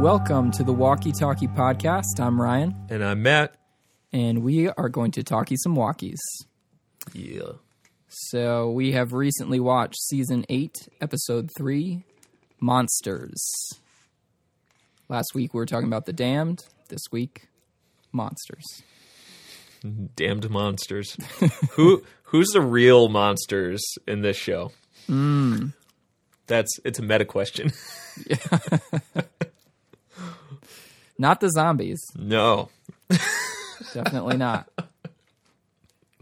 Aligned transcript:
Welcome 0.00 0.50
to 0.52 0.64
the 0.64 0.72
Walkie 0.72 1.12
Talkie 1.12 1.46
Podcast. 1.46 2.18
I'm 2.18 2.40
Ryan, 2.40 2.74
And 2.88 3.04
I'm 3.04 3.22
Matt. 3.22 3.54
and 4.12 4.42
we 4.42 4.68
are 4.70 4.88
going 4.88 5.10
to 5.12 5.22
talkie 5.22 5.56
some 5.56 5.76
walkies. 5.76 6.16
Yeah. 7.12 7.52
So, 8.08 8.70
we 8.70 8.92
have 8.92 9.12
recently 9.12 9.60
watched 9.60 10.00
season 10.00 10.46
8, 10.48 10.88
episode 11.02 11.50
3, 11.58 12.02
Monsters. 12.60 13.38
Last 15.10 15.34
week 15.34 15.52
we 15.52 15.58
were 15.58 15.66
talking 15.66 15.88
about 15.88 16.06
The 16.06 16.12
Damned. 16.12 16.64
This 16.88 17.02
week, 17.10 17.48
Monsters. 18.12 18.64
Damned 20.14 20.48
monsters. 20.50 21.16
Who 21.72 22.04
who's 22.24 22.46
the 22.50 22.60
real 22.60 23.08
monsters 23.08 23.82
in 24.06 24.22
this 24.22 24.36
show? 24.36 24.70
That's 26.46 26.78
it's 26.84 27.00
a 27.00 27.02
meta 27.02 27.24
question. 27.24 27.72
Not 31.18 31.40
the 31.40 31.50
zombies. 31.50 32.00
no. 32.16 32.68
Definitely 33.92 34.36
not. 34.36 34.68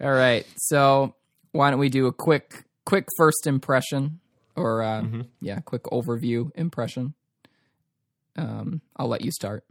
All 0.01 0.12
right. 0.12 0.46
So, 0.57 1.15
why 1.52 1.70
don't 1.70 1.79
we 1.79 1.91
do 1.91 2.07
a 2.07 2.12
quick 2.12 2.65
quick 2.87 3.07
first 3.18 3.46
impression 3.46 4.20
or 4.57 4.82
uh, 4.82 5.05
yeah, 5.41 5.59
quick 5.60 5.82
overview 5.84 6.51
impression. 6.55 7.12
Um, 8.38 8.80
I'll 8.96 9.09
let 9.09 9.23
you 9.23 9.30
start. 9.30 9.65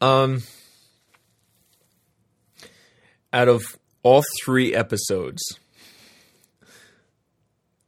Um 0.00 0.42
out 3.32 3.48
of 3.48 3.62
all 4.02 4.22
three 4.44 4.74
episodes, 4.74 5.42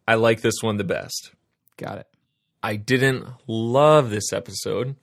I 0.09 0.17
like 0.17 0.41
this 0.41 0.57
one 0.61 0.77
the 0.77 0.85
best. 0.85 1.31
Got 1.77 1.99
it. 1.99 2.09
I 2.63 2.77
didn't 2.77 3.27
love 3.47 4.11
this 4.11 4.33
episode, 4.33 4.97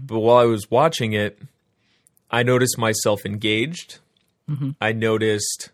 but 0.00 0.18
while 0.18 0.38
I 0.38 0.46
was 0.46 0.68
watching 0.70 1.12
it, 1.12 1.38
I 2.30 2.42
noticed 2.42 2.76
myself 2.78 3.24
engaged. 3.24 3.98
I 4.80 4.92
noticed 4.92 5.70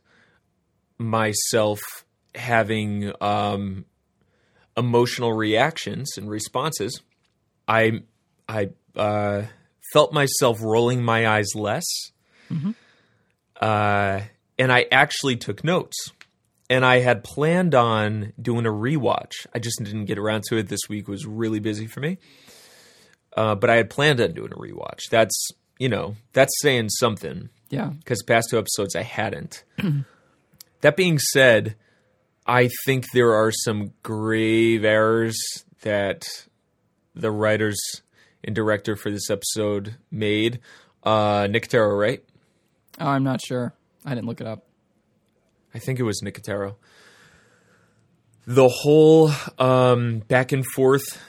myself 0.98 1.80
having 2.34 3.12
um, 3.20 3.86
emotional 4.76 5.32
reactions 5.32 6.16
and 6.16 6.30
responses. 6.30 7.00
I 7.66 8.02
I 8.48 8.70
uh, 8.96 9.42
felt 9.92 10.12
myself 10.12 10.58
rolling 10.62 11.02
my 11.02 11.28
eyes 11.28 11.48
less, 11.54 11.84
uh, 13.60 14.20
and 14.58 14.72
I 14.72 14.86
actually 14.90 15.36
took 15.36 15.62
notes 15.64 15.96
and 16.70 16.84
I 16.84 16.98
had 17.00 17.24
planned 17.24 17.74
on 17.74 18.32
doing 18.40 18.66
a 18.66 18.70
rewatch. 18.70 19.32
I 19.54 19.58
just 19.58 19.78
didn't 19.82 20.04
get 20.06 20.18
around 20.18 20.44
to 20.48 20.56
it. 20.58 20.68
This 20.68 20.88
week 20.88 21.08
was 21.08 21.26
really 21.26 21.60
busy 21.60 21.86
for 21.86 22.00
me. 22.00 22.18
Uh, 23.36 23.54
but 23.54 23.70
I 23.70 23.76
had 23.76 23.90
planned 23.90 24.20
on 24.20 24.32
doing 24.32 24.52
a 24.52 24.56
rewatch. 24.56 25.00
That's 25.10 25.48
you 25.78 25.88
know 25.88 26.16
that's 26.32 26.52
saying 26.60 26.88
something 26.90 27.50
Yeah. 27.70 27.90
because 27.98 28.22
past 28.22 28.48
two 28.50 28.58
episodes 28.58 28.96
I 28.96 29.02
hadn't. 29.02 29.64
that 30.80 30.96
being 30.96 31.18
said, 31.18 31.76
I 32.46 32.70
think 32.84 33.06
there 33.12 33.34
are 33.34 33.52
some 33.52 33.92
grave 34.02 34.84
errors 34.84 35.38
that 35.82 36.26
the 37.14 37.30
writers 37.30 37.78
and 38.48 38.56
director 38.56 38.96
for 38.96 39.10
this 39.12 39.30
episode 39.30 39.94
made. 40.10 40.58
Uh, 41.04 41.42
Nicotero, 41.42 41.96
right? 41.96 42.24
Oh, 43.00 43.06
I'm 43.06 43.22
not 43.22 43.40
sure. 43.40 43.72
I 44.04 44.14
didn't 44.14 44.26
look 44.26 44.40
it 44.40 44.46
up. 44.46 44.64
I 45.74 45.78
think 45.78 46.00
it 46.00 46.02
was 46.02 46.20
Nicotero. 46.24 46.74
The 48.46 48.68
whole 48.68 49.30
um, 49.58 50.20
back 50.20 50.52
and 50.52 50.64
forth 50.74 51.20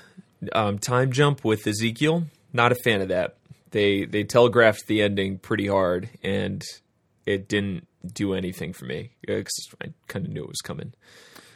um, 0.54 0.80
time 0.80 1.12
jump 1.12 1.44
with 1.44 1.68
Ezekiel, 1.68 2.24
not 2.54 2.72
a 2.72 2.76
fan 2.76 3.02
of 3.02 3.10
that. 3.10 3.36
They 3.72 4.06
they 4.06 4.24
telegraphed 4.24 4.88
the 4.88 5.02
ending 5.02 5.38
pretty 5.38 5.68
hard, 5.68 6.10
and 6.24 6.64
it 7.26 7.48
didn't 7.50 7.88
do 8.14 8.34
anything 8.34 8.72
for 8.74 8.86
me 8.86 9.12
because 9.22 9.52
I 9.84 9.88
kind 10.08 10.26
of 10.26 10.32
knew 10.32 10.42
it 10.42 10.48
was 10.48 10.62
coming. 10.64 10.94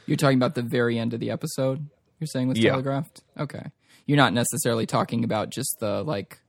You're 0.05 0.17
talking 0.17 0.37
about 0.37 0.53
the 0.55 0.61
very 0.61 0.99
end 0.99 1.13
of 1.13 1.21
the 1.21 1.31
episode. 1.31 1.87
You're 2.19 2.27
saying 2.27 2.49
was 2.49 2.59
Yeah. 2.59 2.71
telegraphed. 2.71 3.21
Okay. 3.39 3.63
You're 4.05 4.17
not 4.17 4.33
necessarily 4.33 4.85
talking 4.85 5.23
about 5.23 5.49
just 5.49 5.77
the 5.79 6.03
like 6.03 6.39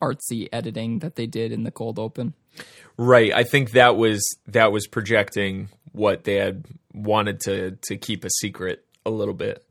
artsy 0.00 0.48
editing 0.52 1.00
that 1.00 1.16
they 1.16 1.26
did 1.26 1.52
in 1.52 1.62
the 1.62 1.70
cold 1.70 1.98
open. 1.98 2.34
Right. 2.96 3.32
I 3.34 3.44
think 3.44 3.72
that 3.72 3.96
was 3.96 4.22
that 4.46 4.72
was 4.72 4.86
projecting 4.86 5.68
what 5.92 6.24
they 6.24 6.36
had 6.36 6.64
wanted 6.92 7.40
to 7.40 7.72
to 7.82 7.96
keep 7.96 8.24
a 8.24 8.30
secret 8.30 8.84
a 9.06 9.10
little 9.10 9.34
bit 9.34 9.64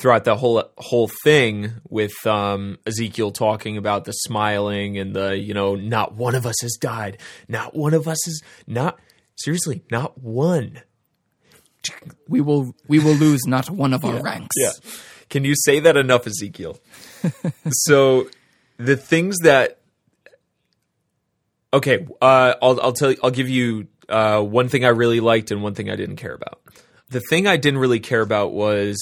throughout 0.00 0.24
the 0.24 0.36
whole 0.36 0.62
whole 0.76 1.10
thing 1.24 1.72
with 1.88 2.14
um, 2.26 2.78
Ezekiel 2.86 3.32
talking 3.32 3.76
about 3.76 4.04
the 4.04 4.12
smiling 4.12 4.98
and 4.98 5.14
the 5.14 5.36
you 5.36 5.54
know 5.54 5.74
not 5.74 6.14
one 6.14 6.34
of 6.34 6.46
us 6.46 6.56
has 6.62 6.76
died, 6.80 7.18
not 7.48 7.74
one 7.74 7.94
of 7.94 8.06
us 8.06 8.26
is 8.28 8.42
not 8.66 8.98
seriously 9.36 9.82
not 9.90 10.18
one. 10.18 10.82
We 12.28 12.40
will 12.40 12.72
we 12.86 12.98
will 12.98 13.14
lose 13.14 13.46
not 13.46 13.70
one 13.70 13.94
of 13.94 14.04
our 14.04 14.20
ranks. 14.22 14.54
Yeah. 14.56 14.72
Can 15.30 15.44
you 15.44 15.54
say 15.56 15.80
that 15.80 15.96
enough, 15.96 16.26
Ezekiel? 16.26 16.78
so 17.70 18.28
the 18.78 18.96
things 18.96 19.36
that 19.42 19.78
okay, 21.72 22.06
uh, 22.20 22.54
I'll 22.62 22.80
I'll 22.80 22.92
tell 22.92 23.10
you, 23.12 23.18
I'll 23.22 23.30
give 23.30 23.48
you 23.48 23.88
uh, 24.08 24.40
one 24.42 24.68
thing 24.68 24.84
I 24.84 24.88
really 24.88 25.20
liked 25.20 25.50
and 25.50 25.62
one 25.62 25.74
thing 25.74 25.90
I 25.90 25.96
didn't 25.96 26.16
care 26.16 26.34
about. 26.34 26.60
The 27.10 27.20
thing 27.20 27.46
I 27.46 27.56
didn't 27.56 27.80
really 27.80 28.00
care 28.00 28.20
about 28.20 28.52
was 28.52 28.96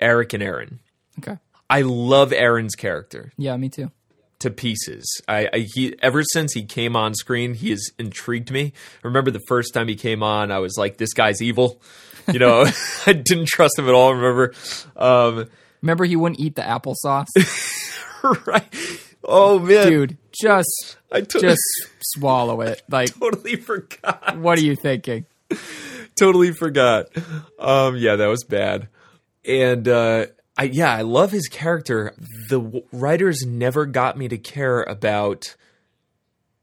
Eric 0.00 0.32
and 0.32 0.42
Aaron. 0.42 0.80
Okay. 1.18 1.38
I 1.70 1.82
love 1.82 2.32
Aaron's 2.32 2.74
character 2.74 3.32
Yeah, 3.38 3.56
me 3.56 3.68
too. 3.68 3.90
to 4.40 4.50
pieces. 4.50 5.04
I, 5.28 5.48
I 5.52 5.58
he 5.74 5.94
ever 6.02 6.22
since 6.32 6.52
he 6.52 6.64
came 6.64 6.94
on 6.96 7.14
screen, 7.14 7.54
he 7.54 7.70
has 7.70 7.90
intrigued 7.98 8.50
me. 8.50 8.72
I 9.02 9.06
remember 9.06 9.30
the 9.30 9.40
first 9.48 9.72
time 9.72 9.88
he 9.88 9.94
came 9.96 10.22
on, 10.22 10.50
I 10.50 10.58
was 10.58 10.76
like, 10.76 10.98
"This 10.98 11.12
guy's 11.14 11.40
evil." 11.40 11.80
You 12.32 12.38
know, 12.38 12.64
I 13.06 13.12
didn't 13.12 13.46
trust 13.48 13.78
him 13.78 13.88
at 13.88 13.94
all. 13.94 14.14
Remember, 14.14 14.52
um, 14.96 15.48
Remember 15.82 16.04
he 16.04 16.16
wouldn't 16.16 16.40
eat 16.40 16.54
the 16.56 16.62
applesauce? 16.62 17.26
right? 18.46 18.64
Oh 19.22 19.58
man, 19.58 19.86
Dude, 19.88 20.18
just 20.42 20.96
I 21.12 21.20
to- 21.22 21.40
just 21.40 21.60
swallow 22.02 22.60
it. 22.62 22.82
Like 22.90 23.18
totally 23.18 23.56
forgot. 23.56 24.38
what 24.38 24.58
are 24.58 24.62
you 24.62 24.76
thinking? 24.76 25.26
Totally 26.14 26.52
forgot. 26.52 27.06
Um, 27.58 27.96
yeah, 27.96 28.16
that 28.16 28.26
was 28.28 28.44
bad. 28.44 28.88
And 29.44 29.86
uh, 29.88 30.26
I 30.56 30.64
yeah, 30.64 30.92
I 30.94 31.02
love 31.02 31.30
his 31.32 31.48
character. 31.48 32.14
The 32.48 32.60
w- 32.60 32.84
writers 32.92 33.42
never 33.46 33.84
got 33.86 34.16
me 34.16 34.28
to 34.28 34.38
care 34.38 34.82
about 34.82 35.54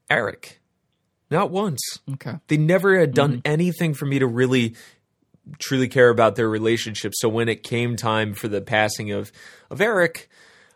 Eric, 0.09 0.59
not 1.29 1.51
once. 1.51 1.79
Okay. 2.13 2.35
They 2.47 2.57
never 2.57 3.00
had 3.00 3.13
done 3.13 3.41
anything 3.45 3.94
for 3.94 4.05
me 4.05 4.19
to 4.19 4.27
really 4.27 4.75
truly 5.59 5.88
care 5.88 6.09
about 6.09 6.35
their 6.35 6.50
relationship. 6.50 7.13
So 7.16 7.29
when 7.29 7.50
it 7.50 7.63
came 7.63 7.96
time 7.96 8.34
for 8.34 8.47
the 8.47 8.62
passing 8.62 9.12
of 9.12 9.31
of 9.69 9.81
Eric, 9.81 10.29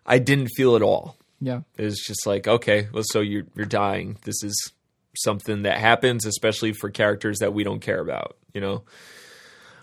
I 0.06 0.20
didn't 0.20 0.50
feel 0.56 0.76
at 0.76 0.81
all. 0.81 1.18
Yeah. 1.42 1.62
It 1.78 1.84
was 1.84 2.00
just 2.00 2.26
like, 2.26 2.48
okay, 2.48 2.88
well, 2.92 3.04
so 3.06 3.22
you're 3.22 3.46
you're 3.56 3.66
dying. 3.66 4.18
This 4.24 4.44
is 4.44 4.74
something 5.18 5.64
that 5.64 5.78
happens, 5.78 6.25
especially 6.25 6.74
for 6.74 6.90
characters 6.90 7.40
that 7.40 7.54
we 7.54 7.64
don't 7.64 7.80
care 7.80 8.00
about, 8.00 8.38
you 8.54 8.62
know. 8.62 8.84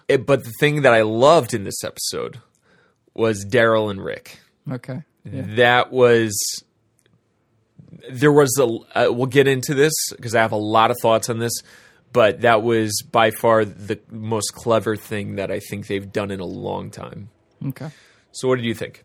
It, 0.08 0.26
but 0.26 0.44
the 0.44 0.52
thing 0.60 0.82
that 0.82 0.92
I 0.92 1.02
loved 1.02 1.54
in 1.54 1.64
this 1.64 1.84
episode 1.84 2.40
was 3.14 3.46
Daryl 3.46 3.90
and 3.90 4.04
Rick. 4.04 4.40
Okay. 4.70 5.02
Yeah. 5.24 5.42
That 5.54 5.92
was 5.92 6.34
there 8.10 8.32
was 8.32 8.58
a. 8.58 8.64
Uh, 8.64 9.12
we'll 9.12 9.26
get 9.26 9.46
into 9.46 9.74
this 9.74 9.92
because 10.10 10.34
I 10.34 10.40
have 10.40 10.52
a 10.52 10.56
lot 10.56 10.90
of 10.90 10.96
thoughts 11.00 11.28
on 11.28 11.38
this, 11.38 11.52
but 12.12 12.42
that 12.42 12.62
was 12.62 13.02
by 13.10 13.30
far 13.30 13.64
the 13.64 14.00
most 14.10 14.54
clever 14.54 14.96
thing 14.96 15.36
that 15.36 15.50
I 15.50 15.60
think 15.60 15.86
they've 15.86 16.10
done 16.10 16.30
in 16.30 16.40
a 16.40 16.46
long 16.46 16.90
time. 16.90 17.30
Okay. 17.66 17.90
So, 18.32 18.48
what 18.48 18.56
did 18.56 18.64
you 18.64 18.74
think? 18.74 19.04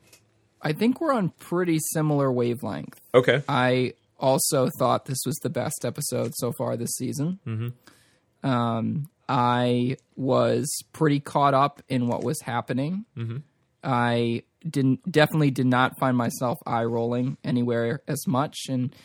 I 0.61 0.73
think 0.73 0.99
we're 0.99 1.13
on 1.13 1.29
pretty 1.39 1.79
similar 1.93 2.31
wavelength. 2.31 2.99
Okay. 3.13 3.43
I 3.47 3.93
also 4.19 4.69
thought 4.79 5.05
this 5.05 5.19
was 5.25 5.35
the 5.37 5.49
best 5.49 5.85
episode 5.85 6.33
so 6.35 6.51
far 6.57 6.75
this 6.75 6.95
season. 6.97 7.39
Mm-hmm. 7.45 8.49
Um, 8.49 9.09
I 9.29 9.97
was 10.15 10.67
pretty 10.93 11.19
caught 11.19 11.53
up 11.53 11.81
in 11.89 12.07
what 12.07 12.23
was 12.23 12.41
happening. 12.41 13.05
Mm-hmm. 13.15 13.37
I 13.83 14.43
didn't 14.67 15.09
definitely 15.09 15.51
did 15.51 15.67
not 15.67 15.99
find 15.99 16.17
myself 16.17 16.57
eye 16.65 16.83
rolling 16.83 17.37
anywhere 17.43 18.01
as 18.07 18.25
much. 18.27 18.57
And 18.69 18.95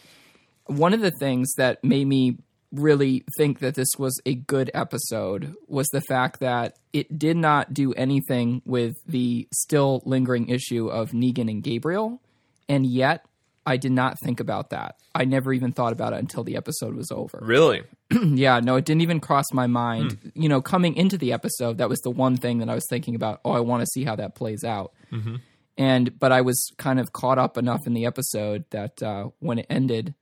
one 0.66 0.94
of 0.94 1.00
the 1.00 1.12
things 1.18 1.52
that 1.54 1.82
made 1.84 2.06
me 2.06 2.38
really 2.72 3.24
think 3.36 3.58
that 3.60 3.74
this 3.74 3.88
was 3.98 4.20
a 4.24 4.34
good 4.34 4.70
episode 4.74 5.54
was 5.68 5.86
the 5.88 6.00
fact 6.00 6.40
that 6.40 6.78
it 6.92 7.18
did 7.18 7.36
not 7.36 7.74
do 7.74 7.92
anything 7.94 8.62
with 8.64 8.94
the 9.06 9.46
still 9.52 10.02
lingering 10.04 10.48
issue 10.48 10.88
of 10.88 11.10
Negan 11.10 11.50
and 11.50 11.62
Gabriel 11.62 12.20
and 12.68 12.86
yet 12.86 13.26
I 13.64 13.76
did 13.76 13.92
not 13.92 14.16
think 14.24 14.40
about 14.40 14.70
that. 14.70 14.96
I 15.14 15.24
never 15.24 15.52
even 15.52 15.72
thought 15.72 15.92
about 15.92 16.12
it 16.12 16.18
until 16.18 16.42
the 16.42 16.56
episode 16.56 16.94
was 16.94 17.10
over. 17.10 17.38
Really? 17.52 17.82
yeah, 18.10 18.60
no, 18.60 18.76
it 18.76 18.84
didn't 18.84 19.02
even 19.02 19.20
cross 19.20 19.46
my 19.52 19.66
mind. 19.66 20.12
Hmm. 20.12 20.28
You 20.34 20.48
know, 20.48 20.60
coming 20.60 20.96
into 20.96 21.16
the 21.16 21.32
episode, 21.32 21.78
that 21.78 21.88
was 21.88 22.00
the 22.00 22.10
one 22.10 22.36
thing 22.36 22.58
that 22.58 22.68
I 22.68 22.74
was 22.74 22.86
thinking 22.88 23.14
about. 23.14 23.40
Oh, 23.44 23.52
I 23.52 23.60
want 23.60 23.82
to 23.82 23.86
see 23.86 24.04
how 24.04 24.16
that 24.16 24.34
plays 24.34 24.64
out. 24.64 24.92
Mm-hmm. 25.10 25.36
And 25.78 26.18
but 26.18 26.32
I 26.32 26.40
was 26.42 26.70
kind 26.76 27.00
of 27.00 27.12
caught 27.12 27.38
up 27.38 27.56
enough 27.56 27.86
in 27.86 27.94
the 27.94 28.06
episode 28.06 28.64
that 28.70 29.02
uh, 29.02 29.28
when 29.38 29.60
it 29.60 29.66
ended, 29.70 30.14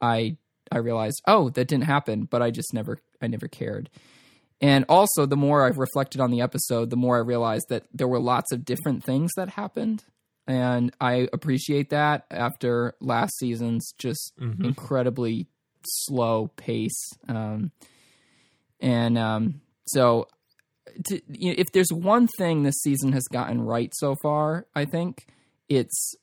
I 0.00 0.36
I 0.72 0.78
realized, 0.78 1.22
oh, 1.26 1.50
that 1.50 1.68
didn't 1.68 1.84
happen. 1.84 2.24
But 2.24 2.42
I 2.42 2.50
just 2.50 2.72
never 2.74 2.98
I 3.20 3.26
never 3.26 3.48
cared. 3.48 3.90
And 4.60 4.84
also, 4.88 5.24
the 5.24 5.36
more 5.36 5.64
I've 5.64 5.78
reflected 5.78 6.20
on 6.20 6.30
the 6.30 6.40
episode, 6.40 6.90
the 6.90 6.96
more 6.96 7.16
I 7.16 7.20
realized 7.20 7.66
that 7.68 7.84
there 7.92 8.08
were 8.08 8.18
lots 8.18 8.52
of 8.52 8.64
different 8.64 9.04
things 9.04 9.30
that 9.36 9.50
happened. 9.50 10.04
And 10.48 10.92
I 11.00 11.28
appreciate 11.32 11.90
that 11.90 12.24
after 12.30 12.94
last 13.00 13.38
season's 13.38 13.92
just 13.98 14.32
incredibly 14.64 15.46
slow 15.84 16.48
pace. 16.56 17.10
Um, 17.28 17.70
and 18.80 19.18
um, 19.18 19.60
so, 19.86 20.26
to, 21.04 21.20
you 21.28 21.50
know, 21.50 21.54
if 21.58 21.66
there's 21.72 21.92
one 21.92 22.28
thing 22.38 22.62
this 22.62 22.80
season 22.82 23.12
has 23.12 23.24
gotten 23.30 23.60
right 23.60 23.92
so 23.94 24.16
far, 24.22 24.66
I 24.74 24.86
think 24.86 25.26
it's 25.68 26.14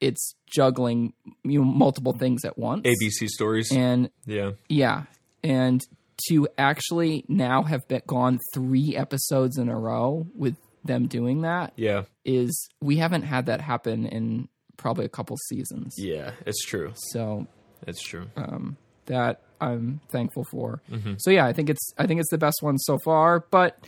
it's 0.00 0.34
juggling 0.46 1.12
you 1.44 1.58
know, 1.60 1.64
multiple 1.64 2.12
things 2.12 2.44
at 2.44 2.58
once. 2.58 2.82
ABC 2.86 3.28
stories. 3.28 3.70
And 3.72 4.10
yeah. 4.26 4.52
yeah, 4.68 5.04
and 5.42 5.80
to 6.28 6.48
actually 6.56 7.24
now 7.28 7.62
have 7.62 7.86
been 7.88 8.02
gone 8.06 8.38
three 8.54 8.96
episodes 8.96 9.58
in 9.58 9.68
a 9.68 9.78
row 9.78 10.26
with 10.34 10.56
them 10.84 11.06
doing 11.08 11.42
that 11.42 11.72
Yeah. 11.76 12.04
is 12.24 12.68
we 12.80 12.96
haven't 12.96 13.22
had 13.22 13.46
that 13.46 13.60
happen 13.60 14.06
in 14.06 14.48
probably 14.76 15.04
a 15.04 15.08
couple 15.08 15.36
seasons. 15.48 15.94
Yeah. 15.98 16.30
It's 16.46 16.64
true. 16.64 16.92
So 17.10 17.46
It's 17.86 18.00
true. 18.02 18.28
Um 18.36 18.76
that 19.06 19.42
I'm 19.60 20.00
thankful 20.10 20.44
for. 20.50 20.80
So 21.18 21.30
yeah, 21.30 21.44
I 21.46 21.52
think 21.52 21.70
it's 21.70 21.92
I 21.98 22.06
think 22.06 22.20
it's 22.20 22.30
the 22.30 22.38
best 22.38 22.58
one 22.62 22.78
so 22.78 22.98
far. 23.04 23.40
But 23.50 23.78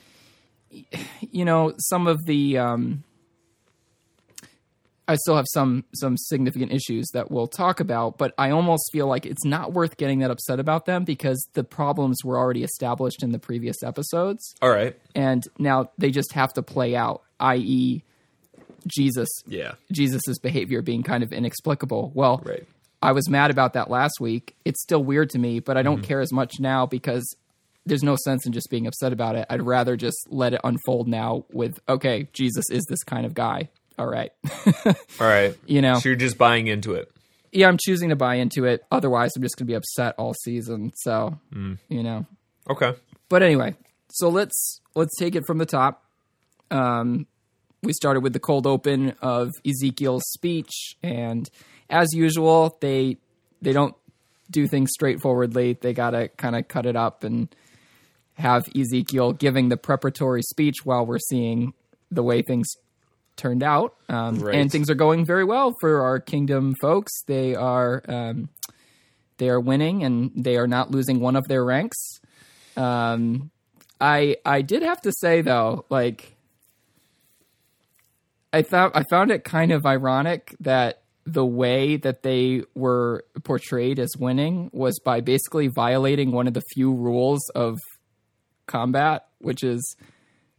you 1.31 1.45
know, 1.45 1.73
some 1.79 2.07
of 2.07 2.19
the 2.27 2.59
um, 2.59 3.05
I 5.09 5.17
still 5.17 5.37
have 5.37 5.47
some 5.53 5.85
some 5.95 6.17
significant 6.17 6.71
issues 6.71 7.09
that 7.15 7.31
we'll 7.31 7.47
talk 7.47 7.81
about. 7.81 8.19
But 8.19 8.35
I 8.39 8.51
almost 8.51 8.91
feel 8.93 9.07
like 9.07 9.27
it's 9.27 9.45
not 9.45 9.73
worth 9.73 9.97
getting 9.97 10.19
that 10.21 10.31
upset 10.31 10.61
about 10.61 10.85
them 10.85 11.05
because 11.05 11.49
the 11.55 11.65
problems 11.65 12.19
were 12.23 12.39
already 12.39 12.63
established 12.63 13.23
in 13.23 13.33
the 13.33 13.39
previous 13.39 13.83
episodes, 13.83 14.55
All 14.61 14.71
right. 14.71 14.97
and 15.15 15.43
now 15.59 15.91
they 15.99 16.11
just 16.11 16.33
have 16.35 16.53
to 16.55 16.63
play 16.63 16.95
out. 16.95 17.23
I.e., 17.41 18.03
Jesus 18.87 19.29
Yeah. 19.47 19.73
Jesus's 19.93 20.39
behavior 20.39 20.83
being 20.83 21.03
kind 21.03 21.23
of 21.23 21.33
inexplicable. 21.33 22.13
Well, 22.15 22.43
Right. 22.45 22.67
I 23.01 23.13
was 23.13 23.29
mad 23.29 23.51
about 23.51 23.75
that 23.75 23.91
last 23.91 24.21
week. 24.21 24.57
It's 24.65 24.83
still 24.83 25.03
weird 25.05 25.31
to 25.31 25.39
me, 25.39 25.61
but 25.61 25.77
I 25.77 25.83
don't 25.83 25.99
mm-hmm. 25.99 26.05
care 26.05 26.21
as 26.21 26.33
much 26.33 26.59
now 26.59 26.85
because 26.85 27.25
there's 27.87 28.03
no 28.03 28.17
sense 28.25 28.45
in 28.45 28.53
just 28.53 28.69
being 28.71 28.87
upset 28.87 29.13
about 29.13 29.37
it. 29.37 29.47
I'd 29.49 29.63
rather 29.63 29.97
just 29.97 30.27
let 30.31 30.53
it 30.53 30.61
unfold 30.65 31.07
now 31.07 31.45
with, 31.53 31.79
okay, 31.89 32.29
Jesus 32.33 32.65
is 32.71 32.85
this 32.89 33.05
kind 33.05 33.25
of 33.25 33.35
guy. 33.35 33.69
All 33.99 34.07
right. 34.07 34.31
All 34.87 34.95
right. 35.27 35.55
you 35.67 35.83
know, 35.83 35.99
So 35.99 36.09
you're 36.11 36.17
just 36.17 36.39
buying 36.39 36.67
into 36.69 36.95
it. 36.95 37.11
yeah, 37.53 37.67
I'm 37.69 37.79
choosing 37.81 38.11
to 38.11 38.17
buy 38.17 38.37
into 38.37 38.65
it. 38.65 38.85
Otherwise, 38.93 39.33
I'm 39.37 39.43
just 39.43 39.57
going 39.57 39.67
to 39.67 39.71
be 39.73 39.75
upset 39.77 40.15
all 40.19 40.35
season. 40.35 40.93
So, 40.97 41.39
you 41.89 42.03
know, 42.03 42.27
Okay. 42.71 42.93
but 43.29 43.43
anyway, 43.43 43.75
so 44.11 44.29
let's 44.29 44.81
let's 44.95 45.17
take 45.19 45.35
it 45.35 45.45
from 45.47 45.59
the 45.59 45.67
top. 45.67 46.05
Um, 46.71 47.27
we 47.83 47.93
started 47.93 48.21
with 48.21 48.33
the 48.33 48.41
cold 48.41 48.67
open 48.67 49.15
of 49.23 49.51
Ezekiel's 49.67 50.25
speech, 50.31 50.97
and 51.03 51.49
as 51.91 52.09
usual, 52.13 52.77
they 52.81 53.17
they 53.63 53.73
don't 53.73 53.95
do 54.51 54.67
things 54.67 54.91
straightforwardly. 54.93 55.75
They 55.81 55.93
gotta 55.93 56.29
kind 56.37 56.57
of 56.57 56.69
cut 56.69 56.87
it 56.87 56.97
up 56.97 57.25
and 57.25 57.49
have 58.35 58.63
Ezekiel 58.77 59.33
giving 59.33 59.69
the 59.69 59.77
preparatory 59.77 60.43
speech 60.43 60.77
while 60.85 61.05
we're 61.07 61.19
seeing 61.19 61.73
the 62.11 62.23
way 62.23 62.43
things 62.43 62.69
turned 63.39 63.63
out. 63.63 63.97
Um, 64.09 64.41
Right. 64.41 64.55
And 64.57 64.71
things 64.71 64.91
are 64.91 64.95
going 64.95 65.25
very 65.25 65.45
well 65.45 65.73
for 65.81 66.03
our 66.03 66.21
kingdom 66.21 66.75
folks. 66.81 67.13
They 67.27 67.55
are 67.55 68.03
um, 68.09 68.51
they 69.39 69.49
are 69.49 69.61
winning, 69.61 70.05
and 70.05 70.33
they 70.37 70.57
are 70.57 70.67
not 70.67 70.91
losing 70.91 71.21
one 71.21 71.37
of 71.37 71.49
their 71.49 71.65
ranks. 71.65 71.97
Um, 72.77 73.51
I 74.01 74.37
I 74.45 74.63
did 74.63 74.83
have 74.83 75.01
to 75.03 75.13
say 75.13 75.41
though, 75.41 75.87
like 75.89 76.37
I 78.53 78.63
thought 78.63 78.93
I 78.95 79.05
found 79.11 79.31
it 79.31 79.45
kind 79.45 79.73
of 79.73 79.87
ironic 79.87 80.55
that 80.61 81.03
the 81.25 81.45
way 81.45 81.97
that 81.97 82.23
they 82.23 82.63
were 82.75 83.25
portrayed 83.45 83.99
as 83.99 84.11
winning 84.19 84.71
was 84.73 84.99
by 84.99 85.21
basically 85.21 85.69
violating 85.69 86.33
one 86.33 86.47
of 86.47 86.55
the 86.55 86.63
few 86.73 86.95
rules 86.95 87.41
of 87.55 87.79
combat, 88.67 89.27
which 89.39 89.63
is 89.63 89.97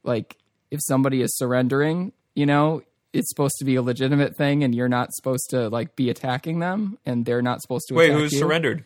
like 0.03 0.37
if 0.69 0.79
somebody 0.87 1.21
is 1.21 1.35
surrendering, 1.37 2.13
you 2.39 2.45
know, 2.45 2.81
it's 3.11 3.29
supposed 3.29 3.55
to 3.59 3.65
be 3.65 3.75
a 3.75 3.81
legitimate 3.81 4.35
thing 4.37 4.63
and 4.63 4.73
you're 4.73 4.87
not 4.89 5.11
supposed 5.13 5.49
to 5.49 5.67
like 5.69 5.95
be 5.95 6.09
attacking 6.09 6.59
them 6.59 6.97
and 7.05 7.25
they're 7.25 7.41
not 7.41 7.61
supposed 7.61 7.87
to 7.89 7.95
Wait, 7.95 8.09
attack 8.09 8.19
who's 8.19 8.33
you 8.33 8.39
surrendered? 8.39 8.83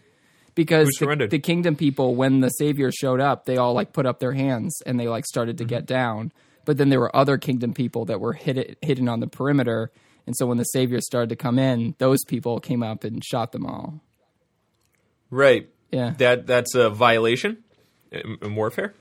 because 0.55 0.87
Who 0.87 0.91
the, 0.91 1.05
surrendered? 1.05 1.29
the 1.29 1.39
kingdom 1.39 1.75
people 1.75 2.15
when 2.15 2.39
the 2.39 2.49
savior 2.49 2.89
showed 2.91 3.19
up 3.19 3.45
they 3.45 3.57
all 3.57 3.73
like 3.73 3.91
put 3.93 4.05
up 4.05 4.19
their 4.19 4.31
hands 4.33 4.81
and 4.85 4.99
they 4.99 5.07
like 5.07 5.25
started 5.25 5.57
Mm-hmm. 5.57 5.67
to 5.67 5.75
get 5.75 5.85
down 5.85 6.31
but 6.65 6.77
then 6.77 6.87
there 6.89 6.99
were 7.01 7.13
other 7.15 7.37
kingdom 7.37 7.73
people 7.73 8.05
that 8.05 8.21
were 8.21 8.31
hid, 8.33 8.77
hidden 8.81 9.09
on 9.09 9.19
the 9.19 9.27
perimeter 9.27 9.91
and 10.25 10.35
so 10.37 10.45
when 10.45 10.57
the 10.57 10.63
savior 10.63 11.01
started 11.01 11.27
to 11.29 11.35
come 11.35 11.59
in 11.59 11.93
those 11.97 12.23
people 12.23 12.59
came 12.61 12.81
up 12.81 13.03
and 13.03 13.23
shot 13.25 13.51
them 13.51 13.65
all 13.65 13.99
Right. 15.29 15.69
yeah 15.91 16.11
That 16.17 16.47
that's 16.47 16.75
a 16.75 16.89
violation 16.89 17.57
in, 18.11 18.37
in 18.41 18.55
warfare. 18.55 18.93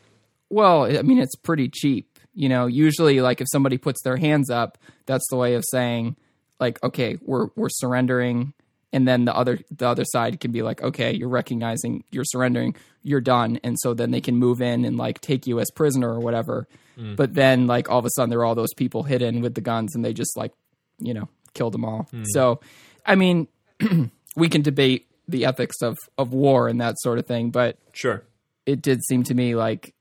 well 0.50 0.84
i 0.84 1.02
mean 1.02 1.18
it's 1.20 1.36
pretty 1.36 1.68
cheap 1.68 2.11
you 2.34 2.48
know 2.48 2.66
usually 2.66 3.20
like 3.20 3.40
if 3.40 3.46
somebody 3.50 3.78
puts 3.78 4.02
their 4.02 4.16
hands 4.16 4.50
up 4.50 4.78
that's 5.06 5.26
the 5.30 5.36
way 5.36 5.54
of 5.54 5.64
saying 5.70 6.16
like 6.60 6.82
okay 6.82 7.18
we're 7.22 7.48
we're 7.56 7.68
surrendering. 7.68 8.54
And 8.94 9.08
then 9.08 9.24
the 9.24 9.34
other 9.34 9.58
the 9.70 9.88
other 9.88 10.04
side 10.04 10.38
can 10.38 10.52
be 10.52 10.60
like 10.62 10.82
okay 10.82 11.12
you're 11.14 11.28
recognizing 11.30 12.04
you're 12.10 12.24
surrendering 12.26 12.76
you're 13.02 13.22
done. 13.22 13.58
And 13.64 13.78
so 13.80 13.94
then 13.94 14.10
they 14.10 14.20
can 14.20 14.36
move 14.36 14.60
in 14.60 14.84
and 14.84 14.96
like 14.98 15.20
take 15.20 15.46
you 15.46 15.58
as 15.60 15.70
prisoner 15.74 16.08
or 16.12 16.20
whatever. 16.20 16.68
Mm. 16.98 17.16
But 17.16 17.34
then 17.34 17.66
like 17.66 17.88
all 17.88 17.98
of 17.98 18.04
a 18.04 18.10
sudden 18.10 18.28
there 18.30 18.40
are 18.40 18.44
all 18.44 18.54
those 18.54 18.74
people 18.74 19.02
hidden 19.02 19.40
with 19.40 19.54
the 19.54 19.60
guns 19.62 19.94
and 19.96 20.04
they 20.04 20.12
just 20.12 20.36
like 20.36 20.52
you 20.98 21.14
know 21.14 21.28
killed 21.54 21.72
them 21.72 21.84
all. 21.84 22.06
Hmm. 22.10 22.24
So 22.34 22.60
i 23.06 23.14
mean 23.14 23.48
we 24.36 24.48
can 24.48 24.60
debate 24.62 25.06
the 25.26 25.46
ethics 25.46 25.80
of 25.82 25.96
of 26.18 26.32
war 26.34 26.68
and 26.68 26.80
that 26.80 26.98
sort 27.00 27.18
of 27.18 27.26
thing 27.26 27.50
but 27.50 27.78
Sure. 27.94 28.22
it 28.66 28.82
did 28.82 29.02
seem 29.04 29.22
to 29.24 29.34
me 29.34 29.54
like 29.54 29.94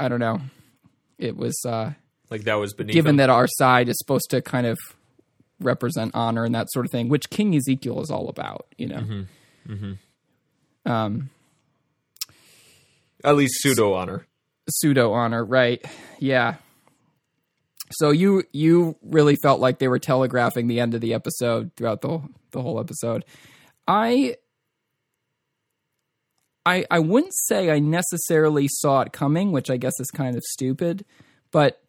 I 0.00 0.08
don't 0.08 0.20
know. 0.20 0.40
It 1.18 1.36
was 1.36 1.56
uh 1.66 1.92
Like 2.30 2.44
that 2.44 2.54
was 2.54 2.74
beneath. 2.74 2.94
given 2.94 3.16
that 3.16 3.30
our 3.30 3.46
side 3.46 3.88
is 3.88 3.96
supposed 3.98 4.30
to 4.30 4.42
kind 4.42 4.66
of 4.66 4.78
represent 5.60 6.12
honor 6.14 6.44
and 6.44 6.54
that 6.54 6.70
sort 6.70 6.84
of 6.84 6.92
thing, 6.92 7.08
which 7.08 7.30
King 7.30 7.54
Ezekiel 7.56 8.00
is 8.02 8.10
all 8.10 8.28
about, 8.28 8.66
you 8.76 8.88
know. 8.88 9.26
Um 10.84 11.30
at 13.24 13.34
least 13.36 13.60
pseudo 13.60 13.94
honor. 13.94 14.26
pseudo 14.68 15.12
honor, 15.12 15.44
right? 15.44 15.84
Yeah. 16.18 16.56
So 17.92 18.10
you 18.10 18.44
you 18.52 18.96
really 19.02 19.36
felt 19.36 19.60
like 19.60 19.78
they 19.78 19.88
were 19.88 19.98
telegraphing 19.98 20.66
the 20.66 20.80
end 20.80 20.94
of 20.94 21.00
the 21.00 21.14
episode 21.14 21.70
throughout 21.76 22.02
the 22.02 22.20
the 22.50 22.60
whole 22.62 22.78
episode. 22.80 23.24
I 23.88 24.36
I 26.66 26.84
I 26.90 26.98
wouldn't 26.98 27.34
say 27.34 27.70
I 27.70 27.78
necessarily 27.78 28.68
saw 28.68 29.00
it 29.02 29.12
coming, 29.12 29.52
which 29.52 29.70
I 29.70 29.78
guess 29.78 29.98
is 30.00 30.10
kind 30.10 30.36
of 30.36 30.42
stupid, 30.42 31.06
but 31.52 31.80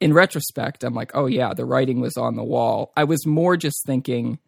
in 0.00 0.12
retrospect, 0.12 0.82
I'm 0.82 0.94
like, 0.94 1.12
oh 1.14 1.26
yeah, 1.26 1.54
the 1.54 1.64
writing 1.64 2.00
was 2.00 2.16
on 2.16 2.36
the 2.36 2.44
wall. 2.44 2.92
I 2.96 3.04
was 3.04 3.26
more 3.26 3.56
just 3.56 3.86
thinking, 3.86 4.38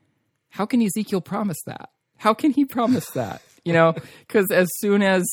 how 0.50 0.66
can 0.66 0.82
Ezekiel 0.82 1.20
promise 1.20 1.62
that? 1.66 1.90
How 2.16 2.34
can 2.34 2.50
he 2.50 2.64
promise 2.64 3.08
that? 3.10 3.42
You 3.64 3.72
know, 3.72 3.94
because 4.26 4.50
as 4.50 4.68
soon 4.78 5.02
as 5.02 5.24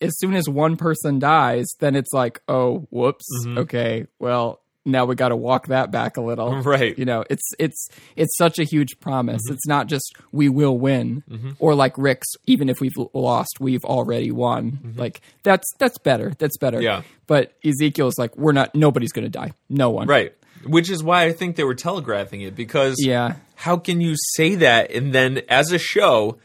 as 0.00 0.18
soon 0.18 0.34
as 0.34 0.48
one 0.48 0.76
person 0.76 1.18
dies, 1.18 1.66
then 1.78 1.94
it's 1.94 2.12
like, 2.12 2.42
oh, 2.48 2.86
whoops, 2.90 3.26
mm-hmm. 3.38 3.58
okay, 3.58 4.06
well, 4.18 4.60
now 4.84 5.04
we 5.06 5.14
got 5.14 5.30
to 5.30 5.36
walk 5.36 5.68
that 5.68 5.90
back 5.90 6.16
a 6.16 6.20
little, 6.20 6.54
Right. 6.62 6.98
You 6.98 7.04
know, 7.04 7.24
it's 7.30 7.50
it's 7.58 7.88
it's 8.16 8.36
such 8.36 8.58
a 8.58 8.64
huge 8.64 9.00
promise. 9.00 9.42
Mm-hmm. 9.46 9.54
It's 9.54 9.66
not 9.66 9.86
just 9.86 10.14
we 10.32 10.48
will 10.48 10.78
win, 10.78 11.22
mm-hmm. 11.30 11.50
or 11.58 11.74
like 11.74 11.96
Rick's, 11.96 12.28
even 12.46 12.68
if 12.68 12.80
we've 12.80 12.92
lost, 13.12 13.56
we've 13.60 13.84
already 13.84 14.30
won. 14.30 14.72
Mm-hmm. 14.72 15.00
Like 15.00 15.20
that's 15.42 15.66
that's 15.78 15.98
better. 15.98 16.32
That's 16.38 16.56
better. 16.58 16.80
Yeah. 16.80 17.02
But 17.26 17.52
Ezekiel's 17.64 18.18
like, 18.18 18.36
we're 18.36 18.52
not. 18.52 18.74
Nobody's 18.74 19.12
going 19.12 19.24
to 19.24 19.30
die. 19.30 19.52
No 19.68 19.90
one. 19.90 20.06
Right. 20.06 20.34
Which 20.66 20.90
is 20.90 21.02
why 21.02 21.24
I 21.24 21.32
think 21.32 21.56
they 21.56 21.64
were 21.64 21.74
telegraphing 21.74 22.40
it 22.40 22.54
because 22.56 22.96
Yeah. 22.98 23.36
how 23.54 23.76
can 23.76 24.00
you 24.00 24.14
say 24.34 24.54
that 24.56 24.90
and 24.90 25.12
then 25.12 25.42
as 25.48 25.72
a 25.72 25.78
show 25.78 26.38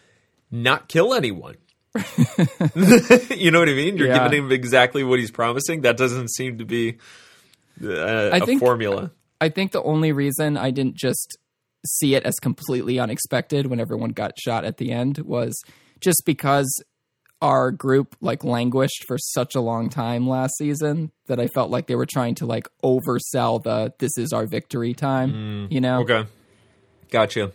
not 0.51 0.87
kill 0.89 1.13
anyone? 1.13 1.55
you 3.29 3.51
know 3.51 3.59
what 3.59 3.69
I 3.69 3.73
mean? 3.73 3.97
You're 3.97 4.07
Yeah. 4.07 4.23
giving 4.27 4.45
him 4.45 4.51
exactly 4.51 5.03
what 5.03 5.19
he's 5.19 5.31
promising. 5.31 5.81
That 5.81 5.97
doesn't 5.97 6.31
seem 6.31 6.57
to 6.57 6.65
be 6.65 6.97
uh, 7.83 8.29
a 8.33 8.45
think- 8.45 8.59
formula. 8.59 9.11
I 9.41 9.49
think 9.49 9.71
the 9.71 9.83
only 9.83 10.11
reason 10.11 10.57
I 10.57 10.69
didn't 10.71 10.95
just 10.95 11.37
see 11.87 12.13
it 12.15 12.23
as 12.23 12.35
completely 12.35 12.99
unexpected 12.99 13.67
when 13.67 13.79
everyone 13.79 14.09
got 14.09 14.37
shot 14.37 14.65
at 14.65 14.77
the 14.77 14.91
end 14.91 15.19
was 15.19 15.57
just 16.01 16.23
because 16.25 16.69
our 17.41 17.71
group 17.71 18.17
like 18.19 18.43
languished 18.43 19.05
for 19.07 19.17
such 19.17 19.55
a 19.55 19.61
long 19.61 19.89
time 19.89 20.27
last 20.27 20.57
season 20.57 21.11
that 21.27 21.39
I 21.39 21.47
felt 21.47 21.71
like 21.71 21.87
they 21.87 21.95
were 21.95 22.05
trying 22.05 22.35
to 22.35 22.45
like 22.45 22.67
oversell 22.83 23.63
the 23.63 23.93
this 23.99 24.17
is 24.17 24.33
our 24.33 24.45
victory 24.45 24.93
time, 24.93 25.67
you 25.69 25.79
know? 25.79 26.01
Okay, 26.01 26.25
gotcha. 27.09 27.53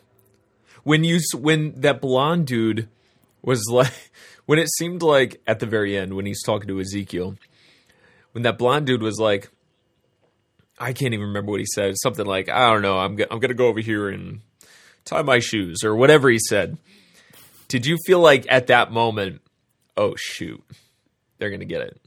When 0.84 1.04
you 1.04 1.20
when 1.34 1.80
that 1.80 2.00
blonde 2.00 2.46
dude 2.46 2.88
was 3.42 3.66
like, 3.70 3.92
when 4.46 4.58
it 4.58 4.70
seemed 4.78 5.02
like 5.02 5.40
at 5.46 5.60
the 5.60 5.66
very 5.66 5.96
end 5.96 6.14
when 6.14 6.26
he's 6.26 6.42
talking 6.42 6.68
to 6.68 6.80
Ezekiel, 6.80 7.36
when 8.32 8.42
that 8.42 8.56
blonde 8.56 8.86
dude 8.86 9.02
was 9.02 9.18
like, 9.18 9.50
I 10.78 10.92
can't 10.92 11.14
even 11.14 11.26
remember 11.28 11.50
what 11.52 11.60
he 11.60 11.66
said. 11.66 11.94
Something 12.02 12.26
like, 12.26 12.48
I 12.48 12.70
don't 12.72 12.82
know, 12.82 12.98
I'm 12.98 13.16
go- 13.16 13.26
I'm 13.30 13.38
gonna 13.38 13.54
go 13.54 13.68
over 13.68 13.80
here 13.80 14.08
and 14.08 14.40
tie 15.04 15.22
my 15.22 15.38
shoes 15.38 15.84
or 15.84 15.94
whatever 15.96 16.28
he 16.28 16.38
said. 16.38 16.78
Did 17.68 17.86
you 17.86 17.96
feel 18.06 18.20
like 18.20 18.46
at 18.48 18.66
that 18.68 18.92
moment, 18.92 19.40
oh 19.96 20.14
shoot, 20.16 20.62
they're 21.38 21.50
gonna 21.50 21.64
get 21.64 21.80
it? 21.82 22.00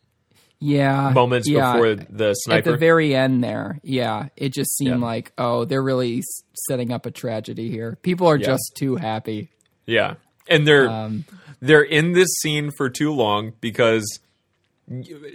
Yeah. 0.59 1.12
Moments 1.12 1.47
yeah. 1.47 1.74
before 1.74 1.95
the 1.95 2.33
sniper? 2.33 2.57
at 2.57 2.65
the 2.74 2.77
very 2.77 3.13
end 3.15 3.43
there 3.43 3.79
yeah 3.83 4.29
it 4.36 4.50
just 4.53 4.75
seemed 4.75 5.01
Yeah. 5.01 5.05
like 5.05 5.31
oh 5.38 5.65
they're 5.65 5.83
really 5.83 6.24
setting 6.67 6.91
up 6.91 7.05
a 7.05 7.12
tragedy 7.12 7.69
here 7.69 7.95
people 8.01 8.25
are 8.27 8.38
Yeah. 8.38 8.47
just 8.47 8.71
too 8.75 8.95
happy 8.95 9.50
Yeah, 9.86 10.15
and 10.50 10.67
they're 10.67 10.89
um, 10.89 11.25
they're 11.62 11.83
in 11.83 12.13
this 12.13 12.29
scene 12.41 12.71
for 12.71 12.89
too 12.89 13.12
long 13.13 13.53
because 13.62 14.19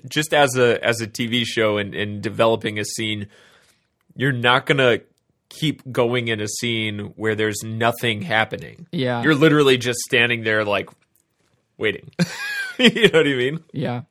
just 0.08 0.32
as 0.34 0.56
a 0.56 0.82
as 0.84 1.00
a 1.00 1.06
TV 1.06 1.44
show 1.44 1.76
and, 1.78 1.94
and 1.94 2.22
developing 2.22 2.78
a 2.78 2.84
scene, 2.84 3.28
you're 4.16 4.32
not 4.32 4.66
gonna 4.66 5.00
keep 5.48 5.82
going 5.92 6.28
in 6.28 6.40
a 6.40 6.48
scene 6.48 7.12
where 7.16 7.34
there's 7.34 7.62
nothing 7.62 8.22
happening. 8.22 8.86
Yeah. 8.90 9.22
you're 9.22 9.34
literally 9.34 9.76
just 9.76 9.98
standing 10.00 10.44
there 10.44 10.64
like 10.64 10.88
waiting. 11.76 12.10
you 12.78 13.08
know 13.10 13.18
what 13.18 13.26
I 13.26 13.34
mean? 13.34 13.62
yeah 13.72 14.02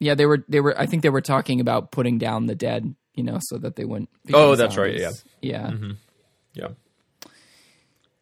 yeah 0.00 0.14
they 0.16 0.26
were 0.26 0.44
they 0.48 0.60
were 0.60 0.76
i 0.80 0.86
think 0.86 1.02
they 1.04 1.10
were 1.10 1.20
talking 1.20 1.60
about 1.60 1.92
putting 1.92 2.18
down 2.18 2.46
the 2.46 2.56
dead 2.56 2.92
you 3.14 3.22
know 3.22 3.38
so 3.42 3.56
that 3.58 3.76
they 3.76 3.84
wouldn't 3.84 4.08
Oh, 4.32 4.56
that's 4.56 4.76
right, 4.76 4.98
Yeah. 4.98 5.10
yeah 5.42 5.66
mm-hmm. 5.70 5.90
Yeah, 6.54 6.68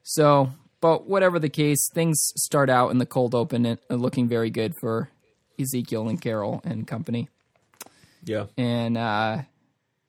so 0.03 0.50
but 0.81 1.07
whatever 1.09 1.39
the 1.39 1.49
case 1.49 1.89
things 1.95 2.19
start 2.37 2.69
out 2.71 2.91
in 2.91 2.99
the 2.99 3.07
cold 3.07 3.35
open 3.35 3.65
and 3.65 3.79
looking 4.03 4.29
very 4.29 4.50
good 4.50 4.75
for 4.81 5.09
ezekiel 5.61 6.09
and 6.09 6.21
carol 6.21 6.61
and 6.64 6.87
company 6.87 7.29
yeah, 8.25 8.47
And 8.57 8.99
uh, 8.99 9.43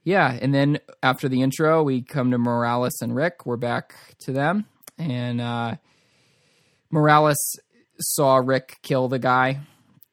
yeah, 0.03 0.37
and 0.41 0.53
then 0.53 0.79
after 1.01 1.29
the 1.29 1.41
intro, 1.41 1.83
we 1.83 2.01
come 2.01 2.31
to 2.31 2.37
Morales 2.37 3.01
and 3.01 3.15
Rick. 3.15 3.45
We're 3.45 3.57
back 3.57 3.95
to 4.21 4.31
them, 4.31 4.65
and 4.97 5.39
uh, 5.39 5.75
Morales 6.89 7.59
saw 7.99 8.37
Rick 8.37 8.79
kill 8.81 9.07
the 9.07 9.19
guy, 9.19 9.61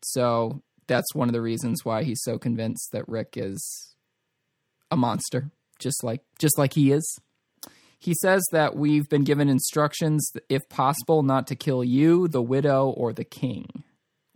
so 0.02 0.62
that's 0.86 1.14
one 1.14 1.28
of 1.28 1.32
the 1.32 1.42
reasons 1.42 1.84
why 1.84 2.04
he's 2.04 2.22
so 2.22 2.38
convinced 2.38 2.90
that 2.92 3.08
Rick 3.08 3.34
is 3.36 3.94
a 4.90 4.96
monster, 4.96 5.50
just 5.78 6.04
like 6.04 6.22
just 6.38 6.58
like 6.58 6.74
he 6.74 6.92
is. 6.92 7.18
He 8.00 8.14
says 8.14 8.44
that 8.52 8.76
we've 8.76 9.08
been 9.08 9.24
given 9.24 9.48
instructions, 9.48 10.30
if 10.48 10.68
possible, 10.68 11.24
not 11.24 11.48
to 11.48 11.56
kill 11.56 11.82
you, 11.82 12.28
the 12.28 12.40
widow, 12.42 12.90
or 12.90 13.12
the 13.12 13.24
king. 13.24 13.82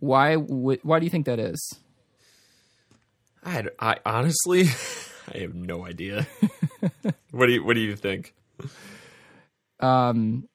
Why? 0.03 0.35
would 0.35 0.81
why 0.83 0.99
do 0.99 1.05
you 1.05 1.09
think 1.09 1.27
that 1.27 1.39
is? 1.39 1.79
I, 3.41 3.63
I 3.79 3.95
honestly, 4.05 4.65
I 5.33 5.37
have 5.37 5.55
no 5.55 5.85
idea. 5.85 6.27
what 7.31 7.45
do 7.45 7.53
you 7.53 7.63
What 7.63 7.75
do 7.75 7.79
you 7.79 7.95
think? 7.95 8.33
um, 9.79 10.49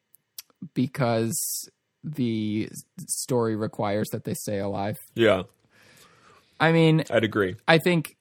because 0.74 1.66
the 2.04 2.68
story 3.06 3.56
requires 3.56 4.08
that 4.10 4.24
they 4.24 4.34
stay 4.34 4.58
alive. 4.58 4.98
Yeah, 5.14 5.44
I 6.60 6.70
mean, 6.70 7.04
I'd 7.10 7.24
agree. 7.24 7.56
I 7.66 7.78
think 7.78 8.18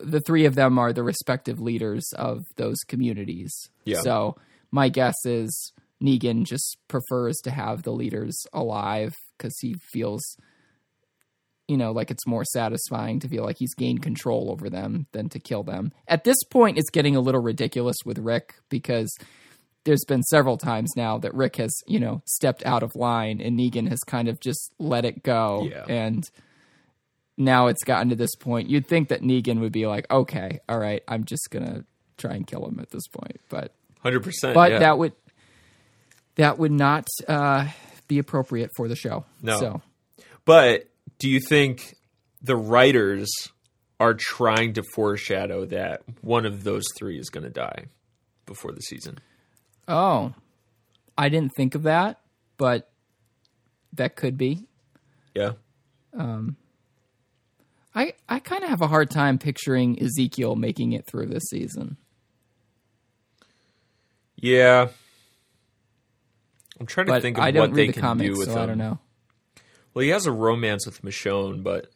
the 0.00 0.20
three 0.20 0.46
of 0.46 0.54
them 0.54 0.78
are 0.78 0.94
the 0.94 1.02
respective 1.02 1.60
leaders 1.60 2.08
of 2.16 2.40
those 2.56 2.78
communities. 2.88 3.52
Yeah. 3.84 4.00
So 4.00 4.36
my 4.70 4.88
guess 4.88 5.26
is 5.26 5.74
Negan 6.02 6.44
just 6.44 6.78
prefers 6.88 7.36
to 7.44 7.50
have 7.50 7.82
the 7.82 7.92
leaders 7.92 8.46
alive 8.54 9.14
because 9.42 9.58
he 9.58 9.74
feels, 9.74 10.36
you 11.66 11.76
know, 11.76 11.92
like 11.92 12.10
it's 12.10 12.26
more 12.26 12.44
satisfying 12.44 13.18
to 13.20 13.28
feel 13.28 13.44
like 13.44 13.56
he's 13.58 13.74
gained 13.74 14.02
control 14.02 14.50
over 14.50 14.70
them 14.70 15.06
than 15.12 15.28
to 15.30 15.40
kill 15.40 15.64
them. 15.64 15.92
At 16.06 16.24
this 16.24 16.42
point, 16.44 16.78
it's 16.78 16.90
getting 16.90 17.16
a 17.16 17.20
little 17.20 17.42
ridiculous 17.42 17.96
with 18.04 18.18
Rick 18.18 18.54
because 18.68 19.12
there's 19.84 20.04
been 20.04 20.22
several 20.22 20.56
times 20.56 20.92
now 20.96 21.18
that 21.18 21.34
Rick 21.34 21.56
has, 21.56 21.74
you 21.88 21.98
know, 21.98 22.22
stepped 22.24 22.64
out 22.64 22.84
of 22.84 22.94
line 22.94 23.40
and 23.40 23.58
Negan 23.58 23.88
has 23.88 24.00
kind 24.00 24.28
of 24.28 24.38
just 24.38 24.72
let 24.78 25.04
it 25.04 25.24
go. 25.24 25.68
Yeah. 25.68 25.84
And 25.88 26.24
now 27.36 27.66
it's 27.66 27.82
gotten 27.82 28.10
to 28.10 28.14
this 28.16 28.36
point. 28.36 28.70
You'd 28.70 28.86
think 28.86 29.08
that 29.08 29.22
Negan 29.22 29.58
would 29.60 29.72
be 29.72 29.86
like, 29.86 30.08
okay, 30.08 30.60
all 30.68 30.78
right, 30.78 31.02
I'm 31.08 31.24
just 31.24 31.50
going 31.50 31.64
to 31.64 31.84
try 32.16 32.34
and 32.34 32.46
kill 32.46 32.64
him 32.64 32.78
at 32.78 32.90
this 32.90 33.08
point. 33.08 33.40
But 33.48 33.74
Hundred 34.02 34.22
percent. 34.22 34.54
but 34.54 34.72
yeah. 34.72 34.78
that 34.80 34.98
would 34.98 35.12
that 36.36 36.58
would 36.58 36.72
not 36.72 37.08
uh, 37.28 37.68
be 38.12 38.18
appropriate 38.18 38.70
for 38.76 38.88
the 38.88 38.96
show. 38.96 39.24
No. 39.40 39.58
So 39.58 39.82
But 40.44 40.88
do 41.18 41.28
you 41.28 41.40
think 41.40 41.94
the 42.42 42.56
writers 42.56 43.30
are 43.98 44.14
trying 44.14 44.74
to 44.74 44.82
foreshadow 44.94 45.64
that 45.66 46.02
one 46.20 46.44
of 46.44 46.64
those 46.64 46.84
three 46.98 47.18
is 47.18 47.30
going 47.30 47.44
to 47.44 47.50
die 47.50 47.86
before 48.46 48.72
the 48.72 48.80
season? 48.80 49.18
oh, 49.88 50.32
I 51.18 51.28
didn't 51.28 51.52
think 51.56 51.74
of 51.74 51.82
that, 51.82 52.20
but 52.56 52.88
that 53.92 54.16
could 54.16 54.38
be. 54.38 54.66
Yeah. 55.34 55.52
Um, 56.16 56.56
I 57.94 58.14
I 58.28 58.38
kind 58.38 58.62
of 58.64 58.70
have 58.70 58.80
a 58.80 58.86
hard 58.88 59.10
time 59.10 59.38
picturing 59.38 60.00
Ezekiel 60.02 60.56
making 60.56 60.92
it 60.92 61.06
through 61.06 61.26
this 61.26 61.44
season. 61.50 61.96
Yeah. 64.36 64.88
I'm 66.82 66.86
trying 66.86 67.06
to 67.06 67.12
But 67.12 67.22
think 67.22 67.38
of 67.38 67.44
I 67.44 67.52
don't 67.52 67.70
what 67.70 67.76
they 67.76 67.86
the 67.86 67.92
can 67.92 68.02
comics, 68.02 68.28
do 68.34 68.38
with 68.40 68.48
so 68.48 68.54
him. 68.56 68.58
I 68.58 68.66
don't 68.66 68.78
know. 68.78 68.98
Well, 69.94 70.02
he 70.02 70.08
has 70.08 70.26
a 70.26 70.32
romance 70.32 70.84
with 70.84 71.00
Michonne, 71.02 71.62
but 71.62 71.86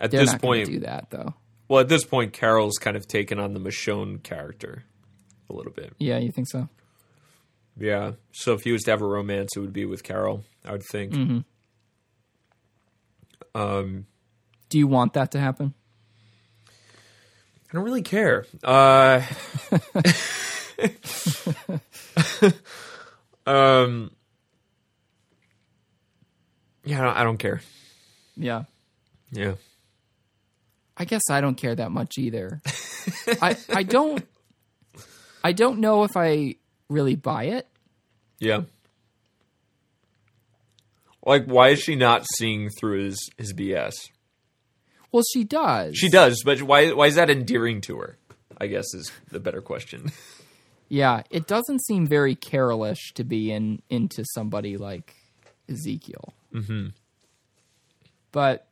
at 0.00 0.10
They're 0.10 0.20
this 0.20 0.32
not 0.32 0.40
point, 0.40 0.66
do 0.66 0.80
that 0.80 1.10
though. 1.10 1.34
well, 1.68 1.80
at 1.80 1.88
this 1.88 2.04
point, 2.06 2.32
Carol's 2.32 2.78
kind 2.78 2.96
of 2.96 3.06
taken 3.06 3.38
on 3.38 3.52
the 3.52 3.60
Michonne 3.60 4.22
character 4.22 4.84
a 5.50 5.52
little 5.52 5.72
bit. 5.72 5.92
Yeah, 5.98 6.16
you 6.16 6.32
think 6.32 6.48
so? 6.48 6.70
Yeah. 7.78 8.12
So 8.32 8.54
if 8.54 8.62
he 8.62 8.72
was 8.72 8.84
to 8.84 8.90
have 8.92 9.02
a 9.02 9.06
romance, 9.06 9.50
it 9.54 9.60
would 9.60 9.74
be 9.74 9.84
with 9.84 10.02
Carol, 10.02 10.44
I 10.64 10.72
would 10.72 10.82
think. 10.90 11.12
Mm-hmm. 11.12 11.38
Um, 13.60 14.06
Do 14.70 14.78
you 14.78 14.86
want 14.86 15.12
that 15.12 15.30
to 15.32 15.38
happen? 15.40 15.74
I 16.68 17.74
don't 17.74 17.84
really 17.84 18.00
care. 18.02 18.46
Uh, 18.64 19.22
um, 23.46 24.10
yeah, 26.84 27.00
I 27.00 27.04
don't, 27.04 27.16
I 27.16 27.24
don't 27.24 27.38
care. 27.38 27.60
Yeah. 28.36 28.64
Yeah. 29.30 29.54
I 30.96 31.04
guess 31.04 31.22
I 31.30 31.40
don't 31.40 31.56
care 31.56 31.74
that 31.74 31.90
much 31.90 32.18
either. 32.18 32.62
I 33.42 33.56
I 33.68 33.82
don't 33.82 34.24
I 35.44 35.52
don't 35.52 35.80
know 35.80 36.04
if 36.04 36.16
I 36.16 36.56
really 36.88 37.16
buy 37.16 37.44
it. 37.44 37.68
Yeah. 38.38 38.62
Like, 41.24 41.46
why 41.46 41.70
is 41.70 41.80
she 41.80 41.96
not 41.96 42.24
seeing 42.36 42.70
through 42.70 43.04
his, 43.06 43.30
his 43.36 43.52
BS? 43.52 43.94
Well, 45.10 45.24
she 45.32 45.42
does. 45.44 45.96
She 45.96 46.08
does, 46.08 46.42
but 46.44 46.62
why 46.62 46.92
why 46.92 47.06
is 47.06 47.16
that 47.16 47.30
endearing 47.30 47.80
to 47.82 47.98
her? 47.98 48.16
I 48.58 48.68
guess 48.68 48.94
is 48.94 49.10
the 49.30 49.40
better 49.40 49.60
question. 49.60 50.12
Yeah, 50.88 51.22
it 51.30 51.46
doesn't 51.46 51.84
seem 51.84 52.06
very 52.06 52.34
Carolish 52.34 53.12
to 53.14 53.24
be 53.24 53.50
in 53.50 53.82
into 53.90 54.24
somebody 54.34 54.76
like 54.76 55.14
Ezekiel. 55.68 56.32
Mm-hmm. 56.54 56.88
But 58.32 58.68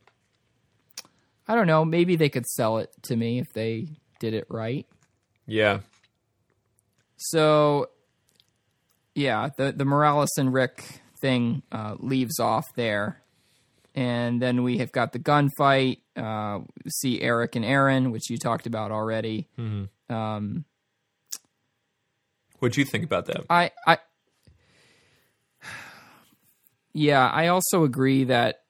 I 1.49 1.55
don't 1.55 1.67
know. 1.67 1.85
Maybe 1.85 2.17
they 2.17 2.29
could 2.29 2.47
sell 2.47 2.79
it 2.79 2.91
to 3.03 3.17
me 3.17 3.39
if 3.39 3.53
they 3.53 3.89
did 4.21 4.35
it 4.35 4.47
right. 4.49 4.87
yeah. 5.47 5.81
So, 7.17 7.89
yeah, 9.15 9.49
the 9.57 9.73
the 9.73 9.85
Morales 9.85 10.31
and 10.37 10.53
Rick 10.53 10.85
thing 11.21 11.63
uh, 11.73 11.95
leaves 11.99 12.39
off 12.39 12.67
there, 12.75 13.23
and 13.95 14.43
then 14.43 14.63
we 14.63 14.79
have 14.79 14.93
got 14.93 15.13
the 15.13 15.19
gunfight. 15.19 15.99
Uh, 16.17 16.61
see 16.89 17.21
Eric 17.23 17.57
and 17.57 17.65
Aaron, 17.65 18.11
which 18.11 18.29
you 18.31 18.37
talked 18.37 18.67
about 18.67 18.91
already. 18.93 19.49
Um, 20.11 20.65
What'd 22.65 22.79
you 22.79 22.87
think 22.87 23.05
about 23.05 23.27
that? 23.27 23.45
I, 23.51 23.73
I, 23.87 23.99
yeah, 26.95 27.29
I 27.29 27.49
also 27.49 27.85
agree 27.85 28.25
that 28.25 28.63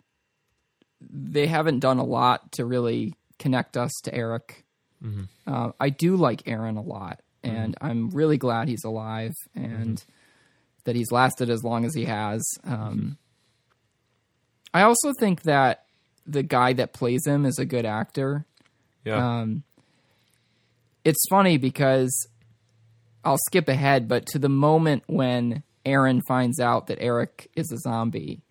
they 1.01 1.47
haven't 1.47 1.79
done 1.79 1.99
a 1.99 2.05
lot 2.05 2.51
to 2.53 2.65
really 2.65 3.15
connect 3.39 3.77
us 3.77 3.93
to 4.03 4.13
Eric. 4.13 4.65
Uh, 5.47 5.71
I 5.79 5.91
do 5.91 6.17
like 6.17 6.43
Aaron 6.49 6.77
a 6.77 6.83
lot, 6.83 7.21
and 7.45 7.77
I'm 7.81 8.11
really 8.11 8.37
glad 8.37 8.67
he's 8.67 8.83
alive 8.83 9.35
and 9.55 10.03
that 10.83 10.97
he's 10.97 11.13
lasted 11.13 11.49
as 11.49 11.63
long 11.63 11.85
as 11.85 11.95
he 11.95 12.07
has. 12.07 12.43
Um, 12.65 13.17
I 14.73 14.83
also 14.83 15.13
think 15.21 15.43
that 15.43 15.85
the 16.27 16.43
guy 16.43 16.73
that 16.73 16.95
plays 16.95 17.25
him 17.29 17.47
is 17.47 17.61
a 17.61 17.65
good 17.65 17.87
actor. 17.87 18.45
Yeah. 19.05 19.43
Um, 19.43 19.63
it's 21.05 21.25
funny 21.31 21.59
because 21.59 22.27
I'll 23.25 23.39
skip 23.47 23.69
ahead, 23.69 24.09
but 24.09 24.27
to 24.29 24.39
the 24.39 24.49
moment 24.49 25.05
when 25.07 25.63
Aaron 25.85 26.21
finds 26.27 26.61
out 26.61 26.87
that 26.89 26.99
Eric 27.01 27.51
is 27.57 27.71
a 27.73 27.79
zombie, 27.79 28.43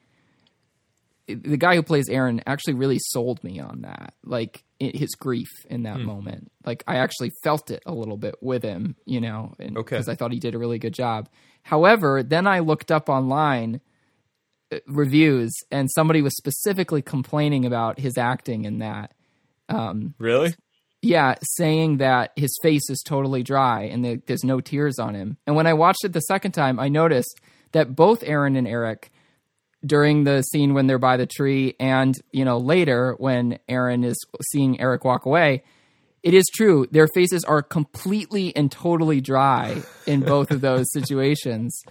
the 1.27 1.57
guy 1.57 1.75
who 1.75 1.83
plays 1.83 2.09
Aaron 2.09 2.41
actually 2.45 2.73
really 2.73 2.99
sold 2.99 3.43
me 3.43 3.59
on 3.59 3.81
that. 3.83 4.13
Like 4.25 4.63
his 4.79 5.11
grief 5.15 5.47
in 5.69 5.83
that 5.83 5.99
moment. 6.01 6.51
Like 6.65 6.83
I 6.85 6.97
actually 6.97 7.31
felt 7.43 7.71
it 7.71 7.81
a 7.85 7.93
little 7.93 8.17
bit 8.17 8.35
with 8.41 8.63
him, 8.63 8.97
you 9.05 9.21
know, 9.21 9.53
Okay. 9.61 9.73
because 9.79 10.09
I 10.09 10.15
thought 10.15 10.33
he 10.33 10.39
did 10.39 10.55
a 10.55 10.59
really 10.59 10.77
good 10.79 10.93
job. 10.93 11.29
However, 11.61 12.21
then 12.21 12.45
I 12.47 12.59
looked 12.59 12.91
up 12.91 13.07
online 13.07 13.79
uh, 14.73 14.79
reviews 14.87 15.53
and 15.71 15.89
somebody 15.89 16.21
was 16.21 16.35
specifically 16.35 17.01
complaining 17.01 17.65
about 17.65 17.97
his 17.99 18.17
acting 18.17 18.65
in 18.65 18.79
that. 18.79 19.13
really? 20.19 20.53
Yeah, 21.05 21.35
saying 21.57 21.97
that 21.97 22.31
his 22.37 22.57
face 22.63 22.89
is 22.89 23.03
totally 23.05 23.43
dry 23.43 23.83
and 23.83 24.05
that 24.05 24.25
there's 24.25 24.45
no 24.45 24.61
tears 24.61 24.99
on 24.99 25.15
him. 25.15 25.35
And 25.45 25.53
when 25.53 25.67
I 25.67 25.73
watched 25.73 26.05
it 26.05 26.13
the 26.13 26.21
second 26.21 26.53
time, 26.53 26.79
I 26.79 26.87
noticed 26.87 27.41
that 27.73 27.93
both 27.93 28.23
Aaron 28.23 28.55
and 28.55 28.65
Eric, 28.65 29.11
during 29.85 30.23
the 30.23 30.41
scene 30.43 30.73
when 30.73 30.87
they're 30.87 30.97
by 30.97 31.17
the 31.17 31.25
tree, 31.25 31.75
and 31.77 32.15
you 32.31 32.45
know 32.45 32.57
later 32.57 33.15
when 33.17 33.59
Aaron 33.67 34.05
is 34.05 34.15
seeing 34.49 34.79
Eric 34.79 35.03
walk 35.03 35.25
away, 35.25 35.63
it 36.23 36.33
is 36.33 36.45
true 36.55 36.87
their 36.89 37.09
faces 37.13 37.43
are 37.43 37.61
completely 37.61 38.55
and 38.55 38.71
totally 38.71 39.19
dry 39.19 39.81
in 40.07 40.21
both 40.35 40.51
of 40.51 40.61
those 40.61 40.89
situations. 40.93 41.83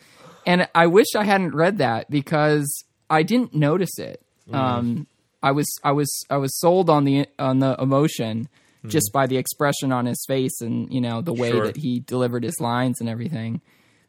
And 0.47 0.69
I 0.75 0.87
wish 0.87 1.09
I 1.15 1.25
hadn't 1.25 1.55
read 1.55 1.79
that 1.79 2.11
because 2.11 2.83
I 3.11 3.25
didn't 3.25 3.55
notice 3.55 3.99
it. 3.99 4.23
Um, 4.51 5.07
I 5.43 5.51
was 5.53 5.71
I 5.85 5.93
was 5.93 6.11
I 6.31 6.39
was 6.39 6.59
sold 6.59 6.89
on 6.89 7.05
the 7.05 7.27
on 7.39 7.59
the 7.59 7.77
emotion 7.79 8.49
just 8.87 9.13
by 9.13 9.27
the 9.27 9.37
expression 9.37 9.93
on 9.93 10.07
his 10.07 10.25
face 10.27 10.61
and 10.61 10.93
you 10.93 11.01
know 11.01 11.21
the 11.23 11.33
way 11.33 11.51
Sure. 11.51 11.67
that 11.67 11.77
he 11.77 12.01
delivered 12.01 12.43
his 12.45 12.61
lines 12.61 13.01
and 13.01 13.09
everything. 13.09 13.61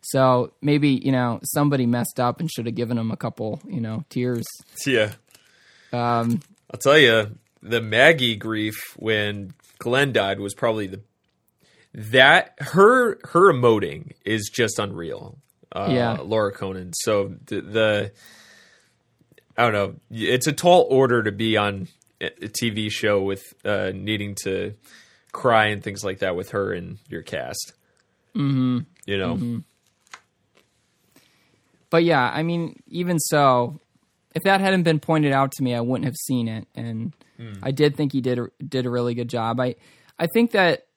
So 0.01 0.53
maybe 0.61 0.89
you 0.89 1.11
know 1.11 1.39
somebody 1.43 1.85
messed 1.85 2.19
up 2.19 2.39
and 2.39 2.49
should 2.51 2.65
have 2.65 2.75
given 2.75 2.97
him 2.97 3.11
a 3.11 3.17
couple 3.17 3.61
you 3.67 3.79
know 3.81 4.03
tears. 4.09 4.45
Yeah. 4.85 5.13
Um, 5.91 6.39
I'll 6.71 6.79
tell 6.79 6.97
you, 6.97 7.37
the 7.61 7.81
Maggie 7.81 8.35
grief 8.35 8.75
when 8.97 9.53
Glenn 9.79 10.11
died 10.11 10.39
was 10.39 10.53
probably 10.55 10.87
the 10.87 11.01
that 11.93 12.55
her 12.59 13.19
her 13.31 13.53
emoting 13.53 14.13
is 14.25 14.49
just 14.53 14.79
unreal. 14.79 15.37
Uh, 15.71 15.89
Yeah. 15.91 16.17
Lauren 16.21 16.53
Cohan. 16.53 16.93
So 16.93 17.35
the, 17.45 17.61
the 17.61 18.11
I 19.55 19.63
don't 19.69 19.73
know. 19.73 19.95
It's 20.09 20.47
a 20.47 20.51
tall 20.51 20.87
order 20.89 21.21
to 21.23 21.31
be 21.31 21.57
on 21.57 21.87
TV 22.29 22.91
show 22.91 23.21
with 23.21 23.41
uh, 23.65 23.91
needing 23.93 24.35
to 24.43 24.73
cry 25.31 25.67
and 25.67 25.83
things 25.83 26.03
like 26.03 26.19
that 26.19 26.35
with 26.35 26.51
her 26.51 26.73
and 26.73 26.97
your 27.09 27.21
cast. 27.21 27.73
Mm-hmm. 28.35 28.79
You 29.05 29.17
know, 29.17 29.61
but 31.89 32.03
yeah, 32.03 32.31
I 32.33 32.41
mean, 32.41 32.81
even 32.87 33.19
so, 33.19 33.79
if 34.33 34.43
that 34.43 34.61
hadn't 34.61 34.83
been 34.83 34.99
pointed 34.99 35.31
out 35.31 35.51
to 35.53 35.63
me, 35.63 35.75
I 35.75 35.81
wouldn't 35.81 36.05
have 36.05 36.15
seen 36.15 36.47
it. 36.47 36.67
And 36.73 37.13
I 37.61 37.71
did 37.71 37.95
think 37.95 38.13
he 38.13 38.21
did 38.21 38.39
a, 38.39 38.47
did 38.67 38.85
a 38.85 38.89
really 38.89 39.13
good 39.13 39.29
job. 39.29 39.59
I 39.59 39.75
I 40.17 40.27
think 40.27 40.51
that 40.51 40.87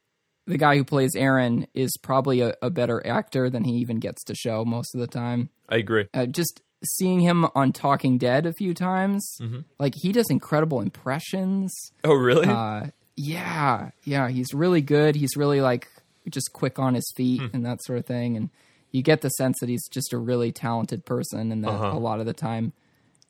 the 0.46 0.56
guy 0.56 0.76
who 0.76 0.84
plays 0.84 1.16
Aaron 1.16 1.66
is 1.74 1.96
probably 2.00 2.40
a, 2.40 2.54
a 2.62 2.70
better 2.70 3.04
actor 3.06 3.50
than 3.50 3.64
he 3.64 3.72
even 3.72 3.98
gets 3.98 4.24
to 4.24 4.34
show 4.34 4.64
most 4.64 4.94
of 4.94 5.00
the 5.00 5.06
time. 5.06 5.50
I 5.68 5.76
agree. 5.76 6.06
Uh, 6.14 6.26
just 6.26 6.62
seeing 6.84 7.20
him 7.20 7.46
on 7.54 7.72
Talking 7.72 8.18
Dead 8.18 8.46
a 8.46 8.52
few 8.52 8.74
times, 8.74 9.38
like 9.78 9.94
he 9.96 10.12
does 10.12 10.26
incredible 10.30 10.80
impressions. 10.80 11.74
Oh, 12.04 12.14
really? 12.14 12.46
Uh, 12.46 12.86
yeah, 13.16 13.90
yeah, 14.04 14.28
he's 14.28 14.52
really 14.52 14.82
good. 14.82 15.16
He's 15.16 15.36
really 15.36 15.60
like 15.60 15.88
just 16.28 16.52
quick 16.52 16.78
on 16.78 16.94
his 16.94 17.10
feet 17.16 17.40
Hmm. 17.40 17.48
and 17.54 17.66
that 17.66 17.82
sort 17.84 17.98
of 17.98 18.06
thing. 18.06 18.36
And 18.36 18.50
you 18.90 19.02
get 19.02 19.20
the 19.20 19.28
sense 19.30 19.56
that 19.60 19.68
he's 19.68 19.86
just 19.88 20.12
a 20.12 20.18
really 20.18 20.52
talented 20.52 21.04
person, 21.06 21.50
and 21.52 21.64
that 21.64 21.70
Uh-huh. 21.70 21.96
a 21.96 21.98
lot 21.98 22.20
of 22.20 22.26
the 22.26 22.32
time 22.34 22.72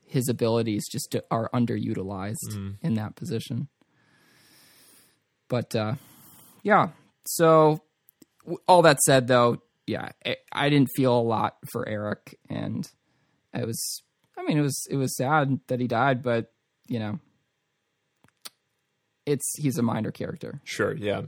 his 0.09 0.29
abilities 0.29 0.85
just 0.91 1.15
are 1.31 1.51
underutilized 1.53 2.53
Hmm. 2.53 2.71
in 2.83 2.95
that 2.95 3.17
position. 3.17 3.69
But 5.49 5.75
uh, 5.77 5.95
yeah, 6.63 6.89
so 7.27 7.83
all 8.67 8.83
that 8.83 9.01
said, 9.03 9.29
though, 9.29 9.63
yeah, 9.87 10.11
I, 10.25 10.37
I 10.53 10.69
didn't 10.69 10.91
feel 10.97 11.17
a 11.19 11.23
lot 11.23 11.57
for 11.71 11.89
Eric, 11.89 12.39
and 12.49 12.89
it 13.57 13.67
was. 13.67 14.03
I 14.39 14.43
mean, 14.43 14.59
it 14.59 14.63
was 14.63 14.87
it 14.91 14.97
was 14.97 15.17
sad 15.17 15.61
that 15.69 15.81
he 15.81 15.87
died, 15.87 16.23
but 16.23 16.53
you 16.89 16.99
know, 16.99 17.19
it's 19.25 19.55
he's 19.59 19.79
a 19.79 19.83
minor 19.83 20.11
character. 20.11 20.61
Sure, 20.65 20.95
yeah. 20.95 21.23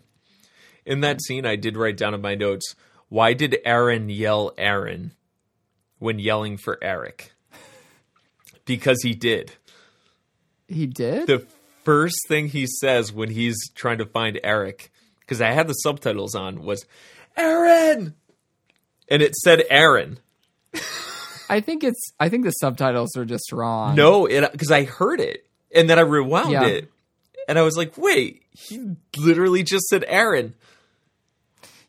In 0.85 1.01
that 1.01 1.23
scene, 1.23 1.45
I 1.45 1.57
did 1.57 1.77
write 1.77 1.97
down 1.97 2.15
in 2.15 2.21
my 2.21 2.35
notes 2.35 2.75
why 3.09 3.33
did 3.33 3.59
Aaron 3.65 4.11
yell 4.11 4.53
Aaron 4.59 5.13
when 5.99 6.19
yelling 6.19 6.59
for 6.59 6.79
Eric? 6.83 7.33
Because 8.67 9.03
he 9.03 9.15
did. 9.15 9.53
He 10.69 10.87
did. 10.87 11.27
The 11.27 11.47
first 11.85 12.19
thing 12.29 12.49
he 12.49 12.67
says 12.67 13.13
when 13.13 13.31
he's 13.31 13.57
trying 13.75 13.99
to 13.99 14.05
find 14.05 14.39
Eric, 14.45 14.93
because 15.21 15.41
I 15.41 15.53
had 15.53 15.69
the 15.69 15.73
subtitles 15.73 16.35
on, 16.35 16.63
was 16.63 16.85
Aaron! 17.35 18.15
And 19.09 19.23
it 19.23 19.35
said 19.37 19.65
Aaron. 19.71 20.19
I 21.49 21.61
think 21.61 21.85
it's. 21.85 22.01
I 22.21 22.29
think 22.29 22.45
the 22.45 22.51
subtitles 22.53 23.17
are 23.17 23.25
just 23.25 23.53
wrong. 23.53 23.95
No, 23.95 24.27
because 24.27 24.71
I 24.71 24.85
heard 24.85 25.21
it. 25.21 25.45
And 25.75 25.89
then 25.89 25.99
I 25.99 26.03
rewound 26.03 26.51
Yeah. 26.53 26.65
it. 26.67 26.91
And 27.49 27.59
I 27.59 27.63
was 27.63 27.77
like, 27.77 27.97
wait, 27.97 28.43
he 28.53 28.95
literally 29.17 29.63
just 29.63 29.87
said 29.87 30.05
Aaron. 30.07 30.55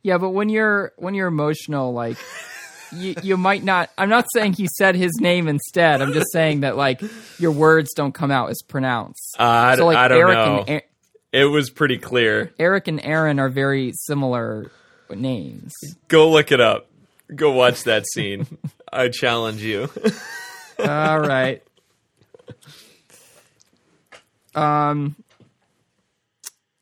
Yeah, 0.01 0.17
but 0.17 0.29
when 0.29 0.47
you're 0.49 0.93
when 0.97 1.13
you're 1.13 1.27
emotional, 1.27 1.91
like 1.91 2.17
you 2.93 3.15
you 3.21 3.35
might 3.37 3.63
not. 3.63 3.89
I'm 3.97 4.07
not 4.09 4.25
saying 4.33 4.53
he 4.53 4.67
said 4.77 4.95
his 4.95 5.11
name 5.19 5.47
instead. 5.49 6.01
I'm 6.01 6.13
just 6.13 6.31
saying 6.31 6.61
that 6.61 6.77
like 6.77 7.01
your 7.37 7.51
words 7.51 7.89
don't 7.95 8.13
come 8.13 8.31
out 8.31 8.49
as 8.49 8.61
pronounced. 8.67 9.35
I, 9.37 9.75
so 9.75 9.85
like 9.85 9.97
I 9.97 10.07
don't 10.07 10.17
Eric 10.17 10.35
know. 10.37 10.63
and 10.67 10.81
it 11.33 11.45
was 11.45 11.69
pretty 11.69 11.97
clear. 11.97 12.53
Eric 12.57 12.87
and 12.87 13.03
Aaron 13.03 13.39
are 13.39 13.49
very 13.49 13.91
similar 13.93 14.71
names. 15.13 15.73
Go 16.07 16.29
look 16.31 16.51
it 16.53 16.61
up. 16.61 16.87
Go 17.35 17.51
watch 17.51 17.83
that 17.83 18.05
scene. 18.07 18.47
I 18.91 19.09
challenge 19.09 19.63
you. 19.63 19.89
All 20.79 21.19
right. 21.19 21.61
Um. 24.55 25.15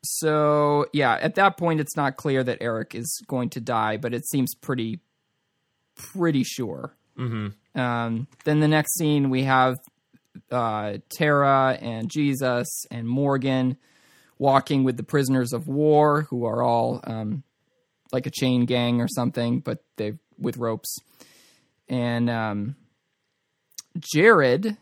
So 0.02 0.86
yeah, 0.92 1.18
at 1.20 1.34
that 1.36 1.56
point, 1.56 1.80
it's 1.80 1.96
not 1.96 2.16
clear 2.16 2.42
that 2.42 2.58
Eric 2.60 2.94
is 2.94 3.22
going 3.26 3.50
to 3.50 3.60
die, 3.60 3.96
but 3.98 4.14
it 4.14 4.26
seems 4.26 4.54
pretty, 4.54 5.00
pretty 5.96 6.44
sure. 6.44 6.94
Mm-hmm. 7.18 7.78
Um. 7.78 8.28
Then 8.44 8.60
the 8.60 8.68
next 8.68 8.96
scene, 8.96 9.30
we 9.30 9.44
have 9.44 9.76
uh, 10.50 10.98
Tara 11.10 11.78
and 11.80 12.10
Jesus 12.10 12.84
and 12.90 13.08
Morgan 13.08 13.76
walking 14.38 14.84
with 14.84 14.96
the 14.96 15.02
prisoners 15.02 15.52
of 15.52 15.66
war, 15.66 16.22
who 16.30 16.44
are 16.44 16.62
all 16.62 17.00
um, 17.04 17.42
like 18.12 18.26
a 18.26 18.30
chain 18.30 18.64
gang 18.64 19.00
or 19.00 19.08
something, 19.08 19.60
but 19.60 19.82
they 19.96 20.14
with 20.38 20.56
ropes. 20.56 20.96
And 21.88 22.28
um, 22.28 22.76
Jared 23.98 24.76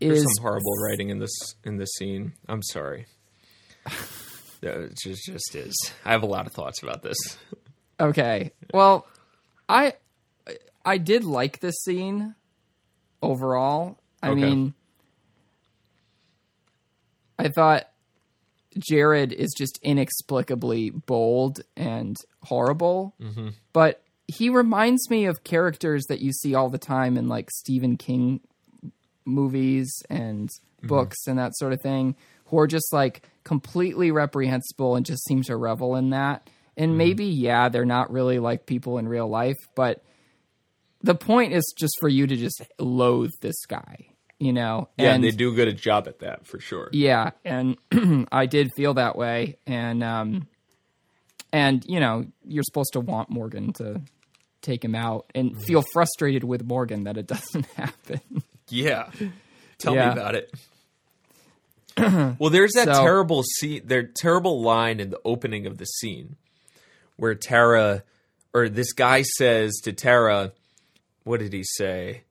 There's 0.00 0.18
is 0.18 0.34
some 0.36 0.42
horrible 0.42 0.74
writing 0.84 1.08
in 1.10 1.18
this 1.18 1.54
in 1.64 1.76
this 1.78 1.90
scene. 1.96 2.32
I'm 2.48 2.62
sorry. 2.62 3.06
It 4.64 4.96
just 5.02 5.24
just 5.26 5.56
is. 5.56 5.74
I 6.04 6.12
have 6.12 6.22
a 6.22 6.26
lot 6.26 6.46
of 6.46 6.52
thoughts 6.52 6.84
about 6.84 7.02
this. 7.02 7.16
okay. 7.98 8.52
Well, 8.72 9.08
I 9.68 9.94
I 10.84 10.98
did 10.98 11.24
like 11.24 11.58
this 11.58 11.74
scene 11.82 12.36
overall. 13.20 13.98
I 14.22 14.28
Okay. 14.30 14.40
mean, 14.40 14.74
I 17.40 17.48
thought 17.48 17.88
Jared 18.78 19.32
is 19.32 19.52
just 19.58 19.80
inexplicably 19.82 20.90
bold 20.90 21.62
and 21.76 22.16
horrible, 22.44 23.16
but 23.72 24.00
he 24.28 24.48
reminds 24.48 25.10
me 25.10 25.26
of 25.26 25.44
characters 25.44 26.04
that 26.08 26.20
you 26.20 26.32
see 26.32 26.54
all 26.54 26.70
the 26.70 26.78
time 26.78 27.16
in 27.16 27.28
like 27.28 27.50
Stephen 27.50 27.96
King 27.96 28.40
movies 29.24 30.02
and 30.08 30.50
books 30.82 31.26
and 31.26 31.38
that 31.38 31.54
sort 31.56 31.72
of 31.72 31.80
thing, 31.80 32.16
who 32.46 32.58
are 32.58 32.66
just 32.66 32.92
like 32.92 33.22
completely 33.44 34.10
reprehensible 34.10 34.96
and 34.96 35.06
just 35.06 35.24
seem 35.24 35.42
to 35.42 35.56
revel 35.56 35.96
in 35.96 36.10
that. 36.10 36.48
And 36.76 36.96
maybe, 36.96 37.26
yeah, 37.26 37.68
they're 37.68 37.84
not 37.84 38.10
really 38.10 38.38
like 38.38 38.66
people 38.66 38.98
in 38.98 39.06
real 39.06 39.28
life, 39.28 39.58
but 39.74 40.02
the 41.02 41.14
point 41.14 41.52
is 41.52 41.74
just 41.76 41.94
for 42.00 42.08
you 42.08 42.26
to 42.26 42.36
just 42.36 42.62
loathe 42.78 43.32
this 43.40 43.66
guy, 43.66 44.06
you 44.38 44.52
know? 44.52 44.88
Yeah, 44.96 45.14
and 45.14 45.22
they 45.22 45.32
do 45.32 45.52
a 45.52 45.54
good 45.54 45.76
job 45.76 46.08
at 46.08 46.20
that 46.20 46.46
for 46.46 46.60
sure. 46.60 46.88
yeah, 46.92 47.30
and 47.44 47.76
I 48.32 48.46
did 48.46 48.70
feel 48.74 48.94
that 48.94 49.16
way, 49.16 49.58
and 49.66 50.02
um, 50.02 50.48
and 51.52 51.84
you 51.86 52.00
know 52.00 52.26
you're 52.44 52.62
supposed 52.64 52.92
to 52.94 53.00
want 53.00 53.30
Morgan 53.30 53.72
to 53.74 54.00
take 54.62 54.84
him 54.84 54.94
out 54.94 55.26
and 55.34 55.60
feel 55.64 55.82
frustrated 55.92 56.44
with 56.44 56.64
Morgan 56.64 57.04
that 57.04 57.16
it 57.16 57.26
doesn't 57.34 57.66
happen. 57.76 58.20
Yeah. 58.68 59.10
Tell 59.78 59.94
Yeah. 59.94 60.06
me 60.06 60.12
about 60.20 60.34
it. 60.36 60.50
well, 62.38 62.50
there's 62.50 62.72
that 62.72 62.86
So- 62.86 63.02
terrible 63.02 63.42
scene, 63.42 63.82
there 63.84 64.02
terrible 64.04 64.62
line 64.62 65.00
in 65.00 65.10
the 65.10 65.20
opening 65.24 65.66
of 65.66 65.78
the 65.78 65.84
scene 65.84 66.36
where 67.16 67.34
Tara 67.34 68.02
or 68.54 68.68
this 68.68 68.92
guy 68.92 69.22
says 69.22 69.72
to 69.84 69.92
Tara, 69.92 70.52
what 71.24 71.40
did 71.40 71.52
he 71.52 71.64
say? 71.64 72.22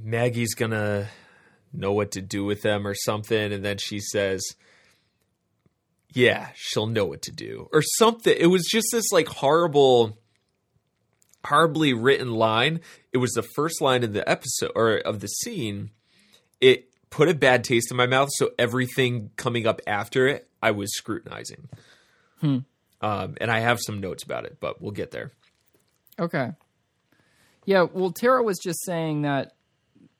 Maggie's 0.00 0.54
gonna 0.54 1.08
know 1.72 1.92
what 1.92 2.12
to 2.12 2.20
do 2.20 2.44
with 2.44 2.62
them 2.62 2.86
or 2.86 2.94
something, 2.94 3.52
and 3.52 3.64
then 3.64 3.78
she 3.78 4.00
says, 4.00 4.42
Yeah, 6.12 6.48
she'll 6.54 6.86
know 6.86 7.04
what 7.04 7.22
to 7.22 7.32
do. 7.32 7.68
Or 7.72 7.82
something. 7.82 8.34
It 8.36 8.46
was 8.46 8.66
just 8.70 8.88
this 8.92 9.10
like 9.12 9.28
horrible 9.28 10.18
horribly 11.46 11.92
written 11.94 12.32
line. 12.32 12.80
It 13.12 13.18
was 13.18 13.32
the 13.32 13.46
first 13.54 13.80
line 13.80 14.02
in 14.02 14.12
the 14.12 14.28
episode 14.28 14.72
or 14.74 14.96
of 14.96 15.20
the 15.20 15.28
scene. 15.28 15.90
It 16.60 16.90
put 17.10 17.28
a 17.28 17.34
bad 17.34 17.64
taste 17.64 17.90
in 17.90 17.96
my 17.96 18.06
mouth, 18.06 18.28
so 18.32 18.50
everything 18.58 19.30
coming 19.36 19.66
up 19.66 19.80
after 19.86 20.28
it, 20.28 20.48
I 20.62 20.72
was 20.72 20.94
scrutinizing. 20.94 21.68
Um, 22.42 23.36
and 23.40 23.50
I 23.50 23.60
have 23.60 23.80
some 23.80 24.00
notes 24.00 24.22
about 24.22 24.44
it, 24.44 24.58
but 24.60 24.80
we'll 24.80 24.92
get 24.92 25.10
there. 25.10 25.32
Okay. 26.18 26.52
Yeah, 27.64 27.86
well, 27.92 28.12
Tara 28.12 28.42
was 28.42 28.58
just 28.58 28.84
saying 28.84 29.22
that 29.22 29.52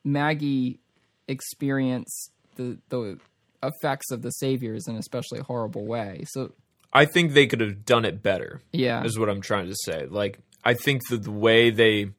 Maggie 0.04 0.80
experienced 1.28 2.32
the 2.56 2.78
the 2.88 3.18
effects 3.62 4.10
of 4.10 4.22
the 4.22 4.30
saviors 4.30 4.86
in 4.86 4.94
an 4.94 5.00
especially 5.00 5.40
horrible 5.40 5.86
way. 5.86 6.24
So 6.28 6.52
I 6.92 7.04
think 7.04 7.32
they 7.32 7.46
could 7.46 7.60
have 7.60 7.84
done 7.84 8.04
it 8.04 8.22
better. 8.22 8.60
yeah, 8.72 9.04
Is 9.04 9.18
what 9.18 9.28
I'm 9.28 9.40
trying 9.40 9.66
to 9.68 9.76
say. 9.84 10.06
Like 10.06 10.38
I 10.64 10.74
think 10.74 11.08
that 11.08 11.22
the 11.24 11.30
way 11.30 11.70
they 11.70 12.10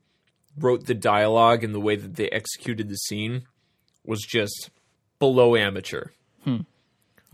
wrote 0.57 0.85
the 0.85 0.93
dialogue 0.93 1.63
and 1.63 1.73
the 1.73 1.79
way 1.79 1.95
that 1.95 2.15
they 2.15 2.27
executed 2.29 2.89
the 2.89 2.95
scene 2.97 3.43
was 4.05 4.21
just 4.21 4.69
below 5.19 5.55
amateur. 5.55 6.07
Hmm. 6.43 6.61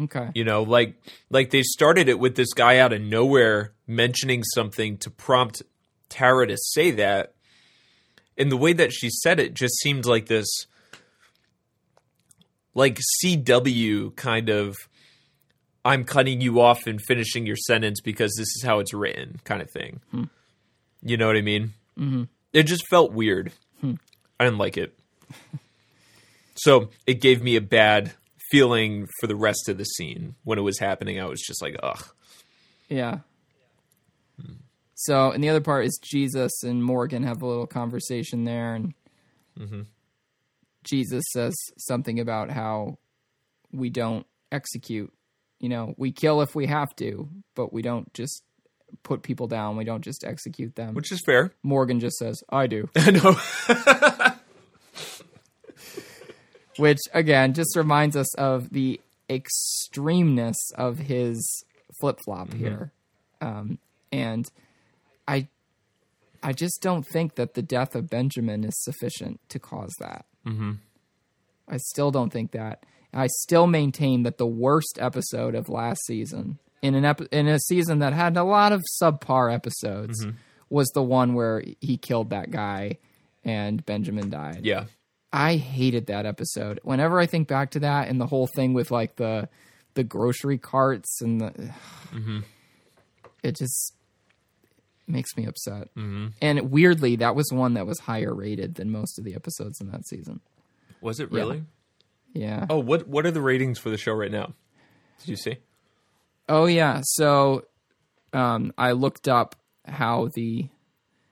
okay, 0.02 0.30
You 0.36 0.43
know, 0.43 0.63
like 0.63 0.96
like 1.30 1.50
they 1.52 1.63
started 1.63 2.10
it 2.10 2.20
with 2.20 2.36
this 2.36 2.54
guy 2.54 2.80
out 2.80 2.93
of 2.93 3.02
nowhere 3.02 3.74
mentioning 3.88 4.43
something 4.43 4.98
to 4.98 5.10
prompt 5.10 5.62
Tara 6.10 6.48
to 6.48 6.58
say 6.58 6.91
that. 6.91 7.34
And 8.38 8.52
the 8.52 8.58
way 8.58 8.74
that 8.74 8.91
she 8.91 9.10
said 9.10 9.39
it 9.39 9.54
just 9.54 9.76
seemed 9.80 10.06
like 10.06 10.28
this 10.28 10.48
like 12.77 12.99
CW 13.23 14.15
kind 14.15 14.49
of 14.49 14.77
I'm 15.83 16.03
cutting 16.03 16.41
you 16.41 16.61
off 16.61 16.85
and 16.85 17.01
finishing 17.01 17.47
your 17.47 17.55
sentence 17.55 18.01
because 18.01 18.35
this 18.37 18.47
is 18.55 18.63
how 18.63 18.79
it's 18.79 18.93
written 18.93 19.39
kind 19.45 19.61
of 19.63 19.71
thing. 19.71 19.99
Hmm. 20.11 20.23
You 21.01 21.17
know 21.17 21.25
what 21.27 21.37
I 21.37 21.41
mean? 21.41 21.73
Mm-hmm. 21.97 22.23
It 22.53 22.63
just 22.63 22.85
felt 22.87 23.13
weird. 23.13 23.51
Hmm. 23.81 23.95
I 24.39 24.43
didn't 24.43 24.59
like 24.59 24.77
it. 24.77 24.97
so 26.55 26.89
it 27.07 27.19
gave 27.19 27.41
me 27.41 27.55
a 27.55 27.61
bad 27.61 28.13
feeling 28.51 29.07
for 29.19 29.25
the 29.27 29.35
rest 29.35 29.67
of 29.69 29.79
the 29.79 29.85
scene 29.85 30.35
when 30.43 30.59
it 30.59 30.63
was 30.63 30.77
happening. 30.77 31.19
I 31.19 31.25
was 31.25 31.41
just 31.41 31.63
like, 31.63 31.77
ugh. 31.81 32.05
yeah. 32.89 33.19
Hmm. 34.39 34.53
So, 34.93 35.31
and 35.31 35.43
the 35.43 35.49
other 35.49 35.61
part 35.61 35.85
is 35.85 35.99
Jesus 36.03 36.63
and 36.63 36.83
Morgan 36.83 37.23
have 37.23 37.41
a 37.41 37.47
little 37.47 37.67
conversation 37.67 38.43
there, 38.43 38.75
and 38.75 38.93
mm-hmm. 39.57 39.81
Jesus 40.88 41.23
says 41.32 41.56
something 41.78 42.19
about 42.19 42.50
how 42.50 42.97
we 43.71 43.89
don't 43.89 44.26
execute. 44.52 45.13
You 45.60 45.69
know, 45.69 45.93
we 45.97 46.12
kill 46.12 46.41
if 46.41 46.56
we 46.56 46.67
have 46.67 46.95
to, 46.97 47.30
but 47.56 47.73
we 47.73 47.82
don't 47.82 48.13
just 48.13 48.43
put 49.04 49.23
people 49.23 49.47
down. 49.47 49.78
We 49.78 49.84
don't 49.84 50.04
just 50.04 50.23
execute 50.23 50.76
them. 50.76 50.93
Which 50.93 51.12
is 51.12 51.21
fair. 51.26 51.54
Morgan 51.63 52.00
just 52.00 52.17
says, 52.17 52.41
"I 52.50 52.67
do." 52.67 52.89
I 52.95 53.12
know. 53.12 54.34
which 56.78 57.00
again 57.13 57.54
just 57.54 57.76
reminds 57.76 58.15
us 58.15 58.34
of 58.36 58.69
the 58.69 59.02
extremeness 59.30 60.56
of 60.76 61.00
his 61.00 61.65
flip 62.00 62.19
flop 62.23 62.54
here, 62.54 62.91
um, 63.41 63.80
and 64.12 64.50
I, 65.28 65.47
I 66.41 66.54
just 66.54 66.82
don't 66.82 67.06
think 67.06 67.36
that 67.36 67.56
the 67.56 67.62
death 67.62 67.95
of 67.95 68.10
Benjamin 68.10 68.63
is 68.63 68.82
sufficient 68.84 69.39
to 69.50 69.60
cause 69.60 69.93
that. 70.00 70.26
Mm-hmm. 70.47 70.71
I 71.67 71.77
still 71.77 72.12
don't 72.12 72.31
think 72.31 72.51
that. 72.51 72.83
I 73.13 73.27
still 73.27 73.67
maintain 73.67 74.23
that 74.23 74.38
the 74.38 74.47
worst 74.47 74.97
episode 75.01 75.55
of 75.55 75.69
last 75.69 76.05
season, 76.05 76.60
in 76.81 76.95
an 76.95 77.03
ep- 77.05 77.31
in 77.33 77.47
a 77.47 77.60
season 77.60 77.99
that 77.99 78.13
had 78.13 78.38
a 78.38 78.43
lot 78.43 78.71
of 78.71 78.83
subpar 79.01 79.53
episodes, 79.53 80.25
was 80.69 80.88
the 80.93 81.03
one 81.03 81.33
where 81.33 81.63
he 81.81 81.97
killed 81.97 82.29
that 82.29 82.51
guy 82.51 82.97
and 83.43 83.86
Benjamin 83.86 84.29
died. 84.29 84.62
yeah. 84.63 84.86
I 85.33 85.57
hated 85.57 86.05
that 86.07 86.25
episode. 86.25 86.79
Whenever 86.83 87.19
I 87.19 87.25
think 87.25 87.49
back 87.49 87.71
to 87.71 87.79
that 87.79 88.07
and 88.07 88.19
the 88.19 88.25
whole 88.27 88.47
thing 88.47 88.73
with 88.73 88.91
like 88.91 89.17
the 89.17 89.49
the 89.93 90.03
grocery 90.05 90.57
carts 90.57 91.21
and 91.21 91.41
the 91.41 91.71
it 93.43 93.55
just 93.57 93.93
makes 95.08 95.36
me 95.38 95.46
upset. 95.46 95.93
Mm-hmm. 95.96 96.28
And 96.41 96.72
weirdly, 96.72 97.17
that 97.17 97.36
was 97.36 97.52
one 97.52 97.76
that 97.76 97.86
was 97.86 98.00
higher 98.00 98.34
rated 98.34 98.76
than 98.76 98.91
most 98.91 99.17
of 99.17 99.26
the 99.26 99.36
episodes 99.36 99.80
in 99.80 99.89
that 99.91 100.06
season. 100.08 100.41
Was 101.02 101.20
it 101.20 101.32
really? 101.32 101.63
Yeah. 102.34 102.65
Oh, 102.70 102.80
what 102.80 103.08
what 103.08 103.26
are 103.26 103.32
the 103.32 103.41
ratings 103.41 103.80
for 103.80 103.89
the 103.89 103.98
show 103.98 104.13
right 104.13 104.32
now? 104.32 104.54
Did 105.20 105.30
you 105.30 105.36
see? 105.36 105.58
Oh 106.50 106.65
yeah. 106.65 107.02
So 107.04 107.65
um, 108.34 108.74
I 108.78 108.91
looked 108.91 109.28
up 109.28 109.56
how 109.86 110.30
the 110.34 110.70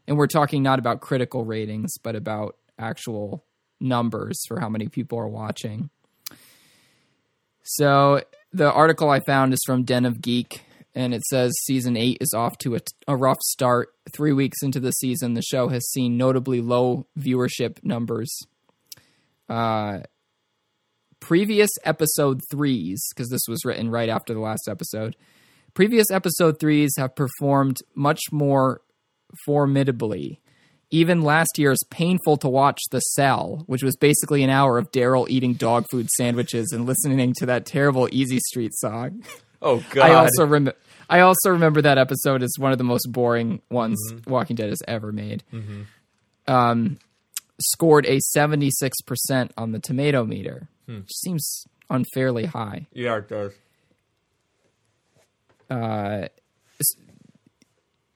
and 0.07 0.17
we're 0.17 0.27
talking 0.27 0.63
not 0.63 0.79
about 0.79 1.01
critical 1.01 1.45
ratings, 1.45 1.97
but 2.01 2.15
about 2.15 2.57
actual 2.77 3.43
numbers 3.79 4.39
for 4.47 4.59
how 4.59 4.69
many 4.69 4.87
people 4.87 5.19
are 5.19 5.27
watching. 5.27 5.89
So 7.63 8.21
the 8.53 8.71
article 8.71 9.09
I 9.09 9.19
found 9.21 9.53
is 9.53 9.59
from 9.65 9.83
Den 9.83 10.05
of 10.05 10.21
Geek, 10.21 10.64
and 10.95 11.13
it 11.13 11.23
says 11.25 11.53
season 11.65 11.97
eight 11.97 12.17
is 12.21 12.33
off 12.33 12.57
to 12.59 12.75
a, 12.75 12.79
a 13.07 13.15
rough 13.15 13.41
start. 13.41 13.89
Three 14.13 14.31
weeks 14.31 14.63
into 14.63 14.79
the 14.79 14.91
season, 14.91 15.33
the 15.33 15.41
show 15.41 15.67
has 15.67 15.85
seen 15.91 16.17
notably 16.17 16.61
low 16.61 17.05
viewership 17.19 17.83
numbers. 17.83 18.33
Uh, 19.49 19.99
previous 21.19 21.69
episode 21.83 22.39
threes, 22.49 23.05
because 23.13 23.29
this 23.29 23.47
was 23.47 23.65
written 23.65 23.89
right 23.89 24.09
after 24.09 24.33
the 24.33 24.39
last 24.39 24.69
episode, 24.69 25.17
previous 25.73 26.09
episode 26.09 26.59
threes 26.59 26.93
have 26.97 27.15
performed 27.15 27.77
much 27.93 28.21
more 28.31 28.81
formidably. 29.45 30.39
Even 30.91 31.23
last 31.23 31.57
year's 31.57 31.79
painful 31.89 32.37
to 32.37 32.47
watch 32.47 32.79
The 32.91 32.99
Cell, 32.99 33.63
which 33.65 33.83
was 33.83 33.97
basically 33.97 34.43
an 34.43 34.49
hour 34.49 34.77
of 34.77 34.91
Daryl 34.91 35.27
eating 35.27 35.55
dog 35.55 35.87
food 35.91 36.09
sandwiches 36.11 36.71
and 36.71 36.85
listening 36.85 37.33
to 37.39 37.47
that 37.47 37.65
terrible 37.65 38.07
Easy 38.11 38.39
Street 38.39 38.71
song. 38.75 39.23
Oh 39.61 39.83
God. 39.91 40.09
I 40.09 40.13
also 40.13 40.45
rem- 40.45 40.73
I 41.09 41.19
also 41.21 41.49
remember 41.51 41.81
that 41.81 41.97
episode 41.97 42.43
as 42.43 42.53
one 42.57 42.71
of 42.71 42.77
the 42.77 42.83
most 42.83 43.07
boring 43.11 43.61
ones 43.69 43.97
mm-hmm. 44.11 44.29
Walking 44.29 44.55
Dead 44.55 44.69
has 44.69 44.81
ever 44.87 45.11
made. 45.11 45.43
Mm-hmm. 45.53 45.83
Um, 46.47 46.97
scored 47.61 48.05
a 48.05 48.19
seventy 48.19 48.69
six 48.71 49.01
percent 49.01 49.51
on 49.57 49.71
the 49.71 49.79
tomato 49.79 50.25
meter, 50.25 50.67
hmm. 50.87 50.99
which 50.99 51.11
seems 51.11 51.65
unfairly 51.89 52.45
high. 52.45 52.87
yeah, 52.93 53.17
it 53.17 53.29
does. 53.29 53.53
Uh, 55.69 56.27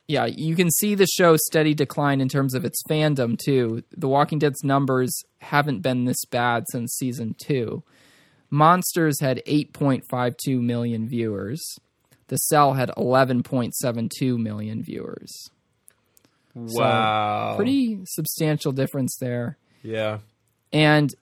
yeah, 0.10 0.25
you 0.25 0.56
can 0.56 0.71
see 0.71 0.95
the 0.95 1.06
show's 1.06 1.39
steady 1.45 1.75
decline 1.75 2.19
in 2.19 2.30
terms 2.30 2.56
of 2.56 2.65
its 2.65 2.82
fandom 2.89 3.38
too. 3.38 3.84
The 3.95 4.08
Walking 4.08 4.39
Dead's 4.39 4.63
numbers 4.63 5.12
haven't 5.38 5.82
been 5.82 6.06
this 6.06 6.25
bad 6.25 6.63
since 6.71 6.95
season 6.97 7.36
two. 7.38 7.84
Monsters 8.49 9.19
had 9.19 9.41
8.52 9.45 10.62
million 10.62 11.07
viewers. 11.07 11.62
The 12.27 12.38
Cell 12.38 12.73
had 12.73 12.89
11.72 12.97 14.38
million 14.38 14.83
viewers. 14.83 15.49
Wow. 16.55 17.55
Pretty 17.55 17.99
substantial 18.05 18.71
difference 18.71 19.17
there. 19.19 19.57
Yeah. 19.83 20.19
And 20.71 21.13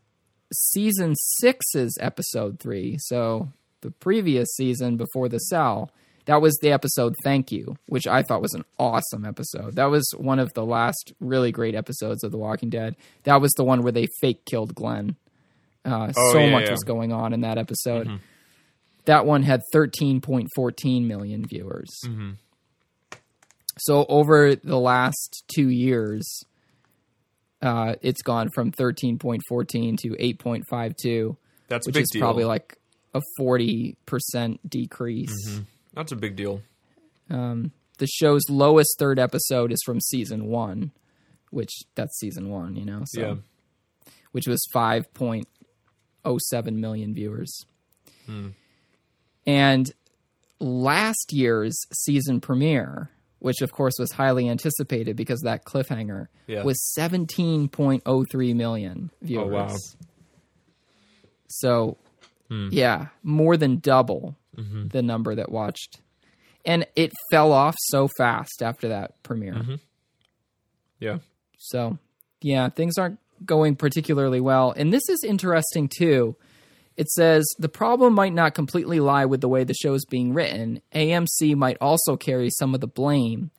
season 0.53 1.15
six's 1.15 1.97
episode 1.99 2.59
three, 2.59 2.97
so 2.99 3.49
the 3.81 3.91
previous 3.91 4.49
season 4.55 4.97
before 4.97 5.29
the 5.29 5.39
cell, 5.39 5.91
that 6.25 6.41
was 6.41 6.57
the 6.61 6.71
episode 6.71 7.15
Thank 7.23 7.51
You, 7.51 7.77
which 7.87 8.07
I 8.07 8.21
thought 8.21 8.41
was 8.41 8.53
an 8.53 8.65
awesome 8.77 9.23
episode. 9.23 9.75
That 9.75 9.89
was 9.89 10.09
one 10.17 10.39
of 10.39 10.53
the 10.53 10.65
last 10.65 11.13
really 11.19 11.51
great 11.51 11.75
episodes 11.75 12.23
of 12.23 12.31
The 12.31 12.37
Walking 12.37 12.69
Dead. 12.69 12.97
That 13.23 13.39
was 13.41 13.51
the 13.53 13.63
one 13.63 13.81
where 13.81 13.93
they 13.93 14.07
fake 14.19 14.43
killed 14.45 14.75
Glenn. 14.75 15.15
Uh, 15.87 16.11
Oh, 16.17 16.31
so 16.33 16.39
yeah, 16.39 16.51
much 16.51 16.65
yeah. 16.65 16.71
was 16.71 16.83
going 16.83 17.13
on 17.13 17.33
in 17.33 17.41
that 17.41 17.57
episode. 17.57 18.19
That 19.05 19.25
one 19.25 19.41
had 19.43 19.61
13.14 19.73 21.05
million 21.05 21.45
viewers. 21.47 21.89
So 23.79 24.05
over 24.09 24.55
the 24.55 24.77
last 24.79 25.43
two 25.55 25.69
years, 25.69 26.43
uh, 27.61 27.95
it's 28.01 28.21
gone 28.21 28.49
from 28.53 28.71
13.14 28.71 29.97
to 29.99 30.09
8.52, 30.09 31.37
That's 31.67 31.87
a 31.87 31.89
which 31.89 31.93
big 31.93 32.03
is 32.03 32.09
deal. 32.11 32.21
probably 32.21 32.43
like 32.45 32.77
a 33.13 33.21
40% 33.39 33.95
decrease. 34.67 35.61
That's 35.93 36.11
a 36.11 36.15
big 36.15 36.35
deal. 36.35 36.61
Um, 37.29 37.71
the 37.99 38.07
show's 38.07 38.43
lowest 38.49 38.95
third 38.99 39.19
episode 39.19 39.71
is 39.71 39.79
from 39.85 39.99
season 40.01 40.47
one, 40.47 40.91
which 41.51 41.71
that's 41.95 42.17
season 42.19 42.49
one, 42.49 42.75
you 42.75 42.85
know. 42.85 43.03
So, 43.05 43.21
Yeah. 43.21 43.35
which 44.31 44.47
was 44.47 44.59
five 44.73 45.11
point 45.13 45.47
oh 46.27 46.37
seven 46.37 46.79
million 46.79 47.13
viewers. 47.13 47.65
Hmm. 48.25 48.49
And 49.45 49.91
last 50.59 51.31
year's 51.31 51.79
season 51.93 52.41
premiere, 52.41 53.09
which 53.39 53.61
of 53.61 53.71
course 53.71 53.93
was 53.97 54.11
highly 54.11 54.49
anticipated 54.49 55.15
because 55.15 55.41
of 55.41 55.45
that 55.45 55.63
cliffhanger, 55.65 56.27
Yeah. 56.47 56.63
was 56.63 56.77
seventeen 56.93 57.69
point 57.69 58.03
oh 58.05 58.25
three 58.31 58.53
million 58.53 59.09
viewers. 59.21 59.47
Oh, 59.47 59.49
wow. 59.49 59.75
So, 61.47 61.97
hmm. 62.49 62.69
yeah, 62.71 63.07
more 63.23 63.55
than 63.55 63.79
double 63.79 64.35
mm-hmm. 64.55 64.89
the 64.89 65.01
number 65.01 65.33
that 65.35 65.51
watched. 65.51 66.01
And 66.65 66.85
it 66.97 67.13
fell 67.31 67.53
off 67.53 67.75
so 67.79 68.09
fast 68.17 68.61
after 68.61 68.89
that 68.89 69.23
premiere. 69.23 69.53
Mm-hmm. 69.53 69.75
Yeah. 70.99 71.19
So, 71.57 71.97
yeah, 72.41 72.67
things 72.69 72.97
aren't 72.97 73.19
going 73.45 73.75
particularly 73.75 74.39
well. 74.39 74.73
And 74.75 74.93
this 74.93 75.07
is 75.09 75.23
interesting 75.23 75.87
too. 75.87 76.35
It 76.95 77.09
says 77.09 77.45
the 77.59 77.69
problem 77.69 78.13
might 78.13 78.33
not 78.33 78.55
completely 78.55 78.99
lie 78.99 79.25
with 79.25 79.41
the 79.41 79.47
way 79.47 79.63
the 79.63 79.75
show 79.75 79.93
is 79.93 80.05
being 80.05 80.33
written. 80.33 80.81
AMC 80.93 81.55
might 81.55 81.77
also 81.79 82.17
carry 82.17 82.49
some 82.49 82.73
of 82.73 82.81
the 82.81 82.87
blame 82.87 83.51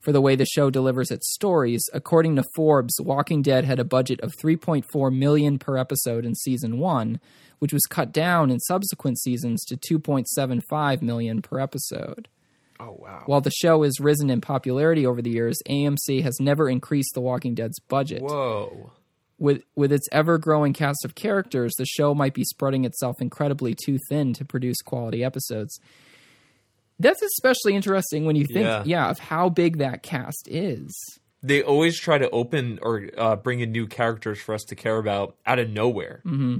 for 0.00 0.12
the 0.12 0.20
way 0.20 0.36
the 0.36 0.46
show 0.46 0.70
delivers 0.70 1.10
its 1.10 1.34
stories. 1.34 1.82
According 1.92 2.36
to 2.36 2.44
Forbes, 2.54 2.98
Walking 3.00 3.42
Dead 3.42 3.64
had 3.64 3.78
a 3.78 3.84
budget 3.84 4.20
of 4.20 4.32
3.4 4.36 5.14
million 5.14 5.58
per 5.58 5.76
episode 5.76 6.24
in 6.24 6.34
season 6.34 6.78
1, 6.78 7.20
which 7.58 7.72
was 7.72 7.82
cut 7.90 8.12
down 8.12 8.50
in 8.50 8.60
subsequent 8.60 9.18
seasons 9.18 9.64
to 9.64 9.76
2.75 9.76 11.02
million 11.02 11.42
per 11.42 11.58
episode. 11.58 12.28
Oh 12.78 12.96
wow. 12.98 13.22
While 13.26 13.40
the 13.40 13.50
show 13.50 13.82
has 13.82 14.00
risen 14.00 14.30
in 14.30 14.40
popularity 14.40 15.06
over 15.06 15.20
the 15.20 15.30
years, 15.30 15.58
AMC 15.68 16.22
has 16.22 16.38
never 16.40 16.68
increased 16.68 17.12
The 17.14 17.20
Walking 17.20 17.54
Dead's 17.54 17.80
budget. 17.80 18.22
Whoa. 18.22 18.92
With 19.38 19.62
with 19.74 19.92
its 19.92 20.08
ever-growing 20.12 20.72
cast 20.72 21.04
of 21.04 21.14
characters, 21.14 21.74
the 21.76 21.84
show 21.84 22.14
might 22.14 22.32
be 22.32 22.44
spreading 22.44 22.84
itself 22.86 23.16
incredibly 23.20 23.74
too 23.74 23.98
thin 24.08 24.32
to 24.34 24.44
produce 24.46 24.78
quality 24.82 25.22
episodes. 25.22 25.78
That's 26.98 27.20
especially 27.20 27.74
interesting 27.74 28.24
when 28.24 28.36
you 28.36 28.46
think, 28.46 28.64
Yeah. 28.64 28.82
yeah, 28.86 29.10
of 29.10 29.18
how 29.18 29.50
big 29.50 29.76
that 29.78 30.02
cast 30.02 30.48
is. 30.50 30.90
They 31.42 31.62
always 31.62 32.00
try 32.00 32.16
to 32.16 32.30
open 32.30 32.78
or 32.80 33.10
uh, 33.18 33.36
bring 33.36 33.60
in 33.60 33.72
new 33.72 33.86
characters 33.86 34.38
for 34.40 34.54
us 34.54 34.62
to 34.64 34.74
care 34.74 34.96
about 34.96 35.36
out 35.44 35.58
of 35.58 35.68
nowhere. 35.68 36.22
Mm-hmm. 36.24 36.58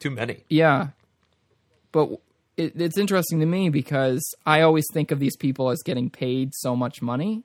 Too 0.00 0.10
many. 0.10 0.44
Yeah, 0.50 0.88
but 1.92 2.10
it, 2.58 2.78
it's 2.78 2.98
interesting 2.98 3.40
to 3.40 3.46
me 3.46 3.70
because 3.70 4.22
I 4.44 4.60
always 4.60 4.84
think 4.92 5.10
of 5.10 5.18
these 5.18 5.36
people 5.36 5.70
as 5.70 5.82
getting 5.82 6.10
paid 6.10 6.50
so 6.54 6.76
much 6.76 7.00
money, 7.00 7.42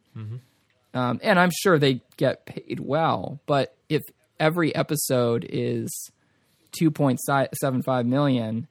um, 0.93 1.19
and 1.23 1.39
I'm 1.39 1.51
sure 1.61 1.79
they 1.79 2.01
get 2.17 2.45
paid 2.45 2.81
well. 2.81 3.39
But 3.45 3.73
if 3.89 4.01
every 4.39 4.73
episode 4.75 5.45
is 5.49 5.89
two 6.71 6.91
point 6.91 7.19
seven 7.19 7.81
five 7.83 8.05
million, 8.05 8.67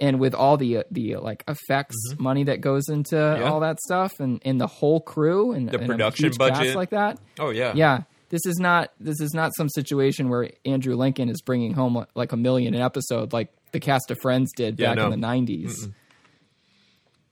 and 0.00 0.20
with 0.20 0.34
all 0.34 0.56
the 0.56 0.84
the 0.90 1.16
like 1.16 1.42
effects 1.48 1.96
mm-hmm. 2.12 2.22
money 2.22 2.44
that 2.44 2.60
goes 2.60 2.88
into 2.88 3.44
all 3.44 3.60
that 3.60 3.80
stuff, 3.80 4.12
and, 4.20 4.40
and 4.44 4.60
the 4.60 4.66
whole 4.66 5.00
crew 5.00 5.52
and 5.52 5.68
The 5.68 5.78
and 5.78 5.88
production 5.88 6.30
budget. 6.38 6.76
like 6.76 6.90
that, 6.90 7.18
Oh 7.38 7.50
yeah. 7.50 7.72
yeah 7.74 8.02
this 8.28 8.46
is 8.46 8.58
not 8.60 8.92
this 9.00 9.20
is 9.20 9.34
not 9.34 9.50
some 9.56 9.68
situation 9.68 10.28
where 10.28 10.48
andrew 10.64 10.94
lincoln 10.94 11.28
is 11.28 11.42
bringing 11.42 11.72
home 11.74 12.06
like 12.14 12.30
a 12.30 12.36
million 12.36 12.74
an 12.74 12.80
episode 12.80 13.32
like 13.32 13.48
the 13.72 13.80
cast 13.80 14.08
of 14.12 14.18
friends 14.22 14.52
did 14.54 14.78
Yeah, 14.78 14.90
back 14.90 14.98
no. 14.98 15.10
in 15.10 15.20
the 15.20 15.26
90s 15.26 15.92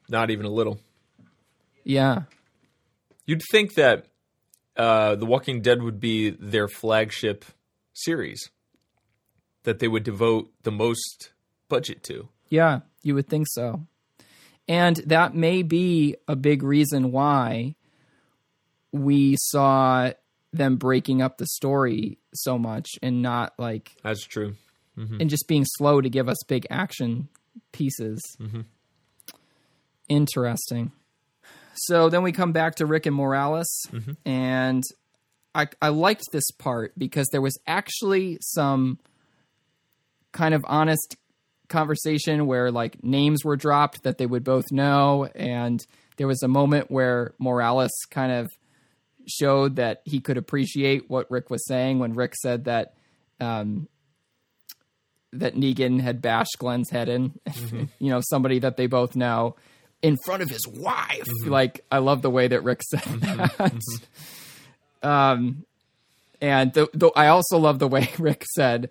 Not 0.08 0.30
even 0.30 0.44
a 0.44 0.50
little. 0.50 0.80
yeah 1.84 2.22
You'd 3.26 3.42
think 3.52 3.74
that 3.74 4.06
uh, 4.78 5.16
The 5.16 5.26
Walking 5.26 5.60
Dead 5.60 5.82
would 5.82 6.00
be 6.00 6.30
their 6.30 6.68
flagship 6.68 7.44
series 7.92 8.50
that 9.64 9.80
they 9.80 9.88
would 9.88 10.04
devote 10.04 10.50
the 10.62 10.70
most 10.70 11.32
budget 11.68 12.02
to. 12.04 12.28
yeah 12.48 12.80
you 13.02 13.14
would 13.14 13.28
think 13.28 13.46
so 13.50 13.82
and 14.68 14.96
that 15.06 15.34
may 15.34 15.62
be 15.62 16.14
a 16.26 16.36
big 16.36 16.62
reason 16.62 17.10
why 17.12 17.74
we 18.92 19.36
saw 19.38 20.10
them 20.52 20.76
breaking 20.76 21.20
up 21.22 21.36
the 21.38 21.46
story 21.46 22.18
so 22.34 22.58
much 22.58 22.88
and 23.02 23.20
not 23.22 23.52
like 23.58 23.92
That's 24.02 24.24
true. 24.26 24.54
and 24.96 25.28
just 25.30 25.46
being 25.48 25.64
slow 25.66 26.00
to 26.00 26.08
give 26.08 26.28
us 26.28 26.38
big 26.48 26.66
action 26.70 27.28
pieces. 27.72 28.20
Interesting. 30.08 30.92
So 31.86 32.08
then 32.08 32.22
we 32.22 32.32
come 32.32 32.52
back 32.52 32.76
to 32.76 32.86
Rick 32.86 33.06
and 33.06 33.14
Morales, 33.16 33.68
and 34.24 34.82
I 35.54 35.68
I 35.80 35.88
liked 35.88 36.24
this 36.32 36.50
part 36.52 36.92
because 36.98 37.28
there 37.30 37.40
was 37.40 37.58
actually 37.66 38.38
some 38.40 38.98
kind 40.32 40.54
of 40.54 40.64
honest 40.66 41.16
conversation 41.68 42.46
where 42.46 42.70
like 42.70 43.02
names 43.04 43.44
were 43.44 43.56
dropped 43.56 44.02
that 44.02 44.18
they 44.18 44.26
would 44.26 44.44
both 44.44 44.66
know, 44.70 45.28
and 45.34 45.80
there 46.16 46.26
was 46.26 46.42
a 46.42 46.48
moment 46.48 46.90
where 46.90 47.34
Morales 47.38 47.92
kind 48.10 48.32
of 48.32 48.48
showed 49.26 49.76
that 49.76 50.02
he 50.04 50.20
could 50.20 50.36
appreciate 50.36 51.08
what 51.08 51.30
Rick 51.30 51.50
was 51.50 51.66
saying 51.66 51.98
when 51.98 52.14
Rick 52.14 52.34
said 52.34 52.64
that 52.64 52.94
um, 53.40 53.88
that 55.32 55.54
Negan 55.54 56.00
had 56.00 56.22
bashed 56.22 56.56
Glenn's 56.58 56.90
head 56.90 57.08
in, 57.08 57.38
you 57.98 58.10
know, 58.10 58.20
somebody 58.20 58.58
that 58.60 58.76
they 58.76 58.86
both 58.86 59.14
know 59.14 59.56
in 60.02 60.16
front 60.24 60.42
of 60.42 60.50
his 60.50 60.66
wife. 60.66 61.26
Like, 61.44 61.84
I 61.90 61.98
love 61.98 62.22
the 62.22 62.30
way 62.30 62.48
that 62.48 62.62
Rick 62.62 62.82
said 62.82 63.02
that. 63.02 63.82
um, 65.02 65.64
and 66.40 66.72
the, 66.72 66.88
the, 66.94 67.10
I 67.16 67.28
also 67.28 67.58
love 67.58 67.78
the 67.78 67.88
way 67.88 68.10
Rick 68.18 68.44
said, 68.54 68.90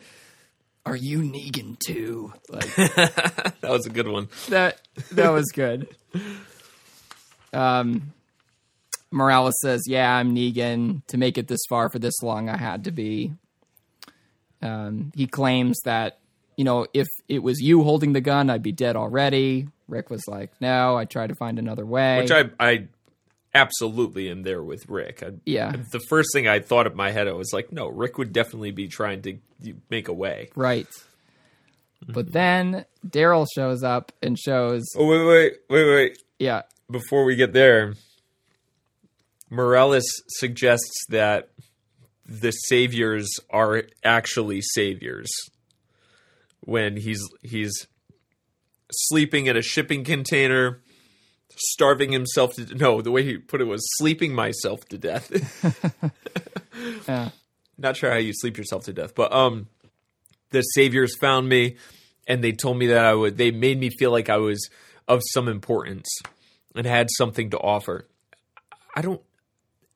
"Are 0.86 0.96
you 0.96 1.20
Negan 1.20 1.80
too?" 1.80 2.34
Like 2.50 2.76
That 2.76 3.58
was 3.70 3.86
a 3.86 3.89
good 3.89 4.08
one. 4.08 4.28
that. 4.50 4.82
That 5.12 5.30
was 5.30 5.46
good. 5.54 5.88
Um, 7.54 8.13
Morales 9.12 9.56
says, 9.62 9.84
"Yeah, 9.88 10.13
I'm 10.13 10.36
Negan. 10.36 11.06
To 11.08 11.17
make 11.17 11.38
it 11.38 11.48
this 11.48 11.62
far 11.70 11.89
for 11.89 12.00
this 12.00 12.22
long, 12.22 12.50
I 12.50 12.58
had 12.58 12.84
to 12.86 12.91
be." 12.91 13.34
Um, 14.62 15.12
he 15.15 15.28
claims 15.28 15.80
that 15.86 16.20
you 16.58 16.65
know 16.65 16.86
if 16.93 17.08
it 17.30 17.41
was 17.41 17.62
you 17.62 17.84
holding 17.84 18.12
the 18.13 18.22
gun, 18.22 18.50
I'd 18.50 18.63
be 18.63 18.74
dead 18.74 18.96
already. 18.98 19.70
Rick 19.88 20.10
was 20.10 20.24
like, 20.28 20.52
"No, 20.60 20.98
I 20.98 21.06
tried 21.06 21.28
to 21.28 21.36
find 21.36 21.58
another 21.60 21.86
way." 21.86 22.17
Which 22.22 22.32
I 22.32 22.50
I 22.60 22.88
absolutely 23.56 24.30
am 24.30 24.43
there 24.43 24.62
with 24.62 24.88
Rick. 24.89 25.24
I, 25.24 25.32
Yeah. 25.46 25.72
The 25.91 26.02
first 26.10 26.30
thing 26.34 26.48
I 26.48 26.60
thought 26.60 26.86
in 26.86 26.96
my 26.96 27.12
head, 27.12 27.28
I 27.28 27.32
was 27.32 27.52
like, 27.54 27.72
no, 27.72 27.88
Rick 27.88 28.20
would 28.20 28.32
definitely 28.32 28.70
be 28.70 28.88
trying 28.88 29.22
to 29.24 29.38
make 29.89 30.08
a 30.10 30.13
way. 30.13 30.50
right. 30.56 30.88
But 32.08 32.32
then 32.32 32.86
Daryl 33.08 33.48
shows 33.56 33.82
up 33.84 34.12
and 34.22 34.38
shows, 34.38 34.84
Oh 34.96 35.08
wait, 35.08 35.26
wait, 35.26 35.54
wait, 35.70 35.96
wait. 35.96 36.17
yeah, 36.38 36.62
Before 36.91 37.24
we 37.26 37.36
get 37.36 37.54
there, 37.54 37.96
Morales 39.50 40.06
suggests 40.28 41.06
that 41.10 41.50
the 42.26 42.52
saviors 42.52 43.28
are 43.50 43.84
actually 44.04 44.62
saviors 44.62 45.30
when 46.62 46.98
he's 46.98 47.22
he's 47.43 47.88
sleeping 48.91 49.48
in 49.48 49.58
a 49.58 49.62
shipping 49.62 50.04
container 50.04 50.82
starving 51.56 52.12
himself 52.12 52.54
to 52.54 52.76
no 52.76 53.02
the 53.02 53.12
way 53.12 53.24
he 53.24 53.38
put 53.38 53.62
it 53.62 53.65
was 53.65 53.82
sleeping 53.98 54.34
myself 54.34 54.86
to 54.88 54.98
death 54.98 55.32
yeah, 57.08 57.30
not 57.78 57.96
sure 57.96 58.12
how 58.12 58.17
you 58.17 58.34
sleep 58.34 58.58
yourself 58.58 58.86
to 58.86 58.93
death, 58.93 59.13
but 59.15 59.32
um, 59.32 59.67
the 60.50 60.62
saviors 60.62 61.15
found 61.17 61.48
me, 61.48 61.78
and 62.28 62.43
they 62.43 62.52
told 62.52 62.78
me 62.78 62.88
that 62.88 63.06
I 63.06 63.13
would. 63.13 63.38
They 63.38 63.52
made 63.52 63.80
me 63.80 63.89
feel 63.89 64.12
like 64.12 64.30
I 64.30 64.38
was 64.38 64.70
of 65.08 65.22
some 65.34 65.48
importance 65.48 66.10
and 66.76 66.86
had 66.86 67.08
something 67.17 67.52
to 67.52 67.60
offer. 67.60 68.08
I 68.96 69.02
don't. 69.02 69.22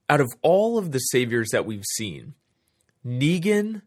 Out 0.09 0.21
of 0.21 0.29
all 0.41 0.77
of 0.77 0.91
the 0.91 0.99
saviors 0.99 1.49
that 1.51 1.65
we've 1.65 1.85
seen, 1.95 2.33
Negan 3.05 3.81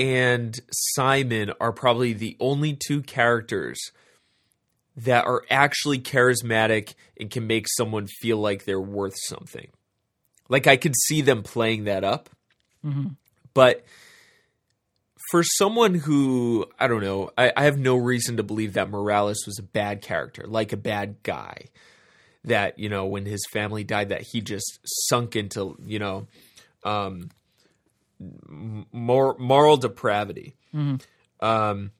and 0.00 0.58
Simon 0.72 1.52
are 1.60 1.72
probably 1.72 2.14
the 2.14 2.34
only 2.40 2.72
two 2.72 3.02
characters 3.02 3.78
that 4.96 5.26
are 5.26 5.42
actually 5.50 5.98
charismatic 5.98 6.94
and 7.18 7.30
can 7.30 7.46
make 7.46 7.66
someone 7.76 8.06
feel 8.06 8.38
like 8.38 8.64
they're 8.64 8.80
worth 8.80 9.14
something. 9.26 9.68
Like 10.48 10.66
I 10.66 10.78
could 10.78 10.94
see 10.96 11.20
them 11.20 11.42
playing 11.42 11.84
that 11.84 12.02
up. 12.02 12.30
But 13.52 13.84
for 15.30 15.42
someone 15.42 15.94
who, 15.94 16.64
I 16.78 16.88
don't 16.88 17.02
know, 17.02 17.30
I, 17.36 17.52
I 17.54 17.64
have 17.64 17.78
no 17.78 17.96
reason 17.96 18.38
to 18.38 18.42
believe 18.42 18.72
that 18.72 18.88
Morales 18.88 19.44
was 19.46 19.58
a 19.58 19.62
bad 19.62 20.00
character, 20.00 20.46
like 20.46 20.72
a 20.72 20.78
bad 20.78 21.16
guy. 21.22 21.66
That, 22.44 22.78
you 22.78 22.88
know, 22.88 23.04
when 23.04 23.26
his 23.26 23.44
family 23.52 23.84
died, 23.84 24.08
that 24.08 24.22
he 24.32 24.40
just 24.40 24.80
sunk 25.08 25.36
into, 25.36 25.76
you 25.84 25.98
know, 25.98 26.26
um, 26.84 27.28
mor- 28.48 29.36
moral 29.38 29.76
depravity. 29.76 30.56
Um, 31.40 31.92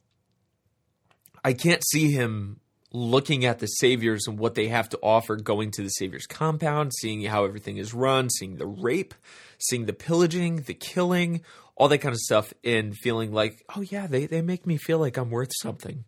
I 1.43 1.55
can't 1.55 1.83
see 1.91 2.11
him 2.13 2.61
looking 2.93 3.45
at 3.45 3.61
the 3.61 3.67
saviors 3.67 4.27
and 4.27 4.39
what 4.39 4.55
they 4.55 4.69
have 4.69 4.89
to 4.91 4.99
offer, 5.03 5.37
going 5.37 5.71
to 5.73 5.83
the 5.83 5.89
saviors 5.89 6.27
compound, 6.27 6.93
seeing 7.01 7.23
how 7.25 7.45
everything 7.45 7.77
is 7.79 7.95
run, 7.95 8.29
seeing 8.31 8.57
the 8.57 8.67
rape, 8.67 9.15
seeing 9.59 9.87
the 9.87 9.93
pillaging, 9.93 10.63
the 10.63 10.75
killing, 10.75 11.43
all 11.77 11.89
that 11.89 11.99
kind 11.99 12.13
of 12.13 12.19
stuff, 12.21 12.53
and 12.65 12.97
feeling 12.97 13.33
like, 13.33 13.65
oh 13.75 13.81
yeah, 13.81 14.07
they, 14.07 14.27
they 14.27 14.43
make 14.43 14.67
me 14.67 14.77
feel 14.77 14.99
like 14.99 15.17
I'm 15.17 15.31
worth 15.31 15.53
something. 15.63 16.05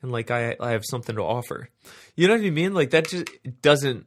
And 0.00 0.10
like 0.12 0.30
I 0.30 0.56
I 0.58 0.70
have 0.70 0.84
something 0.88 1.16
to 1.16 1.22
offer. 1.22 1.68
You 2.16 2.28
know 2.28 2.34
what 2.34 2.46
I 2.46 2.50
mean? 2.50 2.72
Like 2.72 2.90
that 2.90 3.08
just 3.08 3.28
doesn't 3.60 4.06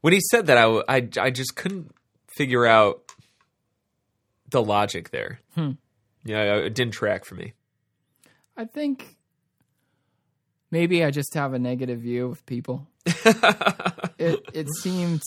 when 0.00 0.12
he 0.12 0.20
said 0.30 0.46
that 0.46 0.58
I, 0.58 0.82
I, 0.88 1.08
I 1.20 1.30
just 1.30 1.54
couldn't 1.54 1.94
figure 2.36 2.66
out 2.66 3.11
the 4.52 4.62
logic 4.62 5.10
there. 5.10 5.40
Hmm. 5.54 5.72
Yeah, 6.24 6.56
it 6.56 6.74
didn't 6.74 6.94
track 6.94 7.24
for 7.24 7.34
me. 7.34 7.54
I 8.56 8.64
think 8.64 9.16
maybe 10.70 11.04
I 11.04 11.10
just 11.10 11.34
have 11.34 11.52
a 11.52 11.58
negative 11.58 12.00
view 12.00 12.28
of 12.28 12.46
people. 12.46 12.86
it 13.06 14.40
it 14.54 14.68
seemed 14.80 15.22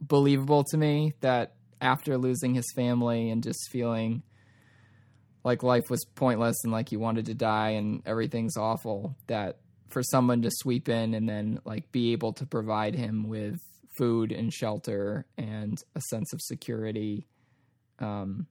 believable 0.00 0.64
to 0.70 0.76
me 0.76 1.14
that 1.20 1.54
after 1.80 2.16
losing 2.16 2.54
his 2.54 2.66
family 2.74 3.30
and 3.30 3.42
just 3.42 3.68
feeling 3.70 4.22
like 5.44 5.62
life 5.62 5.90
was 5.90 6.04
pointless 6.14 6.56
and 6.62 6.72
like 6.72 6.88
he 6.88 6.96
wanted 6.96 7.26
to 7.26 7.34
die 7.34 7.70
and 7.70 8.02
everything's 8.06 8.56
awful 8.56 9.16
that 9.26 9.58
for 9.88 10.02
someone 10.02 10.42
to 10.42 10.50
sweep 10.50 10.88
in 10.88 11.14
and 11.14 11.28
then 11.28 11.60
like 11.64 11.90
be 11.92 12.12
able 12.12 12.32
to 12.32 12.46
provide 12.46 12.94
him 12.94 13.28
with 13.28 13.58
food 13.96 14.32
and 14.32 14.52
shelter 14.52 15.26
and 15.36 15.78
a 15.94 16.00
sense 16.00 16.32
of 16.32 16.40
security 16.40 17.26
um, 17.98 18.46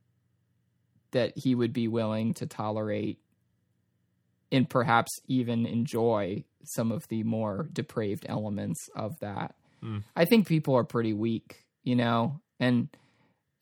that 1.11 1.33
he 1.35 1.55
would 1.55 1.73
be 1.73 1.87
willing 1.87 2.33
to 2.35 2.45
tolerate 2.45 3.19
and 4.51 4.69
perhaps 4.69 5.11
even 5.27 5.65
enjoy 5.65 6.43
some 6.63 6.91
of 6.91 7.07
the 7.07 7.23
more 7.23 7.67
depraved 7.71 8.25
elements 8.29 8.79
of 8.95 9.17
that. 9.19 9.55
Mm. 9.83 10.03
I 10.15 10.25
think 10.25 10.47
people 10.47 10.75
are 10.75 10.83
pretty 10.83 11.13
weak, 11.13 11.65
you 11.83 11.95
know, 11.95 12.39
and 12.59 12.89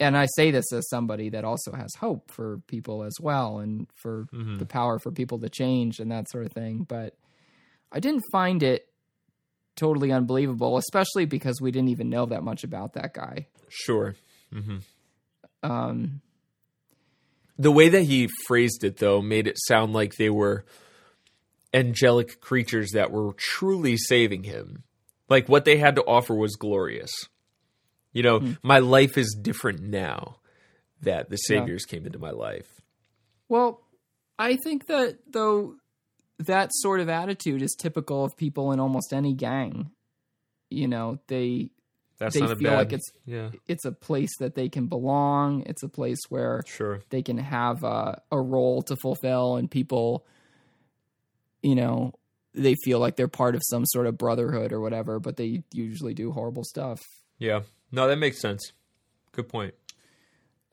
and 0.02 0.16
I 0.18 0.28
say 0.36 0.50
this 0.52 0.72
as 0.72 0.88
somebody 0.90 1.30
that 1.30 1.44
also 1.44 1.74
has 1.74 1.90
hope 2.00 2.32
for 2.32 2.60
people 2.68 3.04
as 3.04 3.16
well 3.22 3.60
and 3.60 3.88
for 3.96 4.28
Mm-hmm. 4.34 4.58
the 4.58 4.66
power 4.66 4.98
for 5.00 5.12
people 5.12 5.40
to 5.40 5.50
change 5.50 6.00
and 6.00 6.12
that 6.12 6.30
sort 6.30 6.46
of 6.46 6.54
thing, 6.54 6.86
but 6.88 7.16
I 7.92 8.00
didn't 8.00 8.24
find 8.32 8.62
it 8.64 8.88
totally 9.76 10.12
unbelievable, 10.12 10.78
especially 10.78 11.26
because 11.26 11.60
we 11.62 11.72
didn't 11.72 11.90
even 11.90 12.10
know 12.10 12.26
that 12.28 12.44
much 12.44 12.64
about 12.64 12.94
that 12.94 13.14
guy. 13.14 13.48
Sure. 13.70 14.16
Um, 15.64 16.22
The 17.58 17.72
way 17.72 17.90
that 17.90 18.04
he 18.04 18.30
phrased 18.48 18.84
it, 18.84 18.98
though, 18.98 19.22
made 19.22 19.48
it 19.48 19.58
sound 19.58 19.94
like 19.94 20.16
they 20.16 20.30
were 20.30 20.66
angelic 21.74 22.40
creatures 22.42 22.92
that 22.92 23.12
were 23.12 23.34
truly 23.34 23.98
saving 23.98 24.44
him. 24.44 24.84
Like 25.28 25.48
what 25.48 25.66
they 25.66 25.78
had 25.78 25.96
to 25.96 26.04
offer 26.04 26.34
was 26.34 26.56
glorious. 26.56 27.12
You 28.12 28.24
know, 28.24 28.56
my 28.64 28.80
life 28.80 29.18
is 29.18 29.38
different 29.40 29.82
now 29.82 30.38
that 31.02 31.30
the 31.30 31.38
saviors 31.38 31.86
came 31.86 32.06
into 32.06 32.18
my 32.18 32.32
life. 32.32 32.82
Well, 33.48 33.82
I 34.40 34.56
think 34.56 34.88
that 34.88 35.20
though 35.32 35.76
that 36.40 36.72
sort 36.74 37.02
of 37.02 37.10
attitude 37.10 37.62
is 37.62 37.76
typical 37.78 38.24
of 38.24 38.36
people 38.36 38.72
in 38.72 38.80
almost 38.80 39.14
any 39.14 39.34
gang. 39.34 39.92
You 40.70 40.88
know, 40.88 41.20
they 41.28 41.70
That's 42.20 42.36
they 42.36 42.42
not 42.42 42.52
a 42.52 42.56
feel 42.58 42.72
bad. 42.72 42.78
like 42.78 42.94
it's 42.94 43.12
yeah, 43.26 43.52
it's 43.68 43.86
a 43.86 43.94
place 43.94 44.38
that 44.40 44.54
they 44.54 44.68
can 44.68 44.88
belong. 44.88 45.64
It's 45.66 45.84
a 45.84 45.90
place 45.90 46.20
where 46.28 46.64
sure. 46.68 47.02
they 47.10 47.22
can 47.22 47.38
have 47.38 47.84
a, 47.84 48.22
a 48.30 48.40
role 48.40 48.82
to 48.84 48.98
fulfill, 48.98 49.56
and 49.56 49.72
people, 49.72 50.26
you 51.64 51.76
know, 51.76 52.14
they 52.54 52.76
feel 52.84 53.00
like 53.00 53.16
they're 53.16 53.30
part 53.30 53.56
of 53.56 53.62
some 53.64 53.86
sort 53.86 54.06
of 54.06 54.18
brotherhood 54.18 54.74
or 54.74 54.82
whatever. 54.82 55.20
But 55.20 55.38
they 55.38 55.64
usually 55.72 56.14
do 56.14 56.32
horrible 56.34 56.66
stuff. 56.66 57.00
Yeah, 57.38 57.62
no, 57.90 58.08
that 58.10 58.18
makes 58.18 58.42
sense. 58.42 58.74
Good 59.32 59.48
point. 59.48 59.74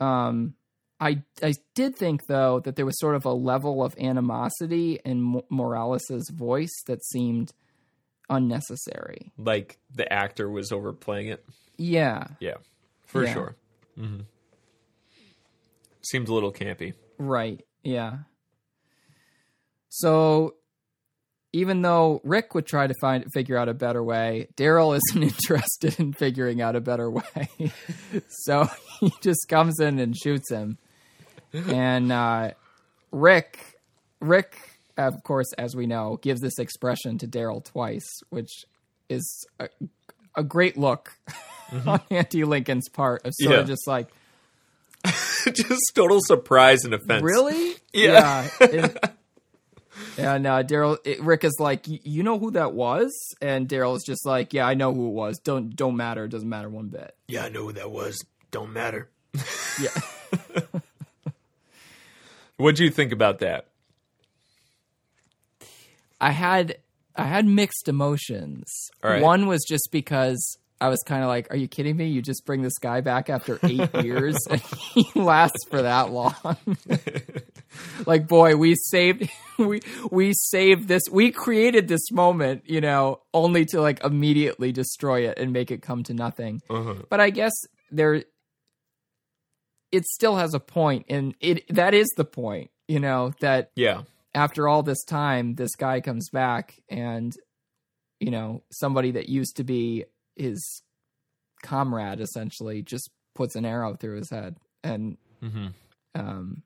Um, 0.01 0.55
I 0.99 1.23
I 1.43 1.55
did 1.75 1.97
think 1.97 2.27
though 2.27 2.61
that 2.61 2.75
there 2.75 2.87
was 2.87 2.99
sort 2.99 3.15
of 3.15 3.25
a 3.25 3.33
level 3.33 3.85
of 3.85 3.95
animosity 3.99 4.99
in 5.05 5.23
Mo- 5.23 5.47
Morales's 5.49 6.29
voice 6.31 6.75
that 6.87 7.05
seemed 7.05 7.53
unnecessary. 8.31 9.33
Like 9.39 9.79
the 9.95 10.11
actor 10.12 10.49
was 10.51 10.73
overplaying 10.73 11.29
it. 11.29 11.45
Yeah, 11.79 12.29
Yeah, 12.41 12.55
for 13.07 13.25
Yeah. 13.25 13.33
sure. 13.35 13.57
hmm 13.97 14.21
Seems 16.03 16.29
a 16.29 16.35
little 16.35 16.53
campy. 16.53 16.95
right. 17.19 17.65
Yeah. 17.83 18.19
So 19.89 20.55
even 21.53 21.83
though 21.83 22.21
Rick 22.25 22.55
would 22.55 22.67
try 22.67 22.87
to 22.87 22.95
find 23.01 23.25
figure 23.33 23.57
out 23.57 23.69
a 23.69 23.75
better 23.75 24.03
way, 24.03 24.49
Daryl 24.57 24.97
isn't 25.11 25.23
interested 25.23 25.99
in 25.99 26.12
figuring 26.12 26.61
out 26.61 26.77
a 26.77 26.81
better 26.81 27.11
way. 27.11 27.49
so 28.29 28.69
he 29.01 29.12
just 29.23 29.47
comes 29.49 29.81
in 29.81 29.99
and 29.99 30.17
shoots 30.17 30.51
him. 30.51 30.79
And 31.53 32.12
uh, 32.12 32.51
Rick, 33.11 33.59
Rick, 34.21 34.59
of 34.97 35.23
course, 35.25 35.53
as 35.59 35.75
we 35.77 35.87
know, 35.87 36.19
gives 36.23 36.41
this 36.41 36.59
expression 36.59 37.19
to 37.19 37.27
Daryl 37.27 37.65
twice, 37.65 38.09
which 38.31 38.65
is 39.09 39.47
a, 39.61 39.69
a 40.35 40.43
great 40.43 40.77
look 40.77 41.13
on 41.87 42.01
Andy 42.11 42.45
Lincoln's 42.45 42.89
part 42.89 43.25
of 43.27 43.33
sort 43.37 43.55
Yeah. 43.55 43.61
of 43.61 43.67
just 43.67 43.87
like, 43.87 44.09
Just 45.05 45.93
total 45.95 46.21
surprise 46.21 46.85
and 46.85 46.93
offense. 46.95 47.23
really? 47.23 47.77
Yeah. 47.93 48.49
Yeah. 48.61 48.89
And- 48.99 48.99
And 50.19 50.47
uh, 50.47 50.63
Daryl, 50.63 50.99
Rick 51.21 51.45
is 51.45 51.57
like, 51.59 51.87
"Y- 51.89 52.01
you 52.03 52.23
know 52.23 52.39
who 52.39 52.51
that 52.51 52.75
was? 52.75 53.11
And 53.41 53.67
Daryl 53.67 53.97
is 53.97 54.03
just 54.05 54.27
like, 54.27 54.53
yeah, 54.53 54.67
I 54.67 54.75
know 54.75 54.93
who 54.93 55.07
it 55.09 55.13
was. 55.13 55.39
Don't 55.39 55.75
don't 55.75 55.97
matter. 55.97 56.25
It 56.25 56.29
doesn't 56.29 56.49
matter 56.49 56.69
one 56.69 56.89
bit. 56.89 57.15
Yeah, 57.29 57.45
I 57.45 57.49
know 57.49 57.63
who 57.65 57.73
that 57.73 57.91
was. 57.91 58.23
Don't 58.51 58.73
matter. 58.75 59.09
Yeah. 59.81 59.89
What'd 62.57 62.79
you 62.79 62.91
think 62.91 63.13
about 63.13 63.39
that? 63.41 63.69
I 66.21 66.31
had 66.31 66.79
I 67.15 67.25
had 67.25 67.47
mixed 67.47 67.89
emotions. 67.89 68.73
Right. 69.03 69.23
One 69.23 69.47
was 69.47 69.65
just 69.65 69.91
because 69.91 70.59
I 70.81 70.89
was 70.89 71.03
kind 71.07 71.23
of 71.23 71.29
like, 71.29 71.51
"Are 71.51 71.57
you 71.57 71.69
kidding 71.69 71.97
me? 71.97 72.09
You 72.09 72.21
just 72.21 72.45
bring 72.45 72.63
this 72.63 72.79
guy 72.79 73.01
back 73.01 73.31
after 73.31 73.59
eight 73.63 73.95
years, 74.05 74.37
and 74.51 74.61
he 74.61 75.07
lasts 75.15 75.65
for 75.71 75.83
that 75.83 76.11
long." 76.13 76.57
like, 78.07 78.29
boy, 78.29 78.57
we 78.57 78.75
saved 78.75 79.31
we 79.59 79.81
we 80.11 80.33
saved 80.35 80.89
this. 80.89 81.03
We 81.11 81.31
created 81.31 81.89
this 81.89 82.11
moment, 82.13 82.65
you 82.67 82.81
know, 82.81 83.21
only 83.33 83.65
to 83.67 83.81
like 83.81 84.05
immediately 84.05 84.73
destroy 84.73 85.29
it 85.29 85.39
and 85.39 85.53
make 85.53 85.71
it 85.71 85.81
come 85.81 86.03
to 86.05 86.15
nothing. 86.15 86.61
Uh-huh. 86.69 86.95
But 87.09 87.21
I 87.21 87.31
guess 87.31 87.55
there, 87.91 88.25
it 89.93 90.05
still 90.05 90.37
has 90.37 90.53
a 90.53 90.61
point, 90.61 91.07
and 91.09 91.35
it 91.41 91.65
that 91.75 91.95
is 91.95 92.09
the 92.17 92.25
point, 92.25 92.71
you 92.87 93.01
know, 93.01 93.33
that 93.41 93.71
Yeah. 93.77 94.03
After 94.37 94.68
all 94.68 94.83
this 94.83 95.03
time, 95.03 95.55
this 95.55 95.75
guy 95.75 96.01
comes 96.01 96.29
back 96.31 96.75
and, 96.88 97.33
you 98.20 98.31
know, 98.31 98.62
somebody 98.70 99.12
that 99.12 99.29
used 99.29 99.57
to 99.57 99.64
be 99.64 100.05
his 100.37 100.83
comrade 101.62 102.20
essentially 102.20 102.83
just 102.83 103.11
puts 103.35 103.57
an 103.57 103.64
arrow 103.64 103.96
through 103.96 104.18
his 104.18 104.31
head. 104.31 104.57
And, 104.85 105.16
Mhm. 105.42 105.72
um, 106.14 106.62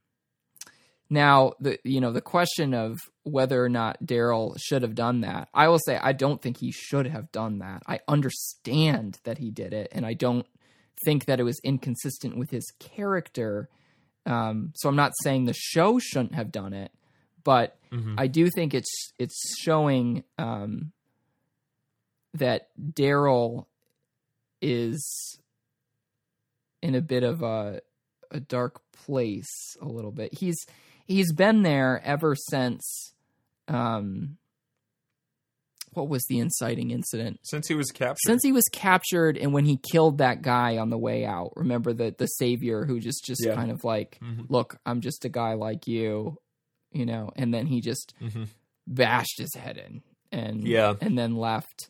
now 1.09 1.53
the, 1.61 1.79
you 1.85 2.01
know, 2.01 2.13
the 2.13 2.21
question 2.21 2.75
of 2.75 2.99
whether 3.23 3.65
or 3.65 3.69
not 3.69 4.03
Daryl 4.05 4.55
should 4.59 4.83
have 4.83 4.95
done 4.95 5.21
that, 5.23 5.49
I 5.55 5.69
will 5.69 5.79
say, 5.79 5.97
I 5.97 6.13
don't 6.13 6.41
think 6.41 6.59
he 6.59 6.71
should 6.73 7.07
have 7.07 7.33
done 7.33 7.59
that. 7.59 7.83
I 7.87 8.01
understand 8.07 9.19
that 9.25 9.39
he 9.39 9.51
did 9.51 9.73
it 9.73 9.89
and 9.93 10.05
I 10.07 10.15
don't 10.15 10.47
think 11.05 11.25
that 11.27 11.41
it 11.41 11.45
was 11.45 11.61
inconsistent 11.65 12.37
with 12.37 12.51
his 12.51 12.71
character. 12.79 13.69
Um, 14.27 14.73
so 14.77 14.89
I'm 14.89 14.97
not 14.97 15.13
saying 15.23 15.45
the 15.45 15.55
show 15.55 15.99
shouldn't 15.99 16.35
have 16.35 16.53
done 16.53 16.73
it, 16.73 16.93
but 17.45 17.77
I 18.19 18.27
do 18.29 18.49
think 18.55 18.75
it's 18.75 19.13
it's 19.19 19.57
showing 19.61 20.25
um, 20.39 20.93
that 22.35 22.69
Daryl 22.81 23.67
is 24.63 25.39
in 26.83 26.95
a 26.95 27.01
bit 27.01 27.23
of 27.23 27.43
a 27.43 27.81
a 28.31 28.41
dark 28.41 28.81
place 28.93 29.77
a 29.81 29.87
little 29.87 30.13
bit. 30.13 30.33
He's 30.39 30.57
he's 31.07 31.33
been 31.33 31.63
there 31.63 32.01
ever 32.05 32.35
since 32.37 33.13
um 33.69 34.37
what 35.93 36.09
was 36.09 36.23
the 36.29 36.39
inciting 36.39 36.93
incident? 36.93 37.41
Since 37.43 37.67
he 37.67 37.75
was 37.75 37.91
captured. 37.91 38.21
Since 38.25 38.45
he 38.45 38.53
was 38.53 38.65
captured 38.73 39.37
and 39.37 39.53
when 39.53 39.65
he 39.65 39.77
killed 39.91 40.19
that 40.19 40.41
guy 40.41 40.77
on 40.79 40.89
the 40.91 40.99
way 40.99 41.25
out. 41.25 41.53
Remember 41.57 41.93
the 41.93 42.15
the 42.17 42.27
savior 42.27 42.85
who 42.85 43.01
just 43.01 43.25
just 43.25 43.45
Yeah. 43.45 43.55
kind 43.57 43.73
of 43.73 43.83
like, 43.83 44.19
Mhm. 44.23 44.47
look, 44.49 44.79
I'm 44.87 45.01
just 45.01 45.25
a 45.25 45.29
guy 45.29 45.55
like 45.55 45.89
you, 45.89 46.39
you 46.93 47.07
know, 47.07 47.31
and 47.37 47.53
then 47.55 47.67
he 47.67 47.81
just 47.81 48.15
Mhm. 48.21 48.49
bashed 48.87 49.39
his 49.39 49.55
head 49.55 49.77
in 49.79 50.03
and 50.33 50.67
Yeah. 50.67 50.95
and 51.01 51.17
then 51.19 51.37
left. 51.37 51.89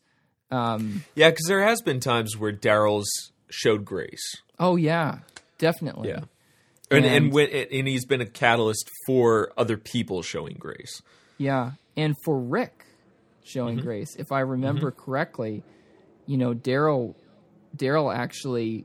Um 0.51 1.05
yeah, 1.15 1.31
because 1.31 1.47
there 1.47 1.63
has 1.63 1.81
been 1.83 2.01
times 2.01 2.37
where 2.37 2.53
Daryl's 2.53 3.11
showed 3.49 3.85
grace. 3.85 4.37
oh 4.59 4.77
yeah, 4.77 5.21
definitely. 5.59 6.09
Yeah. 6.11 6.25
And 6.91 7.05
and, 7.07 7.25
And- 7.27 7.33
when, 7.33 7.49
and 7.51 7.87
he's 7.89 8.05
been 8.05 8.21
a 8.21 8.27
catalyst 8.27 8.91
for 9.07 9.53
other 9.57 9.77
people 9.77 10.23
showing 10.23 10.57
grace. 10.59 11.01
Yeah. 11.39 11.73
And 11.97 12.15
for 12.25 12.39
Rick, 12.39 12.85
showing 13.45 13.79
grace. 13.79 14.15
If 14.17 14.33
I 14.33 14.41
remember 14.41 14.91
correctly, 14.91 15.63
you 16.27 16.37
know, 16.37 16.53
Daryl 16.55 17.15
Daryl 17.77 18.15
actually 18.15 18.85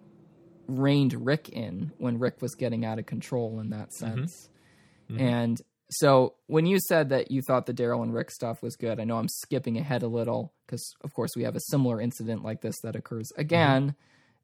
reined 0.68 1.14
Rick 1.26 1.50
in 1.50 1.92
when 1.98 2.18
Rick 2.20 2.42
was 2.42 2.56
getting 2.56 2.86
out 2.86 2.98
of 3.00 3.06
control 3.06 3.60
in 3.60 3.70
that 3.72 3.94
sense. 3.94 4.50
And 5.10 5.62
so 6.00 6.34
when 6.48 6.66
you 6.66 6.80
said 6.80 7.10
that 7.10 7.32
you 7.32 7.42
thought 7.42 7.66
the 7.66 7.74
Daryl 7.74 8.04
and 8.04 8.14
Rick 8.14 8.32
stuff 8.32 8.62
was 8.62 8.76
good, 8.76 9.00
I 9.00 9.04
know 9.04 9.18
I'm 9.18 9.30
skipping 9.30 9.78
ahead 9.78 10.04
a 10.04 10.08
little 10.08 10.54
because, 10.66 10.94
of 11.02 11.14
course, 11.14 11.32
we 11.36 11.44
have 11.44 11.56
a 11.56 11.62
similar 11.62 12.00
incident 12.02 12.44
like 12.44 12.62
this 12.62 12.76
that 12.84 12.96
occurs 12.96 13.32
again, 13.38 13.96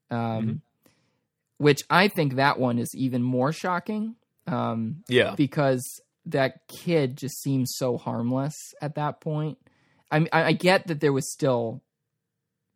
um, 0.10 0.62
which 1.58 1.82
I 1.90 2.08
think 2.08 2.36
that 2.36 2.60
one 2.60 2.80
is 2.80 2.90
even 2.96 3.24
more 3.24 3.52
shocking 3.52 4.16
um, 4.48 5.04
Yeah. 5.08 5.36
because 5.36 5.84
that 6.26 6.68
kid 6.68 7.18
just 7.18 7.42
seems 7.42 7.74
so 7.76 7.98
harmless 7.98 8.56
at 8.82 8.96
that 8.96 9.22
point. 9.22 9.58
I 10.12 10.28
I 10.32 10.44
I 10.44 10.52
get 10.54 10.88
that 10.88 11.00
there 11.00 11.14
was 11.14 11.32
still 11.32 11.82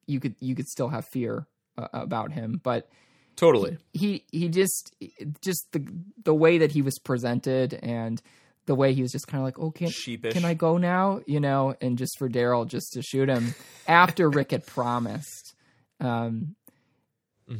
you 0.07 0.19
could 0.19 0.35
you 0.39 0.55
could 0.55 0.67
still 0.67 0.89
have 0.89 1.05
fear 1.05 1.47
uh, 1.77 1.87
about 1.93 2.31
him, 2.31 2.59
but 2.63 2.89
Totally. 3.35 3.77
he 3.91 4.23
he 4.31 4.47
just 4.47 4.95
just 5.41 5.67
the 5.73 5.85
the 6.23 6.33
way 6.33 6.57
that 6.59 6.71
he 6.71 6.81
was 6.81 6.97
presented 6.99 7.73
and 7.73 8.21
the 8.65 8.75
way 8.75 8.93
he 8.93 9.01
was 9.01 9.11
just 9.11 9.27
kind 9.27 9.39
of 9.39 9.45
like, 9.45 9.59
oh, 9.59 9.71
can, 9.71 9.89
Sheepish. 9.89 10.33
can 10.33 10.45
I 10.45 10.53
go 10.53 10.77
now? 10.77 11.21
You 11.25 11.39
know, 11.39 11.75
and 11.81 11.97
just 11.97 12.17
for 12.17 12.29
Daryl 12.29 12.67
just 12.67 12.93
to 12.93 13.01
shoot 13.01 13.29
him 13.29 13.55
after 13.87 14.29
Rick 14.29 14.51
had 14.51 14.65
promised. 14.65 15.53
Um, 15.99 16.55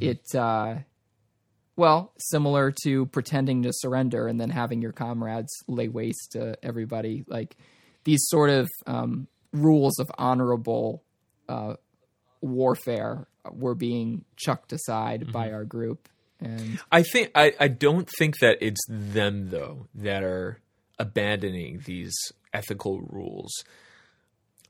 It, 0.02 0.24
uh, 0.34 0.78
well, 1.76 2.12
similar 2.18 2.74
to 2.84 3.06
pretending 3.08 3.64
to 3.64 3.72
surrender 3.72 4.28
and 4.28 4.40
then 4.40 4.50
having 4.50 4.82
your 4.82 4.94
comrades 4.94 5.52
lay 5.68 5.90
waste 5.90 6.32
to 6.32 6.58
everybody. 6.64 7.24
Like 7.28 7.56
these 8.04 8.26
sort 8.28 8.50
of 8.50 8.68
um, 8.88 9.28
rules 9.54 10.00
of 10.00 10.10
honorable 10.18 11.04
uh, 11.48 11.76
warfare 12.42 13.28
were 13.52 13.76
being 13.76 14.26
chucked 14.38 14.74
aside 14.74 15.32
by 15.32 15.52
our 15.52 15.66
group. 15.66 16.10
And 16.40 16.80
I 16.92 17.04
think 17.04 17.32
I, 17.36 17.54
I 17.60 17.68
don't 17.68 18.10
think 18.18 18.40
that 18.40 18.58
it's 18.62 18.82
them 18.90 19.50
though 19.50 19.88
that 19.96 20.24
are 20.24 20.60
abandoning 21.00 21.82
these 21.86 22.16
ethical 22.54 23.02
rules. 23.02 23.52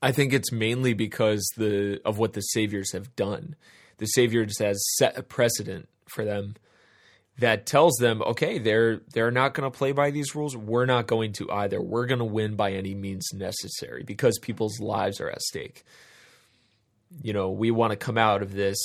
I 0.01 0.11
think 0.11 0.34
it's 0.34 0.51
mainly 0.51 0.93
because 0.93 1.47
the 1.57 2.01
of 2.05 2.17
what 2.17 2.34
the 2.34 2.41
saviors 2.41 2.91
have 2.93 3.15
done. 3.15 3.55
The 3.97 4.05
saviors 4.07 4.59
has 4.59 4.84
set 4.97 5.17
a 5.17 5.23
precedent 5.23 5.88
for 6.07 6.26
them 6.26 6.55
that 7.38 7.65
tells 7.65 7.95
them, 7.95 8.21
okay, 8.21 8.59
they're 8.59 9.01
they're 9.13 9.32
not 9.32 9.53
going 9.53 9.69
to 9.69 9.78
play 9.78 9.91
by 9.91 10.11
these 10.11 10.36
rules. 10.36 10.55
We're 10.55 10.86
not 10.86 11.07
going 11.07 11.34
to 11.34 11.51
either. 11.51 11.82
We're 11.82 12.05
going 12.05 12.19
to 12.19 12.26
win 12.26 12.55
by 12.55 12.73
any 12.73 12.95
means 12.95 13.30
necessary 13.34 14.03
because 14.03 14.39
people's 14.39 14.80
lives 14.80 15.19
are 15.19 15.30
at 15.30 15.41
stake. 15.41 15.84
You 17.21 17.34
know, 17.34 17.49
we 17.51 17.71
want 17.71 17.91
to 17.91 17.97
come 17.97 18.17
out 18.17 18.41
of 18.41 18.53
this 18.53 18.78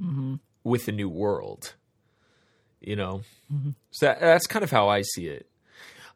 mm-hmm. 0.00 0.36
with 0.64 0.88
a 0.88 0.92
new 0.92 1.08
world. 1.08 1.74
You 2.80 2.96
know, 2.96 3.22
mm-hmm. 3.52 3.70
so 3.90 4.06
that, 4.06 4.20
that's 4.20 4.46
kind 4.46 4.64
of 4.64 4.70
how 4.70 4.88
I 4.88 5.02
see 5.02 5.26
it. 5.26 5.46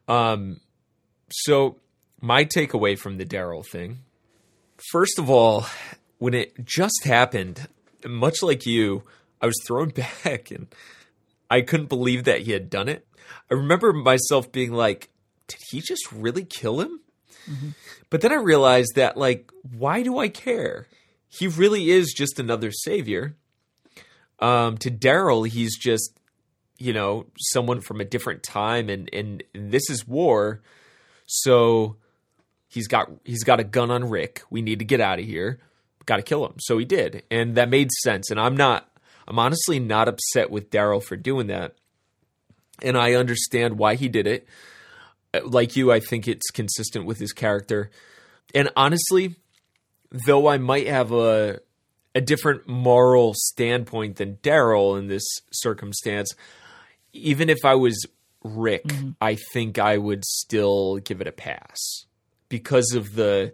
Um, 0.07 0.61
so 1.29 1.77
my 2.21 2.45
takeaway 2.45 2.97
from 2.97 3.17
the 3.17 3.25
Daryl 3.25 3.65
thing, 3.65 3.99
first 4.91 5.19
of 5.19 5.29
all, 5.29 5.65
when 6.17 6.33
it 6.33 6.65
just 6.65 7.03
happened, 7.05 7.67
much 8.05 8.41
like 8.41 8.65
you, 8.65 9.03
I 9.41 9.45
was 9.45 9.59
thrown 9.65 9.89
back 10.23 10.51
and 10.51 10.67
I 11.49 11.61
couldn't 11.61 11.89
believe 11.89 12.23
that 12.25 12.41
he 12.41 12.51
had 12.51 12.69
done 12.69 12.89
it. 12.89 13.05
I 13.51 13.55
remember 13.55 13.93
myself 13.93 14.51
being 14.51 14.73
like, 14.73 15.09
did 15.47 15.59
he 15.69 15.81
just 15.81 16.11
really 16.11 16.43
kill 16.43 16.81
him? 16.81 16.99
But 18.09 18.21
then 18.21 18.31
I 18.31 18.35
realized 18.35 18.95
that, 18.95 19.15
like, 19.15 19.49
why 19.77 20.03
do 20.03 20.17
I 20.17 20.27
care? 20.27 20.87
He 21.29 21.47
really 21.47 21.89
is 21.89 22.13
just 22.15 22.39
another 22.39 22.71
savior. 22.71 23.35
Um, 24.39 24.77
to 24.79 24.91
Daryl, 24.91 25.47
he's 25.47 25.77
just, 25.77 26.16
you 26.77 26.93
know, 26.93 27.25
someone 27.37 27.81
from 27.81 28.01
a 28.01 28.05
different 28.05 28.43
time, 28.43 28.89
and, 28.89 29.09
and 29.13 29.43
this 29.53 29.89
is 29.89 30.07
war. 30.07 30.61
So 31.25 31.97
he's 32.67 32.87
got 32.87 33.11
he's 33.23 33.43
got 33.43 33.59
a 33.59 33.63
gun 33.63 33.91
on 33.91 34.09
Rick. 34.09 34.43
We 34.49 34.61
need 34.61 34.79
to 34.79 34.85
get 34.85 35.01
out 35.01 35.19
of 35.19 35.25
here. 35.25 35.59
Got 36.05 36.17
to 36.17 36.21
kill 36.21 36.45
him. 36.45 36.55
So 36.59 36.77
he 36.77 36.85
did, 36.85 37.23
and 37.29 37.55
that 37.55 37.69
made 37.69 37.91
sense. 38.03 38.29
And 38.29 38.39
I'm 38.39 38.55
not. 38.55 38.89
I'm 39.27 39.39
honestly 39.39 39.79
not 39.79 40.07
upset 40.07 40.49
with 40.49 40.69
Daryl 40.69 41.03
for 41.03 41.17
doing 41.17 41.47
that, 41.47 41.75
and 42.81 42.97
I 42.97 43.13
understand 43.13 43.77
why 43.77 43.95
he 43.95 44.07
did 44.07 44.25
it. 44.27 44.47
Uh, 45.33 45.41
like 45.43 45.75
you, 45.75 45.91
I 45.91 45.99
think 45.99 46.27
it's 46.27 46.49
consistent 46.51 47.05
with 47.05 47.19
his 47.19 47.33
character. 47.33 47.91
And 48.55 48.69
honestly, 48.77 49.35
though 50.25 50.47
I 50.47 50.57
might 50.57 50.87
have 50.87 51.11
a 51.11 51.59
a 52.15 52.21
different 52.21 52.67
moral 52.67 53.33
standpoint 53.35 54.15
than 54.15 54.37
Daryl 54.37 54.97
in 54.97 55.07
this 55.07 55.25
circumstance, 55.51 56.33
even 57.17 57.49
if 57.49 57.65
I 57.65 57.75
was 57.75 58.05
Rick, 58.43 58.85
I 59.19 59.35
think 59.35 59.79
I 59.79 59.97
would 59.97 60.23
still 60.25 60.97
give 60.97 61.21
it 61.21 61.27
a 61.27 61.31
pass 61.31 62.05
because 62.49 62.93
of 62.93 63.15
the 63.15 63.53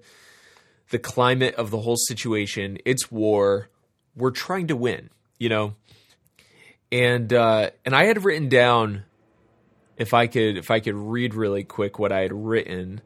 the 0.90 1.00
climate 1.00 1.56
of 1.56 1.72
the 1.72 1.80
whole 1.80 1.98
situation. 1.98 2.78
It's 2.86 3.12
war. 3.12 3.70
We're 4.16 4.32
trying 4.32 4.68
to 4.68 4.76
win, 4.76 5.10
you 5.40 5.50
know. 5.50 5.76
And 6.92 7.34
uh, 7.34 7.72
and 7.86 7.96
I 7.96 8.06
had 8.06 8.24
written 8.24 8.50
down 8.50 9.04
if 9.98 10.14
I 10.14 10.28
could 10.28 10.58
if 10.58 10.70
I 10.70 10.80
could 10.80 10.96
read 10.96 11.34
really 11.34 11.64
quick 11.64 11.98
what 11.98 12.12
I 12.12 12.22
had 12.22 12.34
written. 12.34 13.02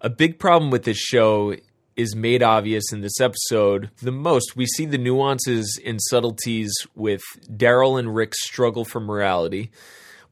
A 0.00 0.08
big 0.08 0.38
problem 0.38 0.70
with 0.70 0.84
this 0.84 0.96
show 0.96 1.54
is 1.96 2.14
made 2.14 2.42
obvious 2.42 2.84
in 2.92 3.00
this 3.00 3.20
episode 3.20 3.90
the 4.00 4.12
most. 4.12 4.56
We 4.56 4.66
see 4.66 4.86
the 4.86 4.98
nuances 4.98 5.80
and 5.84 6.00
subtleties 6.00 6.72
with 6.94 7.22
Daryl 7.48 7.98
and 7.98 8.14
Rick's 8.14 8.42
struggle 8.44 8.84
for 8.84 9.00
morality, 9.00 9.70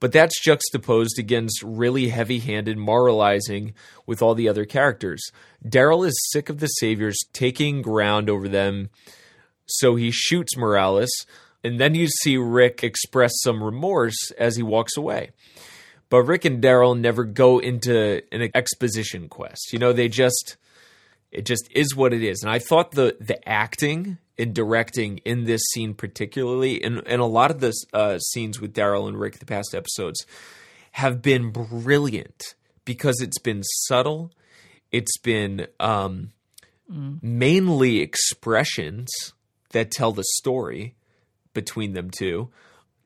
but 0.01 0.13
that's 0.13 0.43
juxtaposed 0.43 1.19
against 1.19 1.63
really 1.63 2.09
heavy 2.09 2.39
handed 2.39 2.79
moralizing 2.79 3.75
with 4.07 4.23
all 4.23 4.35
the 4.35 4.49
other 4.49 4.65
characters. 4.65 5.23
Daryl 5.65 6.07
is 6.07 6.19
sick 6.31 6.49
of 6.49 6.61
the 6.61 6.67
Saviors 6.67 7.19
taking 7.33 7.83
ground 7.83 8.31
over 8.31 8.49
them, 8.49 8.91
so 9.67 9.97
he 9.97 10.11
shoots 10.11 10.57
Morales, 10.57 11.11
and 11.65 11.81
then 11.81 11.95
you 11.95 12.07
see 12.07 12.37
Rick 12.37 12.83
express 12.85 13.33
some 13.43 13.63
remorse 13.63 14.31
as 14.39 14.57
he 14.57 14.63
walks 14.63 14.97
away. 14.97 15.31
But 16.11 16.23
Rick 16.23 16.45
and 16.47 16.63
Daryl 16.63 16.99
never 16.99 17.25
go 17.25 17.59
into 17.59 18.23
an 18.33 18.51
exposition 18.55 19.29
quest. 19.29 19.73
You 19.73 19.79
know, 19.79 19.93
they 19.93 20.09
just 20.09 20.57
it 21.31 21.45
just 21.45 21.69
is 21.75 21.95
what 21.95 22.13
it 22.13 22.23
is. 22.23 22.43
And 22.43 22.51
I 22.51 22.59
thought 22.59 22.93
the 22.93 23.17
the 23.21 23.47
acting 23.49 24.19
and 24.39 24.55
directing 24.55 25.19
in 25.19 25.45
this 25.45 25.63
scene 25.73 25.95
particularly, 25.95 26.83
and, 26.83 27.03
and 27.07 27.21
a 27.21 27.27
lot 27.27 27.51
of 27.51 27.61
the 27.61 27.75
uh, 27.93 28.19
scenes 28.19 28.61
with 28.61 28.73
Daryl 28.75 29.09
and 29.09 29.19
Rick 29.19 29.39
the 29.41 29.47
past 29.47 29.75
episodes 29.75 30.25
have 30.93 31.21
been 31.23 31.51
brilliant 31.51 32.55
because 32.85 33.21
it's 33.21 33.39
been 33.39 33.63
subtle. 33.63 34.33
It's 34.93 35.19
been 35.19 35.67
um, 35.81 36.33
mainly 36.89 38.01
expressions 38.01 39.09
that 39.71 39.91
tell 39.91 40.13
the 40.13 40.25
story 40.25 40.95
between 41.53 41.93
them 41.93 42.11
two 42.11 42.51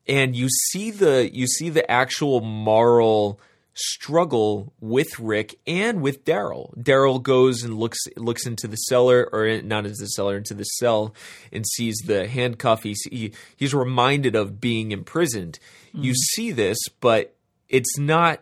and 0.07 0.35
you 0.35 0.49
see 0.49 0.91
the 0.91 1.31
you 1.33 1.47
see 1.47 1.69
the 1.69 1.89
actual 1.91 2.41
moral 2.41 3.41
struggle 3.75 4.73
with 4.81 5.19
Rick 5.19 5.59
and 5.67 6.03
with 6.03 6.25
Daryl. 6.25 6.77
Daryl 6.77 7.23
goes 7.23 7.63
and 7.63 7.79
looks 7.79 7.99
looks 8.17 8.47
into 8.47 8.67
the 8.67 8.77
cellar 8.77 9.29
or 9.33 9.61
not 9.63 9.87
into 9.87 9.99
the 9.99 10.07
cellar 10.07 10.37
into 10.37 10.55
the 10.55 10.65
cell 10.65 11.15
and 11.53 11.67
sees 11.67 11.97
the 12.07 12.29
handcuff. 12.29 12.83
He's 12.83 13.03
he, 13.11 13.33
he's 13.57 13.75
reminded 13.75 14.35
of 14.35 14.61
being 14.61 14.93
imprisoned. 14.93 15.59
You 15.95 16.15
see 16.15 16.53
this, 16.53 16.79
but 17.01 17.35
it's 17.69 17.99
not 17.99 18.41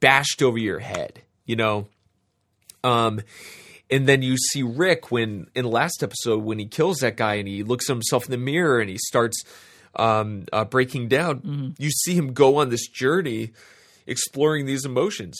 bashed 0.00 0.42
over 0.42 0.58
your 0.58 0.80
head, 0.80 1.22
you 1.44 1.56
know. 1.56 1.86
Um 2.82 3.20
and 3.90 4.06
then 4.06 4.22
you 4.22 4.36
see 4.36 4.62
Rick 4.62 5.10
when 5.10 5.48
in 5.54 5.64
the 5.64 5.70
last 5.70 6.02
episode 6.02 6.42
when 6.42 6.58
he 6.58 6.66
kills 6.66 6.98
that 6.98 7.16
guy 7.16 7.34
and 7.34 7.48
he 7.48 7.62
looks 7.62 7.90
at 7.90 7.94
himself 7.94 8.24
in 8.26 8.30
the 8.30 8.38
mirror 8.38 8.80
and 8.80 8.88
he 8.88 8.98
starts 8.98 9.42
um, 9.96 10.46
uh, 10.52 10.64
breaking 10.64 11.08
down. 11.08 11.74
You 11.78 11.90
see 11.90 12.14
him 12.14 12.32
go 12.32 12.56
on 12.56 12.68
this 12.70 12.86
journey, 12.86 13.50
exploring 14.10 14.66
these 14.66 14.84
emotions, 14.84 15.38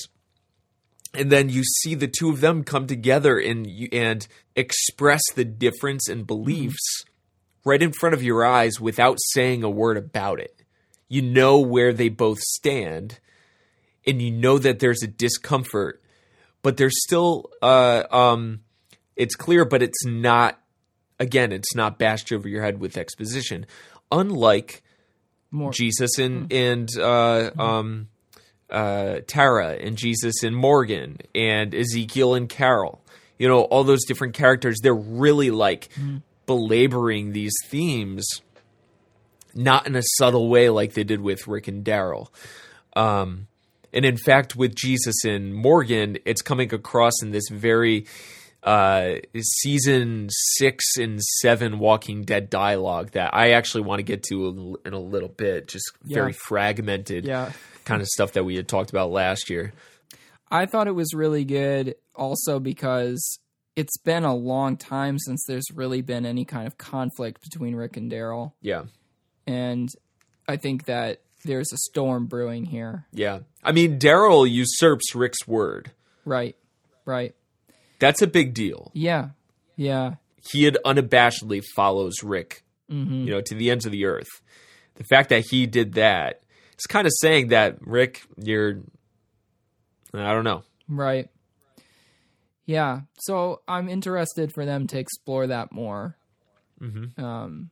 and 1.12 1.31
then 1.31 1.49
you 1.49 1.62
see 1.64 1.95
the 1.95 2.09
two 2.09 2.31
of 2.31 2.41
them 2.41 2.64
come 2.64 2.87
together 2.87 3.39
and 3.39 3.66
you, 3.66 3.89
and 3.93 4.27
express 4.57 5.21
the 5.35 5.45
difference 5.45 6.09
in 6.09 6.25
beliefs 6.25 7.05
right 7.64 7.83
in 7.83 7.93
front 7.93 8.14
of 8.14 8.23
your 8.23 8.45
eyes 8.45 8.81
without 8.81 9.18
saying 9.33 9.62
a 9.62 9.68
word 9.68 9.97
about 9.97 10.41
it. 10.41 10.62
You 11.09 11.21
know 11.21 11.59
where 11.59 11.93
they 11.93 12.09
both 12.09 12.39
stand, 12.39 13.18
and 14.07 14.23
you 14.23 14.31
know 14.31 14.59
that 14.59 14.79
there's 14.79 15.03
a 15.03 15.09
discomfort, 15.09 16.03
but 16.62 16.77
there's 16.77 17.03
still 17.03 17.51
uh, 17.61 18.05
um, 18.11 18.61
it's 19.16 19.35
clear, 19.35 19.64
but 19.64 19.83
it's 19.83 20.05
not. 20.07 20.57
Again, 21.18 21.53
it's 21.53 21.75
not 21.75 21.99
bashed 21.99 22.33
over 22.33 22.49
your 22.49 22.62
head 22.62 22.81
with 22.81 22.97
exposition 22.97 23.66
unlike 24.11 24.83
more 25.51 25.73
Jesus 25.73 26.18
and 26.18 26.53
and 26.53 26.89
uh, 26.99 27.51
um, 27.59 28.09
uh, 28.71 29.21
Tara 29.27 29.77
and 29.81 29.97
Jesus 29.97 30.43
and 30.43 30.55
Morgan 30.55 31.18
and 31.35 31.75
Ezekiel 31.75 32.35
and 32.35 32.49
Carol 32.49 33.01
you 33.41 33.49
know, 33.49 33.62
all 33.62 33.85
those 33.85 34.05
different 34.05 34.35
characters, 34.35 34.81
they're 34.83 34.95
really 34.95 35.51
like 35.51 35.89
belaboring 36.45 37.33
these 37.33 37.55
themes, 37.68 38.29
not 39.55 39.87
in 39.87 39.97
a 39.97 40.03
subtle 40.18 40.51
way 40.51 40.68
like 40.68 40.93
they 40.93 41.05
did 41.05 41.23
with 41.23 41.49
Rick 41.49 41.66
and 41.66 41.83
Daryl. 41.83 42.29
Um, 42.95 43.47
and 43.95 44.05
in 44.05 44.18
fact, 44.18 44.57
with 44.57 44.75
Jesus 44.75 45.25
and 45.25 45.55
Morgan, 45.55 46.18
it's 46.27 46.43
coming 46.43 46.75
across 46.75 47.23
in 47.23 47.31
this 47.31 47.49
very 47.51 48.05
uh, 48.62 49.14
season 49.41 50.29
six 50.31 50.99
and 50.99 51.18
seven 51.41 51.79
Walking 51.79 52.25
Dead 52.25 52.51
dialogue 52.51 53.12
that 53.12 53.33
I 53.33 53.53
actually 53.53 53.85
want 53.85 54.01
to 54.01 54.05
get 54.05 54.23
to 54.25 54.79
in 54.85 54.93
a 54.93 55.01
little 55.01 55.31
bit. 55.31 55.66
Just 55.66 55.91
very 56.03 56.35
fragmented 56.35 57.25
Yeah. 57.25 57.53
Kind 57.91 58.03
of 58.03 58.09
stuff 58.09 58.32
that 58.32 58.45
we 58.45 58.57
had 58.57 58.68
talked 58.68 58.91
about 58.91 59.11
last 59.11 59.51
year. 59.51 59.72
I 60.51 60.66
thought 60.66 60.88
it 60.88 60.95
was 60.95 61.14
really 61.14 61.45
good 61.45 61.95
also 62.14 62.59
because 62.59 63.38
it's 63.76 63.97
been 63.99 64.24
a 64.24 64.34
long 64.34 64.76
time 64.76 65.18
since 65.18 65.45
there's 65.47 65.66
really 65.74 66.03
been 66.03 66.26
any 66.26 66.45
kind 66.45 66.66
of 66.66 66.76
conflict 66.78 67.43
between 67.43 67.74
Rick 67.76 67.97
and 67.97 68.11
Daryl. 68.11 68.53
Yeah. 68.61 68.84
And 69.47 69.88
I 70.49 70.57
think 70.57 70.86
that 70.86 71.20
there's 71.45 71.72
a 71.72 71.76
storm 71.78 72.26
brewing 72.26 72.66
here. 72.66 73.07
Yeah. 73.12 73.41
I 73.62 73.72
mean, 73.72 73.99
Daryl 73.99 74.51
usurps 74.51 75.14
Rick's 75.14 75.47
word. 75.47 75.93
Right. 76.24 76.57
Right. 77.05 77.34
That's 78.01 78.22
a 78.22 78.26
big 78.26 78.55
deal. 78.55 78.91
Yeah. 78.93 79.30
Yeah. 79.76 80.14
He 80.51 80.64
had 80.64 80.78
unabashedly 80.84 81.62
follows 81.76 82.22
Rick, 82.22 82.64
Mm-hmm. 82.91 83.24
you 83.24 83.30
know, 83.30 83.41
to 83.41 83.55
the 83.55 83.70
ends 83.70 83.86
of 83.86 83.93
the 83.93 84.05
earth. 84.05 84.26
The 84.97 85.05
fact 85.05 85.28
that 85.28 85.45
he 85.51 85.66
did 85.66 85.93
that 85.95 86.43
is 86.81 86.87
kind 86.87 87.07
of 87.07 87.12
saying 87.18 87.49
that 87.49 87.78
Rick, 87.81 88.22
you're, 88.37 88.81
I 90.12 90.33
don't 90.33 90.45
know. 90.45 90.62
Right. 90.89 91.28
Yeah. 92.66 93.01
So 93.20 93.62
I'm 93.68 93.89
interested 93.89 94.53
for 94.53 94.64
them 94.64 94.87
to 94.89 94.99
explore 94.99 95.47
that 95.49 95.72
more. 95.72 96.16
Mm-hmm. 96.81 97.22
Um, 97.22 97.70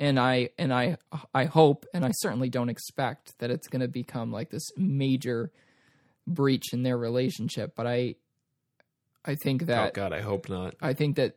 and 0.00 0.18
I 0.18 0.48
and 0.58 0.72
I 0.72 0.96
I 1.34 1.44
hope 1.44 1.84
and 1.92 2.04
I 2.04 2.10
certainly 2.12 2.48
don't 2.48 2.70
expect 2.70 3.38
that 3.38 3.50
it's 3.50 3.68
going 3.68 3.82
to 3.82 3.88
become 3.88 4.32
like 4.32 4.50
this 4.50 4.66
major 4.76 5.52
breach 6.26 6.72
in 6.72 6.82
their 6.82 6.96
relationship. 6.96 7.74
But 7.76 7.86
I 7.86 8.14
I 9.24 9.34
think 9.34 9.66
that 9.66 9.88
Oh 9.88 9.90
God, 9.92 10.12
I 10.12 10.22
hope 10.22 10.48
not. 10.48 10.74
I 10.80 10.94
think 10.94 11.16
that 11.16 11.36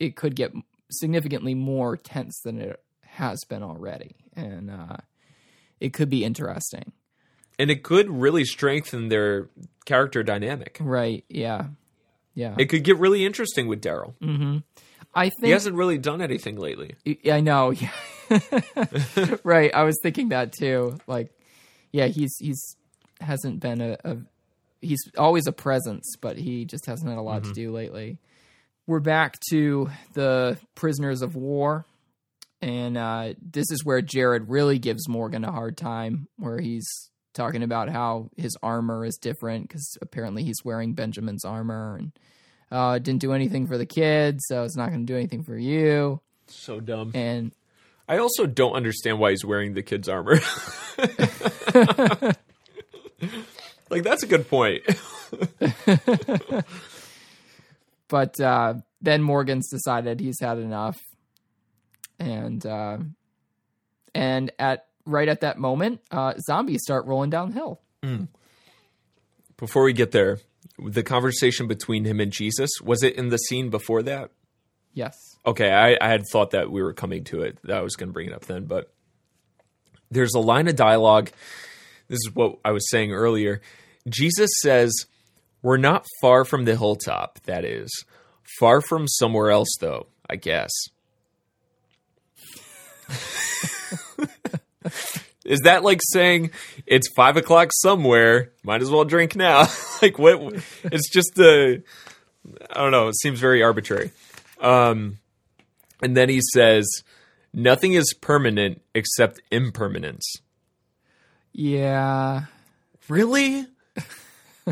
it 0.00 0.16
could 0.16 0.34
get 0.34 0.52
significantly 0.90 1.54
more 1.54 1.96
tense 1.96 2.40
than 2.42 2.58
it 2.58 2.82
has 3.04 3.38
been 3.48 3.62
already, 3.62 4.16
and 4.34 4.70
uh, 4.70 4.96
it 5.82 5.92
could 5.92 6.08
be 6.08 6.24
interesting. 6.24 6.92
And 7.58 7.70
it 7.70 7.82
could 7.82 8.08
really 8.08 8.44
strengthen 8.44 9.08
their 9.08 9.48
character 9.84 10.22
dynamic. 10.22 10.78
Right? 10.80 11.24
Yeah. 11.28 11.66
Yeah. 12.34 12.54
It 12.56 12.66
could 12.66 12.84
get 12.84 12.98
really 12.98 13.26
interesting 13.26 13.66
with 13.66 13.82
Daryl. 13.82 14.14
Mm-hmm. 14.22 14.58
I 15.14 15.28
think 15.28 15.44
He 15.44 15.50
hasn't 15.50 15.76
really 15.76 15.98
done 15.98 16.22
anything 16.22 16.56
lately. 16.56 16.94
Yeah, 17.04 17.36
I 17.36 17.40
know. 17.40 17.70
Yeah. 17.70 17.90
right. 19.44 19.74
I 19.74 19.82
was 19.82 19.98
thinking 20.02 20.30
that 20.30 20.52
too. 20.52 20.98
Like, 21.06 21.30
yeah, 21.90 22.06
he's 22.06 22.34
he's 22.38 22.76
hasn't 23.20 23.60
been 23.60 23.80
a, 23.80 23.98
a 24.04 24.16
he's 24.80 25.00
always 25.18 25.46
a 25.46 25.52
presence, 25.52 26.14
but 26.20 26.38
he 26.38 26.64
just 26.64 26.86
hasn't 26.86 27.10
had 27.10 27.18
a 27.18 27.22
lot 27.22 27.44
to 27.44 27.52
do 27.52 27.70
lately. 27.72 28.18
We're 28.86 29.00
back 29.00 29.38
to 29.50 29.90
the 30.14 30.58
prisoners 30.74 31.20
of 31.20 31.36
war, 31.36 31.84
and 32.62 32.96
uh, 32.96 33.34
this 33.42 33.70
is 33.70 33.84
where 33.84 34.00
Jared 34.00 34.48
really 34.48 34.78
gives 34.78 35.08
Morgan 35.08 35.44
a 35.44 35.50
hard 35.52 35.76
time, 35.76 36.28
where 36.36 36.60
he's 36.60 36.86
talking 37.34 37.62
about 37.62 37.88
how 37.88 38.30
his 38.36 38.56
armor 38.62 39.04
is 39.04 39.16
different 39.16 39.68
because 39.68 39.96
apparently 40.00 40.44
he's 40.44 40.64
wearing 40.64 40.94
Benjamin's 40.94 41.44
armor 41.44 41.96
and 41.96 42.12
uh, 42.70 42.98
didn't 42.98 43.20
do 43.20 43.32
anything 43.32 43.66
for 43.66 43.76
the 43.76 43.86
kids, 43.86 44.44
so 44.46 44.62
it's 44.62 44.76
not 44.76 44.90
going 44.90 45.04
to 45.04 45.12
do 45.12 45.16
anything 45.16 45.42
for 45.42 45.56
you. 45.56 46.20
So 46.46 46.80
dumb. 46.80 47.10
And 47.14 47.52
I 48.08 48.18
also 48.18 48.46
don't 48.46 48.74
understand 48.74 49.18
why 49.18 49.30
he's 49.30 49.44
wearing 49.44 49.74
the 49.74 49.82
kid's 49.82 50.08
armor. 50.08 50.40
like 53.90 54.02
that's 54.04 54.22
a 54.22 54.26
good 54.26 54.48
point. 54.48 54.82
but 58.08 58.40
uh, 58.40 58.74
then 59.00 59.22
Morgan's 59.22 59.68
decided 59.68 60.20
he's 60.20 60.40
had 60.40 60.58
enough, 60.58 60.98
and 62.22 62.64
uh, 62.64 62.98
and 64.14 64.52
at 64.58 64.86
right 65.04 65.28
at 65.28 65.40
that 65.40 65.58
moment, 65.58 66.00
uh, 66.10 66.34
zombies 66.38 66.82
start 66.82 67.06
rolling 67.06 67.30
downhill. 67.30 67.80
Before 69.56 69.84
we 69.84 69.92
get 69.92 70.12
there, 70.12 70.38
the 70.78 71.02
conversation 71.02 71.66
between 71.68 72.04
him 72.04 72.20
and 72.20 72.32
Jesus 72.32 72.70
was 72.82 73.02
it 73.02 73.16
in 73.16 73.28
the 73.28 73.36
scene 73.36 73.70
before 73.70 74.02
that? 74.02 74.30
Yes. 74.94 75.16
Okay, 75.46 75.70
I, 75.72 75.96
I 76.00 76.08
had 76.08 76.24
thought 76.30 76.50
that 76.50 76.70
we 76.70 76.82
were 76.82 76.92
coming 76.92 77.24
to 77.24 77.42
it. 77.42 77.58
That 77.64 77.78
I 77.78 77.80
was 77.80 77.96
going 77.96 78.08
to 78.08 78.12
bring 78.12 78.28
it 78.28 78.34
up 78.34 78.44
then, 78.44 78.64
but 78.64 78.92
there's 80.10 80.34
a 80.34 80.40
line 80.40 80.68
of 80.68 80.76
dialogue. 80.76 81.30
This 82.08 82.18
is 82.26 82.30
what 82.34 82.58
I 82.64 82.72
was 82.72 82.88
saying 82.90 83.12
earlier. 83.12 83.60
Jesus 84.08 84.50
says, 84.62 85.06
"We're 85.62 85.76
not 85.76 86.06
far 86.20 86.44
from 86.44 86.64
the 86.64 86.76
hilltop. 86.76 87.40
That 87.44 87.64
is, 87.64 88.04
far 88.58 88.80
from 88.80 89.08
somewhere 89.08 89.50
else, 89.50 89.74
though. 89.80 90.06
I 90.28 90.36
guess." 90.36 90.70
Is 95.44 95.60
that 95.60 95.82
like 95.82 96.00
saying 96.02 96.50
it's 96.86 97.08
five 97.14 97.36
o'clock 97.36 97.70
somewhere? 97.72 98.52
Might 98.62 98.82
as 98.82 98.90
well 98.90 99.04
drink 99.04 99.36
now. 99.36 99.66
like 100.02 100.18
what? 100.18 100.40
It's 100.84 101.10
just 101.10 101.38
a. 101.38 101.82
I 102.70 102.74
don't 102.74 102.90
know. 102.90 103.08
It 103.08 103.16
seems 103.20 103.38
very 103.38 103.62
arbitrary. 103.62 104.10
Um, 104.60 105.18
and 106.02 106.16
then 106.16 106.28
he 106.28 106.40
says, 106.52 106.86
"Nothing 107.52 107.92
is 107.92 108.14
permanent 108.20 108.82
except 108.94 109.40
impermanence." 109.50 110.24
Yeah. 111.52 112.44
Really? 113.08 113.66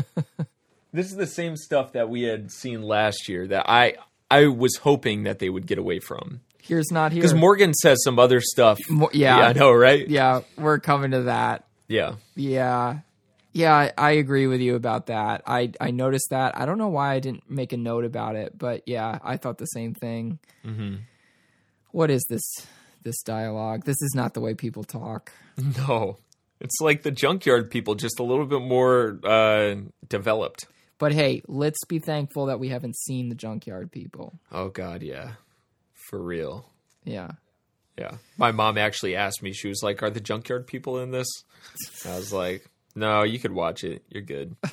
this 0.93 1.07
is 1.11 1.15
the 1.15 1.27
same 1.27 1.55
stuff 1.55 1.93
that 1.93 2.09
we 2.09 2.23
had 2.23 2.51
seen 2.51 2.81
last 2.81 3.29
year 3.29 3.47
that 3.47 3.69
I 3.69 3.95
I 4.29 4.47
was 4.47 4.77
hoping 4.77 5.23
that 5.23 5.39
they 5.39 5.49
would 5.49 5.67
get 5.67 5.77
away 5.77 5.99
from. 5.99 6.41
Here's 6.71 6.89
not 6.89 7.11
here. 7.11 7.19
Because 7.19 7.33
Morgan 7.33 7.73
says 7.73 8.01
some 8.01 8.17
other 8.17 8.39
stuff. 8.39 8.79
Mo- 8.89 9.09
yeah. 9.11 9.39
I 9.39 9.51
know, 9.51 9.73
right? 9.73 10.07
yeah, 10.07 10.39
we're 10.57 10.79
coming 10.79 11.11
to 11.11 11.23
that. 11.23 11.65
Yeah. 11.89 12.15
Yeah. 12.37 12.99
Yeah, 13.51 13.91
I, 13.97 14.11
agree 14.11 14.47
with 14.47 14.61
you 14.61 14.75
about 14.75 15.07
that. 15.07 15.41
I 15.45 15.73
I 15.81 15.91
noticed 15.91 16.29
that. 16.29 16.57
I 16.57 16.65
don't 16.65 16.77
know 16.77 16.87
why 16.87 17.15
I 17.15 17.19
didn't 17.19 17.51
make 17.51 17.73
a 17.73 17.77
note 17.77 18.05
about 18.05 18.37
it, 18.37 18.57
but 18.57 18.83
yeah, 18.85 19.19
I 19.21 19.35
thought 19.35 19.57
the 19.57 19.65
same 19.65 19.93
thing. 19.93 20.39
Mm-hmm. 20.65 22.09
is 22.09 22.25
this 22.29 22.65
this 23.03 23.21
dialogue? 23.23 23.83
This 23.83 24.01
is 24.01 24.13
not 24.15 24.33
the 24.33 24.39
way 24.39 24.53
people 24.53 24.85
talk. 24.85 25.33
No. 25.77 26.19
It's 26.61 26.79
like 26.79 27.01
the 27.01 27.11
junkyard 27.11 27.69
people, 27.69 27.95
just 27.95 28.19
a 28.19 28.23
little 28.23 28.45
bit 28.45 28.61
more 28.61 29.19
uh, 29.25 29.75
developed. 30.07 30.67
But 30.99 31.11
hey, 31.11 31.41
let's 31.47 31.83
be 31.83 31.99
thankful 31.99 32.45
that 32.45 32.61
we 32.61 32.69
haven't 32.69 32.95
seen 32.95 33.27
the 33.27 33.35
junkyard 33.35 33.91
people. 33.91 34.39
Oh 34.53 34.69
God, 34.69 35.01
yeah, 35.01 35.33
for 36.11 36.21
real. 36.21 36.69
Yeah. 37.05 37.31
Yeah. 37.97 38.11
My 38.37 38.51
mom 38.51 38.77
actually 38.77 39.15
asked 39.15 39.41
me, 39.41 39.53
she 39.53 39.67
was 39.69 39.81
like, 39.81 40.03
Are 40.03 40.09
the 40.11 40.19
junkyard 40.19 40.67
people 40.67 40.99
in 40.99 41.09
this? 41.11 41.27
I 42.05 42.15
was 42.15 42.31
like, 42.31 42.65
No, 42.95 43.23
you 43.23 43.39
could 43.39 43.53
watch 43.53 43.83
it. 43.83 44.03
You're 44.09 44.21
good. 44.23 44.55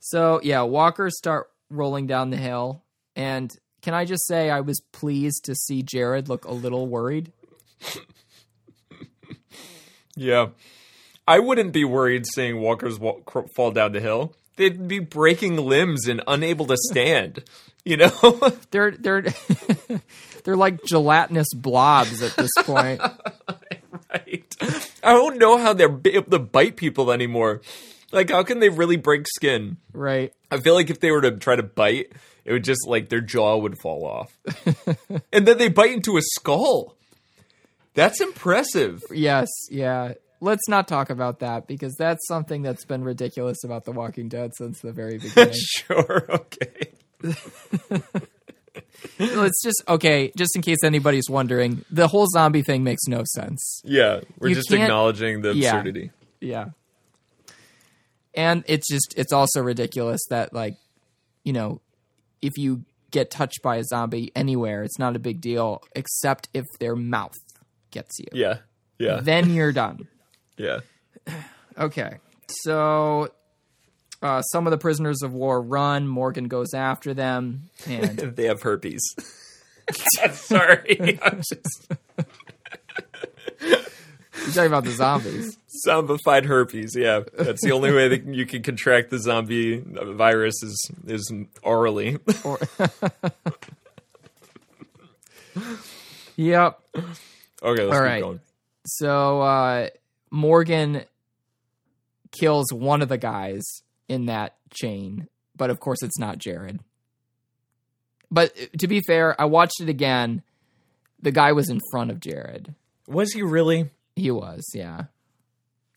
So 0.00 0.40
yeah, 0.42 0.62
walkers 0.62 1.18
start 1.18 1.50
rolling 1.68 2.06
down 2.06 2.30
the 2.30 2.38
hill, 2.38 2.82
and 3.14 3.54
can 3.82 3.92
I 3.92 4.06
just 4.06 4.26
say 4.26 4.48
I 4.48 4.60
was 4.60 4.80
pleased 4.90 5.44
to 5.44 5.54
see 5.54 5.82
Jared 5.82 6.30
look 6.30 6.46
a 6.46 6.52
little 6.52 6.86
worried. 6.86 7.30
Yeah. 10.16 10.48
I 11.26 11.40
wouldn't 11.40 11.72
be 11.74 11.84
worried 11.84 12.24
seeing 12.26 12.58
walkers 12.60 12.98
wa- 12.98 13.20
cr- 13.26 13.48
fall 13.54 13.70
down 13.70 13.92
the 13.92 14.00
hill. 14.00 14.34
They'd 14.56 14.88
be 14.88 14.98
breaking 14.98 15.56
limbs 15.58 16.08
and 16.08 16.22
unable 16.26 16.64
to 16.68 16.76
stand. 16.90 17.44
You 17.88 17.96
know? 17.96 18.52
They're 18.70 18.90
they're 18.90 19.24
they're 20.44 20.56
like 20.56 20.84
gelatinous 20.84 21.48
blobs 21.54 22.22
at 22.22 22.36
this 22.36 22.50
point. 22.58 23.00
right. 24.12 24.56
I 25.02 25.12
don't 25.14 25.38
know 25.38 25.56
how 25.56 25.72
they're 25.72 25.98
able 26.04 26.30
to 26.30 26.38
bite 26.38 26.76
people 26.76 27.10
anymore. 27.10 27.62
Like, 28.12 28.28
how 28.28 28.42
can 28.42 28.60
they 28.60 28.68
really 28.68 28.98
break 28.98 29.26
skin? 29.26 29.78
right. 29.94 30.34
I 30.50 30.58
feel 30.58 30.74
like 30.74 30.90
if 30.90 31.00
they 31.00 31.10
were 31.10 31.22
to 31.22 31.32
try 31.38 31.56
to 31.56 31.62
bite, 31.62 32.12
it 32.44 32.52
would 32.52 32.64
just 32.64 32.86
like 32.86 33.08
their 33.08 33.22
jaw 33.22 33.56
would 33.56 33.78
fall 33.82 34.04
off. 34.04 34.38
and 35.32 35.46
then 35.48 35.56
they 35.56 35.70
bite 35.70 35.92
into 35.92 36.18
a 36.18 36.22
skull. 36.22 36.94
That's 37.94 38.20
impressive. 38.20 39.02
Yes, 39.10 39.48
yeah. 39.70 40.12
Let's 40.42 40.68
not 40.68 40.88
talk 40.88 41.08
about 41.08 41.38
that 41.38 41.66
because 41.66 41.94
that's 41.98 42.26
something 42.28 42.60
that's 42.60 42.84
been 42.84 43.02
ridiculous 43.02 43.64
about 43.64 43.84
The 43.86 43.92
Walking 43.92 44.28
Dead 44.28 44.52
since 44.56 44.80
the 44.80 44.92
very 44.92 45.16
beginning. 45.18 45.54
sure, 45.54 46.26
okay. 46.28 46.92
Let's 49.18 49.62
just 49.62 49.82
okay, 49.88 50.32
just 50.36 50.54
in 50.56 50.62
case 50.62 50.78
anybody's 50.84 51.28
wondering, 51.28 51.84
the 51.90 52.08
whole 52.08 52.26
zombie 52.32 52.62
thing 52.62 52.84
makes 52.84 53.02
no 53.08 53.22
sense. 53.34 53.80
Yeah, 53.84 54.20
we're 54.38 54.48
You 54.50 54.54
just 54.56 54.72
acknowledging 54.72 55.42
the 55.42 55.54
yeah. 55.54 55.68
absurdity. 55.76 56.10
Yeah. 56.40 56.66
and 58.34 58.62
it's 58.68 58.88
just 58.88 59.14
it's 59.16 59.32
also 59.32 59.60
ridiculous 59.60 60.20
that 60.30 60.52
like 60.52 60.74
you 61.44 61.52
know 61.52 61.80
if 62.42 62.56
you 62.56 62.84
get 63.10 63.30
touched 63.30 63.60
by 63.62 63.76
a 63.76 63.82
zombie 63.84 64.30
anywhere 64.36 64.84
it's 64.84 64.98
not 65.00 65.16
a 65.16 65.18
big 65.18 65.40
deal 65.40 65.82
except 65.96 66.48
if 66.54 66.64
their 66.78 66.94
mouth 66.94 67.34
gets 67.90 68.18
you 68.20 68.26
Yeah. 68.32 68.58
Yeah. 68.98 69.18
then 69.20 69.50
you're 69.52 69.72
done 69.72 70.06
Yeah. 70.56 70.80
okay 71.78 72.18
so 72.62 73.28
uh, 74.22 74.42
some 74.42 74.66
of 74.66 74.70
the 74.70 74.78
prisoners 74.78 75.22
of 75.22 75.32
war 75.32 75.60
run 75.60 76.06
morgan 76.08 76.48
goes 76.48 76.74
after 76.74 77.14
them 77.14 77.70
and 77.86 78.18
They 78.36 78.44
have 78.44 78.62
herpes. 78.62 79.02
Sorry. 80.32 81.18
I'm 81.22 81.38
just 81.38 81.92
you're 83.60 84.54
talking 84.54 84.66
about 84.66 84.84
the 84.84 84.90
zombies 84.92 85.58
zombified 85.86 86.44
herpes. 86.44 86.94
Yeah. 86.96 87.20
That's 87.38 87.62
the 87.62 87.72
only 87.72 87.92
way 87.92 88.08
that 88.08 88.24
you 88.26 88.44
can 88.46 88.62
contract 88.62 89.10
the 89.10 89.18
zombie 89.18 89.78
virus 89.80 90.62
is 90.62 90.90
is 91.06 91.32
orally. 91.62 92.18
or 92.44 92.58
yep 96.36 96.80
Okay, 97.60 97.82
let's 97.84 97.96
All 97.96 98.00
keep 98.00 98.00
right. 98.00 98.22
going. 98.22 98.40
So 98.86 99.40
uh, 99.40 99.88
Morgan 100.30 101.02
kills 102.30 102.72
one 102.72 103.02
of 103.02 103.08
the 103.08 103.18
guys 103.18 103.64
in 104.08 104.26
that 104.26 104.56
chain, 104.72 105.28
but 105.56 105.70
of 105.70 105.80
course 105.80 106.02
it's 106.02 106.18
not 106.18 106.38
Jared. 106.38 106.80
But 108.30 108.52
uh, 108.60 108.66
to 108.78 108.88
be 108.88 109.00
fair, 109.06 109.40
I 109.40 109.46
watched 109.46 109.80
it 109.80 109.88
again. 109.88 110.42
The 111.20 111.32
guy 111.32 111.52
was 111.52 111.68
in 111.68 111.80
front 111.90 112.10
of 112.10 112.20
Jared. 112.20 112.74
Was 113.06 113.32
he 113.32 113.42
really? 113.42 113.90
He 114.14 114.30
was, 114.30 114.64
yeah. 114.74 115.04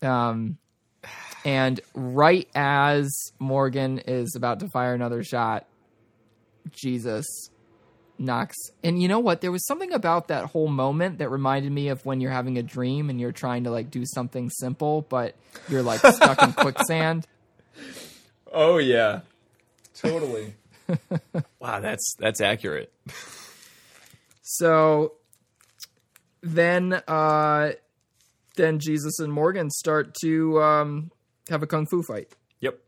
Um, 0.00 0.58
and 1.44 1.80
right 1.94 2.48
as 2.54 3.12
Morgan 3.38 3.98
is 3.98 4.34
about 4.36 4.60
to 4.60 4.68
fire 4.68 4.94
another 4.94 5.22
shot, 5.22 5.66
Jesus 6.70 7.26
knocks. 8.18 8.56
And 8.82 9.02
you 9.02 9.08
know 9.08 9.18
what? 9.18 9.40
There 9.40 9.52
was 9.52 9.66
something 9.66 9.92
about 9.92 10.28
that 10.28 10.46
whole 10.46 10.68
moment 10.68 11.18
that 11.18 11.30
reminded 11.30 11.72
me 11.72 11.88
of 11.88 12.04
when 12.06 12.20
you're 12.20 12.30
having 12.30 12.58
a 12.58 12.62
dream 12.62 13.10
and 13.10 13.20
you're 13.20 13.32
trying 13.32 13.64
to 13.64 13.70
like 13.70 13.90
do 13.90 14.04
something 14.06 14.50
simple, 14.50 15.02
but 15.08 15.34
you're 15.68 15.82
like 15.82 16.00
stuck 16.00 16.42
in 16.42 16.52
quicksand. 16.52 17.26
Oh 18.52 18.78
yeah. 18.78 19.20
Totally. 19.94 20.54
wow, 21.60 21.80
that's 21.80 22.14
that's 22.18 22.40
accurate. 22.40 22.92
So 24.42 25.12
then, 26.42 26.92
uh, 27.06 27.72
then 28.56 28.78
Jesus 28.78 29.18
and 29.20 29.32
Morgan 29.32 29.70
start 29.70 30.14
to 30.22 30.60
um, 30.60 31.10
have 31.48 31.62
a 31.62 31.66
kung 31.66 31.86
fu 31.86 32.02
fight, 32.02 32.34
Yep. 32.60 32.78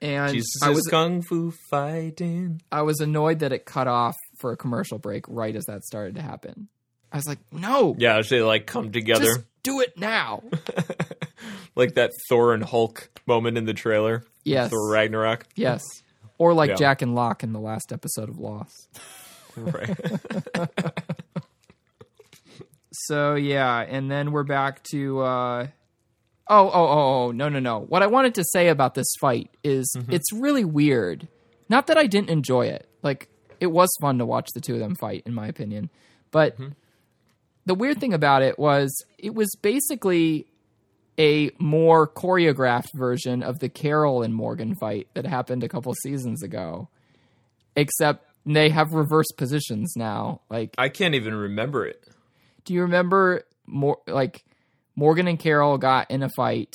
and 0.00 0.32
Jesus 0.32 0.62
I 0.62 0.70
is 0.70 0.76
was 0.76 0.86
kung 0.88 1.22
fu 1.22 1.52
fighting. 1.70 2.62
I 2.70 2.82
was 2.82 3.00
annoyed 3.00 3.40
that 3.40 3.52
it 3.52 3.66
cut 3.66 3.88
off 3.88 4.14
for 4.38 4.52
a 4.52 4.56
commercial 4.56 4.98
break 4.98 5.24
right 5.28 5.54
as 5.54 5.64
that 5.64 5.82
started 5.84 6.14
to 6.14 6.22
happen. 6.22 6.68
I 7.12 7.16
was 7.16 7.26
like, 7.26 7.38
no, 7.52 7.94
Yeah, 7.98 8.20
they 8.22 8.42
like 8.42 8.66
come 8.66 8.92
together 8.92 9.24
just 9.24 9.40
do 9.62 9.80
it 9.80 9.98
now. 9.98 10.42
like 11.76 11.94
that 11.94 12.10
Thor 12.28 12.52
and 12.54 12.64
Hulk 12.64 13.10
moment 13.26 13.56
in 13.58 13.64
the 13.64 13.74
trailer. 13.74 14.24
Yes. 14.44 14.70
Thor 14.70 14.90
Ragnarok. 14.90 15.46
yes. 15.54 15.82
Or 16.38 16.52
like 16.52 16.70
Yeah. 16.70 16.76
Jack 16.76 17.02
and 17.02 17.14
Locke 17.14 17.42
in 17.44 17.52
the 17.52 17.60
last 17.60 17.92
episode 17.92 18.28
of 18.28 18.38
Lost. 18.38 18.88
Right. 19.56 19.96
So 22.92 23.34
yeah, 23.34 23.80
and 23.80 24.10
then 24.10 24.32
we're 24.32 24.42
back 24.42 24.82
to 24.90 25.20
uh 25.20 25.66
Oh, 26.48 26.68
oh, 26.68 26.70
oh, 26.72 27.24
oh, 27.26 27.30
no, 27.32 27.48
no, 27.48 27.58
no. 27.58 27.80
What 27.80 28.04
I 28.04 28.06
wanted 28.06 28.36
to 28.36 28.44
say 28.52 28.68
about 28.68 28.94
this 28.94 29.12
fight 29.20 29.50
is 29.64 29.92
it's 30.08 30.32
really 30.32 30.64
weird. 30.64 31.26
Not 31.68 31.88
that 31.88 31.98
I 31.98 32.06
didn't 32.06 32.30
enjoy 32.30 32.66
it. 32.66 32.88
Like 33.02 33.28
it 33.60 33.66
was 33.66 33.88
fun 34.00 34.18
to 34.18 34.26
watch 34.26 34.48
the 34.54 34.60
two 34.60 34.74
of 34.74 34.80
them 34.80 34.94
fight 34.94 35.24
in 35.26 35.34
my 35.34 35.48
opinion. 35.48 35.90
But 36.30 36.56
the 37.64 37.74
weird 37.74 37.98
thing 37.98 38.14
about 38.14 38.42
it 38.42 38.58
was 38.58 38.94
it 39.18 39.34
was 39.34 39.50
basically 39.60 40.46
a 41.18 41.50
more 41.58 42.06
choreographed 42.08 42.92
version 42.94 43.42
of 43.42 43.58
the 43.58 43.68
Carol 43.68 44.22
and 44.22 44.34
Morgan 44.34 44.74
fight 44.74 45.08
that 45.14 45.26
happened 45.26 45.64
a 45.64 45.68
couple 45.68 45.94
seasons 46.02 46.42
ago. 46.42 46.88
Except 47.74 48.24
they 48.44 48.70
have 48.70 48.92
reverse 48.92 49.26
positions 49.36 49.94
now. 49.96 50.40
Like 50.48 50.74
I 50.78 50.88
can't 50.88 51.14
even 51.14 51.34
remember 51.34 51.84
it. 51.86 52.02
do 52.64 52.74
you 52.74 52.82
remember 52.82 53.42
more 53.66 53.98
like 54.06 54.44
Morgan 54.94 55.28
and 55.28 55.38
Carol 55.38 55.76
got 55.78 56.10
in 56.10 56.22
a 56.22 56.28
fight 56.30 56.72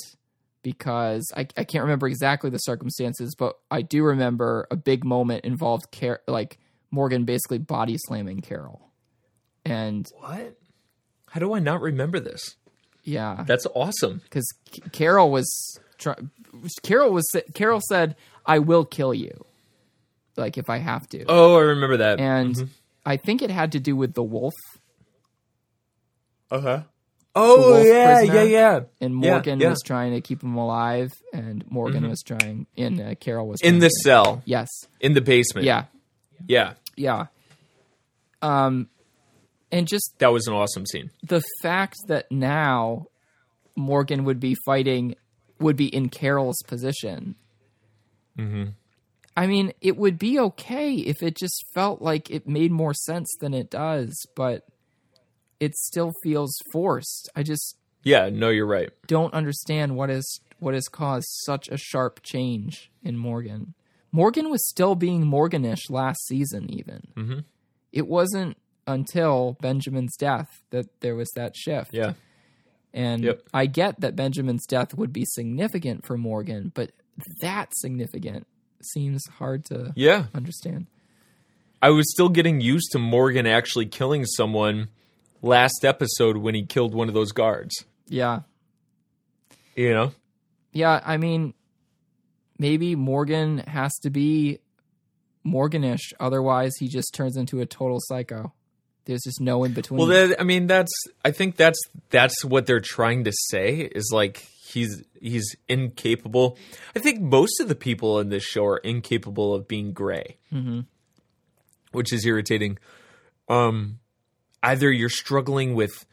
because 0.62 1.26
I, 1.36 1.40
I 1.56 1.64
can't 1.64 1.82
remember 1.82 2.06
exactly 2.06 2.50
the 2.50 2.58
circumstances, 2.58 3.34
but 3.36 3.58
I 3.70 3.82
do 3.82 4.04
remember 4.04 4.68
a 4.70 4.76
big 4.76 5.04
moment 5.04 5.44
involved 5.44 5.86
Car- 5.90 6.20
like 6.28 6.58
Morgan 6.92 7.24
basically 7.24 7.58
body 7.58 7.96
slamming 7.98 8.40
Carol. 8.42 8.90
And 9.64 10.06
What? 10.18 10.56
How 11.30 11.40
do 11.40 11.52
I 11.54 11.58
not 11.58 11.80
remember 11.80 12.20
this? 12.20 12.56
Yeah, 13.04 13.44
That's 13.46 13.66
awesome. 13.74 14.20
because 14.24 14.46
Carol 14.92 15.30
was 15.30 15.78
Carol 16.82 17.12
was 17.12 17.26
Carol 17.54 17.80
said, 17.88 18.16
"I 18.46 18.58
will 18.58 18.84
kill 18.84 19.12
you," 19.14 19.44
like 20.36 20.58
if 20.58 20.68
I 20.70 20.78
have 20.78 21.08
to, 21.10 21.24
Oh, 21.28 21.56
I 21.56 21.60
remember 21.60 21.96
that. 21.98 22.20
and 22.20 22.70
I 23.06 23.16
think 23.16 23.42
it 23.42 23.50
had 23.50 23.72
to 23.72 23.80
do 23.80 23.96
with 23.96 24.14
the 24.14 24.22
wolf. 24.22 24.54
uh 26.50 26.60
huh. 26.60 26.82
Oh 27.34 27.82
yeah, 27.82 28.20
yeah, 28.20 28.42
yeah. 28.42 28.80
and 29.00 29.14
Morgan 29.16 29.58
yeah. 29.58 29.70
was 29.70 29.80
trying 29.82 30.12
to 30.12 30.20
keep 30.20 30.42
him 30.42 30.54
alive, 30.56 31.10
and 31.32 31.64
Morgan 31.70 32.06
was 32.08 32.20
trying, 32.22 32.66
and 32.76 33.00
uh, 33.00 33.14
Carol 33.14 33.48
was 33.48 33.60
In 33.62 33.78
the 33.78 33.88
cell, 33.88 34.42
yes, 34.44 34.68
in 35.00 35.14
the 35.14 35.22
basement. 35.22 35.64
yeah, 35.66 35.84
yeah. 36.46 36.74
yeah. 36.94 37.26
Um, 38.42 38.88
and 39.72 39.88
just 39.88 40.14
That 40.18 40.32
was 40.32 40.46
an 40.46 40.54
awesome 40.54 40.86
scene. 40.86 41.10
the 41.26 41.42
fact 41.62 41.96
that 42.08 42.30
now 42.30 43.06
Morgan 43.74 44.24
would 44.24 44.38
be 44.38 44.54
fighting, 44.66 45.16
would 45.58 45.76
be 45.76 45.86
in 45.86 46.08
Carol's 46.10 46.62
position. 46.68 47.34
Mm-hmm. 48.38 48.70
I 49.36 49.46
mean, 49.46 49.72
it 49.80 49.96
would 49.96 50.18
be 50.18 50.38
okay 50.38 50.94
if 50.94 51.22
it 51.22 51.36
just 51.36 51.64
felt 51.74 52.02
like 52.02 52.30
it 52.30 52.46
made 52.46 52.70
more 52.70 52.92
sense 52.94 53.34
than 53.40 53.54
it 53.54 53.70
does, 53.70 54.14
but 54.36 54.64
it 55.58 55.74
still 55.74 56.12
feels 56.22 56.54
forced. 56.72 57.30
I 57.34 57.42
just 57.42 57.76
Yeah, 58.04 58.28
no, 58.30 58.50
you're 58.50 58.66
right. 58.66 58.90
don't 59.06 59.32
understand 59.32 59.96
what 59.96 60.10
is 60.10 60.40
what 60.58 60.74
has 60.74 60.86
caused 60.88 61.26
such 61.44 61.68
a 61.68 61.76
sharp 61.78 62.20
change 62.22 62.90
in 63.02 63.16
Morgan. 63.16 63.74
Morgan 64.12 64.50
was 64.50 64.68
still 64.68 64.94
being 64.94 65.24
Morganish 65.24 65.88
last 65.88 66.26
season, 66.26 66.70
even. 66.70 67.00
Mm-hmm. 67.16 67.38
It 67.90 68.06
wasn't 68.06 68.58
until 68.86 69.56
Benjamin's 69.60 70.16
death 70.16 70.48
that 70.70 70.86
there 71.00 71.14
was 71.14 71.30
that 71.36 71.56
shift. 71.56 71.92
Yeah. 71.94 72.14
And 72.92 73.22
Yep. 73.24 73.42
I 73.54 73.66
get 73.66 74.00
that 74.00 74.16
Benjamin's 74.16 74.66
death 74.66 74.94
would 74.94 75.12
be 75.12 75.24
significant 75.24 76.04
for 76.04 76.18
Morgan, 76.18 76.72
but 76.74 76.92
that 77.40 77.70
significant 77.76 78.46
seems 78.82 79.24
hard 79.38 79.64
to 79.66 79.92
Yeah. 79.96 80.26
understand. 80.34 80.86
I 81.80 81.90
was 81.90 82.10
still 82.12 82.28
getting 82.28 82.60
used 82.60 82.90
to 82.92 82.98
Morgan 82.98 83.46
actually 83.46 83.86
killing 83.86 84.24
someone 84.24 84.88
last 85.40 85.84
episode 85.84 86.36
when 86.36 86.54
he 86.54 86.64
killed 86.64 86.94
one 86.94 87.08
of 87.08 87.14
those 87.14 87.32
guards. 87.32 87.74
Yeah. 88.08 88.42
You 89.74 89.92
know? 89.94 90.12
Yeah, 90.72 91.00
I 91.04 91.16
mean, 91.16 91.54
maybe 92.58 92.94
Morgan 92.94 93.58
has 93.58 93.92
to 94.02 94.10
be 94.10 94.58
Morganish, 95.44 96.12
otherwise 96.20 96.72
he 96.78 96.88
just 96.88 97.12
turns 97.14 97.36
into 97.36 97.60
a 97.60 97.66
total 97.66 97.98
psycho. 98.00 98.52
There's 99.04 99.22
just 99.24 99.40
no 99.40 99.64
in 99.64 99.72
between. 99.72 99.98
Well, 99.98 100.06
that, 100.08 100.40
I 100.40 100.44
mean, 100.44 100.66
that's. 100.68 100.92
I 101.24 101.30
think 101.32 101.56
that's 101.56 101.78
that's 102.10 102.44
what 102.44 102.66
they're 102.66 102.80
trying 102.80 103.24
to 103.24 103.32
say 103.50 103.80
is 103.80 104.10
like 104.12 104.46
he's 104.62 105.02
he's 105.20 105.56
incapable. 105.68 106.56
I 106.94 107.00
think 107.00 107.20
most 107.20 107.60
of 107.60 107.68
the 107.68 107.74
people 107.74 108.20
in 108.20 108.28
this 108.28 108.44
show 108.44 108.64
are 108.64 108.78
incapable 108.78 109.54
of 109.54 109.66
being 109.66 109.92
gray, 109.92 110.36
Mhm. 110.52 110.86
which 111.90 112.12
is 112.12 112.24
irritating. 112.24 112.78
Um, 113.48 113.98
either 114.62 114.90
you're 114.90 115.08
struggling 115.08 115.74
with 115.74 116.06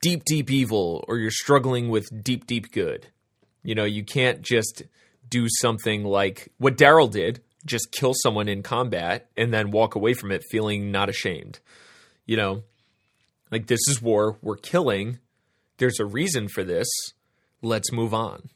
deep, 0.00 0.22
deep 0.26 0.50
evil, 0.50 1.04
or 1.08 1.18
you're 1.18 1.30
struggling 1.30 1.88
with 1.88 2.06
deep, 2.22 2.46
deep 2.46 2.72
good. 2.72 3.08
You 3.62 3.74
know, 3.74 3.84
you 3.84 4.04
can't 4.04 4.42
just 4.42 4.82
do 5.28 5.46
something 5.60 6.04
like 6.04 6.52
what 6.58 6.76
Daryl 6.76 7.10
did, 7.10 7.40
just 7.64 7.92
kill 7.92 8.12
someone 8.22 8.48
in 8.48 8.62
combat 8.62 9.28
and 9.36 9.52
then 9.52 9.70
walk 9.70 9.94
away 9.94 10.14
from 10.14 10.30
it 10.32 10.42
feeling 10.50 10.90
not 10.90 11.08
ashamed. 11.08 11.60
You 12.26 12.36
know, 12.36 12.62
like 13.50 13.66
this 13.66 13.80
is 13.88 14.02
war, 14.02 14.36
we're 14.42 14.56
killing. 14.56 15.18
There's 15.78 16.00
a 16.00 16.04
reason 16.04 16.48
for 16.48 16.64
this. 16.64 16.88
Let's 17.62 17.92
move 17.92 18.14
on. 18.14 18.50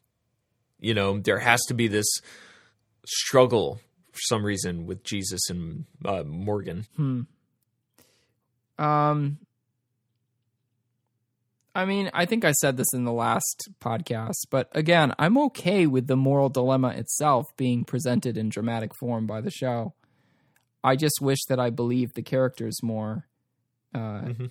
You 0.81 0.95
know, 0.95 1.19
there 1.19 1.39
has 1.39 1.61
to 1.69 1.75
be 1.75 1.89
this 1.89 2.07
struggle 3.07 3.81
for 4.13 4.21
some 4.29 4.45
reason 4.45 4.87
with 4.87 5.03
Jesus 5.05 5.49
and 5.51 5.87
uh, 6.05 6.23
Morgan. 6.25 6.87
Um, 8.79 9.39
I 11.79 11.85
mean, 11.85 12.11
I 12.13 12.25
think 12.27 12.45
I 12.45 12.53
said 12.53 12.77
this 12.77 12.93
in 12.93 13.05
the 13.05 13.13
last 13.13 13.69
podcast, 13.81 14.47
but 14.51 14.69
again, 14.73 15.13
I'm 15.19 15.39
okay 15.39 15.87
with 15.87 16.09
the 16.09 16.17
moral 16.17 16.49
dilemma 16.49 16.89
itself 16.89 17.45
being 17.57 17.85
presented 17.85 18.37
in 18.37 18.49
dramatic 18.49 18.91
form 18.99 19.27
by 19.27 19.41
the 19.41 19.51
show. 19.51 19.95
I 20.83 20.97
just 20.97 21.21
wish 21.21 21.39
that 21.49 21.61
I 21.61 21.71
believed 21.71 22.15
the 22.17 22.23
characters 22.23 22.83
more 22.83 23.27
uh, 23.95 23.99
Mm-hmm. 23.99 24.47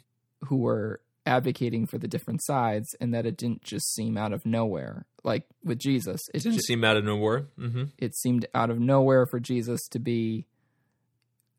who 0.45 0.55
were 0.57 1.01
advocating 1.25 1.85
for 1.85 1.97
the 1.97 2.07
different 2.07 2.41
sides 2.43 2.95
and 3.01 3.13
that 3.13 3.25
it 3.25 3.35
didn't 3.35 3.61
just 3.61 3.93
seem 3.93 4.17
out 4.17 4.31
of 4.31 4.45
nowhere. 4.45 5.05
Like 5.25 5.43
with 5.63 5.79
Jesus, 5.79 6.21
it 6.33 6.43
Didn't 6.43 6.55
just, 6.55 6.67
seem 6.67 6.85
out 6.85 6.95
of 6.95 7.03
nowhere. 7.03 7.47
hmm 7.57 7.83
it 7.97 8.15
seemed 8.15 8.45
out 8.55 8.69
of 8.69 8.79
nowhere 8.79 9.25
for 9.25 9.39
Jesus 9.41 9.85
to 9.89 9.99
be 9.99 10.47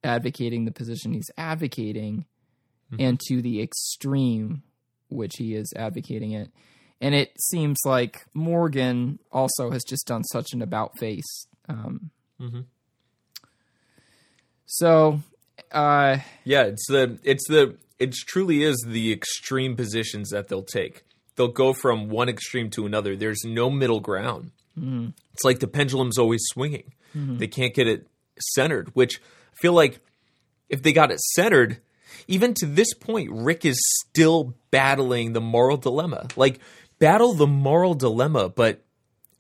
advocating 0.03 0.64
the 0.64 0.73
position 0.73 1.12
he's 1.12 1.31
advocating 1.37 2.25
and 2.99 3.21
to 3.29 3.43
the 3.43 3.61
extreme 3.61 4.62
which 5.09 5.32
he 5.38 5.54
is 5.54 5.72
advocating 5.76 6.32
it. 6.32 6.50
And 7.00 7.14
it 7.14 7.30
seems 7.40 7.78
like 7.84 8.24
Morgan 8.34 9.18
also 9.30 9.70
has 9.70 9.84
just 9.84 10.06
done 10.06 10.24
such 10.24 10.52
an 10.52 10.62
about 10.62 10.98
face. 10.98 11.46
Um, 11.68 12.11
Mhm. 12.40 12.64
So, 14.66 15.20
uh, 15.72 16.18
Yeah, 16.44 16.64
it's 16.64 16.86
the 16.88 17.18
it's 17.22 17.46
the 17.48 17.76
it 17.98 18.12
truly 18.12 18.62
is 18.62 18.84
the 18.86 19.12
extreme 19.12 19.76
positions 19.76 20.30
that 20.30 20.48
they'll 20.48 20.62
take. 20.62 21.02
They'll 21.36 21.48
go 21.48 21.72
from 21.72 22.09
one 22.09 22.28
extreme 22.28 22.70
to 22.70 22.86
another. 22.86 23.16
There's 23.16 23.42
no 23.44 23.70
middle 23.70 24.00
ground. 24.00 24.52
It's 24.80 25.42
like 25.44 25.59
the 25.59 25.66
pendulum's 25.66 26.18
always 26.18 26.42
swinging. 26.52 26.92
They 27.14 27.48
can't 27.48 27.74
get 27.74 27.88
it 27.88 28.06
centered, 28.54 28.94
which 28.94 29.20
I 29.20 29.56
feel 29.61 29.72
like 29.72 29.98
if 30.68 30.82
they 30.82 30.92
got 30.92 31.11
it 31.11 31.18
centered, 31.34 31.80
even 32.27 32.55
to 32.55 32.66
this 32.66 32.93
point, 32.95 33.31
Rick 33.31 33.64
is 33.64 33.79
still 34.01 34.55
battling 34.71 35.33
the 35.33 35.41
moral 35.41 35.77
dilemma. 35.77 36.27
Like 36.37 36.61
battle 36.99 37.35
the 37.35 37.47
moral 37.47 37.95
dilemma, 37.95 38.49
but 38.49 38.85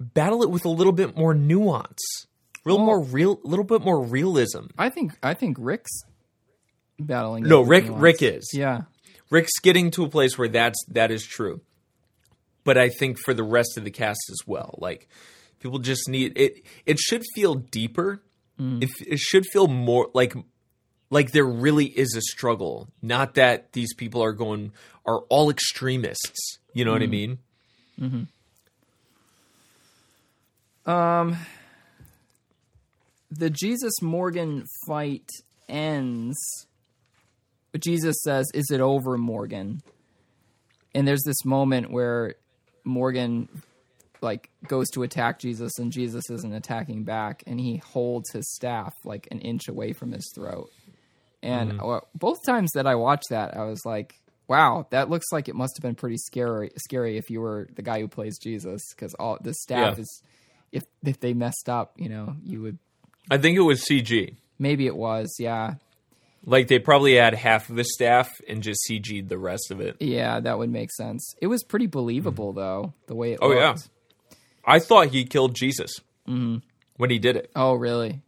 battle 0.00 0.42
it 0.42 0.50
with 0.50 0.64
a 0.64 0.70
little 0.70 0.92
bit 0.92 1.16
more 1.16 1.34
nuance, 1.34 2.26
real 2.64 2.78
more 2.78 3.02
real, 3.02 3.40
little 3.42 3.64
bit 3.64 3.82
more 3.82 4.04
realism. 4.04 4.66
I 4.78 4.90
think 4.90 5.12
I 5.22 5.34
think 5.34 5.56
Rick's 5.58 6.02
battling. 6.98 7.44
No, 7.44 7.62
Rick 7.62 7.86
nuance. 7.86 8.02
Rick 8.02 8.22
is. 8.22 8.50
Yeah, 8.52 8.82
Rick's 9.30 9.58
getting 9.62 9.90
to 9.92 10.04
a 10.04 10.08
place 10.08 10.38
where 10.38 10.48
that's 10.48 10.78
that 10.88 11.10
is 11.10 11.24
true. 11.24 11.60
But 12.64 12.76
I 12.76 12.90
think 12.90 13.18
for 13.24 13.32
the 13.32 13.44
rest 13.44 13.78
of 13.78 13.84
the 13.84 13.90
cast 13.90 14.20
as 14.30 14.46
well, 14.46 14.74
like 14.78 15.08
people 15.58 15.78
just 15.78 16.08
need 16.08 16.36
it. 16.36 16.62
It 16.86 16.98
should 16.98 17.24
feel 17.34 17.54
deeper. 17.54 18.22
Mm. 18.60 18.82
It, 18.82 18.90
it 19.06 19.18
should 19.18 19.46
feel 19.46 19.68
more 19.68 20.10
like 20.12 20.34
like 21.10 21.32
there 21.32 21.46
really 21.46 21.86
is 21.86 22.14
a 22.16 22.20
struggle, 22.20 22.88
not 23.02 23.34
that 23.34 23.72
these 23.72 23.94
people 23.94 24.22
are 24.22 24.32
going 24.32 24.72
are 25.06 25.20
all 25.28 25.50
extremists. 25.50 26.58
You 26.74 26.84
know 26.84 26.92
what 26.92 27.02
I 27.02 27.06
mean? 27.06 27.38
Um, 30.86 31.36
the 33.30 33.50
Jesus 33.50 33.92
Morgan 34.02 34.64
fight 34.86 35.28
ends. 35.68 36.36
But 37.72 37.82
Jesus 37.82 38.16
says, 38.22 38.46
"Is 38.54 38.70
it 38.70 38.80
over, 38.80 39.18
Morgan?" 39.18 39.82
And 40.94 41.06
there's 41.06 41.22
this 41.24 41.44
moment 41.44 41.90
where 41.90 42.34
Morgan 42.84 43.48
like 44.20 44.50
goes 44.66 44.88
to 44.90 45.02
attack 45.02 45.38
Jesus 45.38 45.78
and 45.78 45.92
Jesus 45.92 46.28
isn't 46.30 46.52
attacking 46.52 47.04
back 47.04 47.44
and 47.46 47.60
he 47.60 47.76
holds 47.76 48.32
his 48.32 48.50
staff 48.54 48.94
like 49.04 49.28
an 49.30 49.40
inch 49.40 49.68
away 49.68 49.92
from 49.92 50.12
his 50.12 50.32
throat. 50.34 50.70
And 51.42 51.80
uh, 51.80 52.00
both 52.14 52.38
times 52.46 52.72
that 52.74 52.86
I 52.86 52.94
watched 52.96 53.28
that 53.30 53.56
I 53.56 53.64
was 53.64 53.84
like, 53.84 54.14
wow, 54.48 54.86
that 54.90 55.08
looks 55.10 55.26
like 55.32 55.48
it 55.48 55.54
must 55.54 55.76
have 55.76 55.82
been 55.82 55.94
pretty 55.94 56.16
scary 56.16 56.70
scary 56.76 57.16
if 57.16 57.30
you 57.30 57.40
were 57.40 57.68
the 57.74 57.82
guy 57.82 58.00
who 58.00 58.08
plays 58.08 58.38
Jesus 58.38 58.82
cuz 58.94 59.14
all 59.14 59.38
the 59.40 59.54
staff 59.54 59.96
Yeah. 59.96 60.02
is 60.02 60.22
if 60.72 60.82
if 61.04 61.20
they 61.20 61.34
messed 61.34 61.68
up, 61.68 61.92
you 61.96 62.08
know, 62.08 62.34
you 62.42 62.60
would 62.62 62.78
I 63.30 63.38
think 63.38 63.56
it 63.56 63.62
was 63.62 63.84
CG. 63.84 64.36
maybe 64.58 64.86
it 64.86 64.96
was, 64.96 65.36
yeah. 65.38 65.74
Like 66.44 66.68
they 66.68 66.78
probably 66.78 67.14
had 67.16 67.34
half 67.34 67.68
of 67.68 67.76
the 67.76 67.84
staff 67.84 68.30
and 68.48 68.62
just 68.62 68.80
CG'd 68.88 69.28
the 69.28 69.38
rest 69.38 69.70
of 69.70 69.80
it. 69.80 69.96
Yeah, 70.00 70.40
that 70.40 70.58
would 70.58 70.70
make 70.70 70.90
sense. 70.92 71.34
It 71.42 71.46
was 71.48 71.62
pretty 71.62 71.86
believable 71.86 72.52
though, 72.52 72.94
the 73.06 73.14
way 73.14 73.32
it 73.32 73.38
Oh, 73.42 73.52
yeah. 73.52 73.74
I 74.64 74.78
thought 74.78 75.08
he 75.08 75.24
killed 75.24 75.54
Jesus 75.54 76.00
when 76.26 77.10
he 77.10 77.18
did 77.18 77.36
it. 77.36 77.50
Oh, 77.56 77.74
really? 77.74 78.22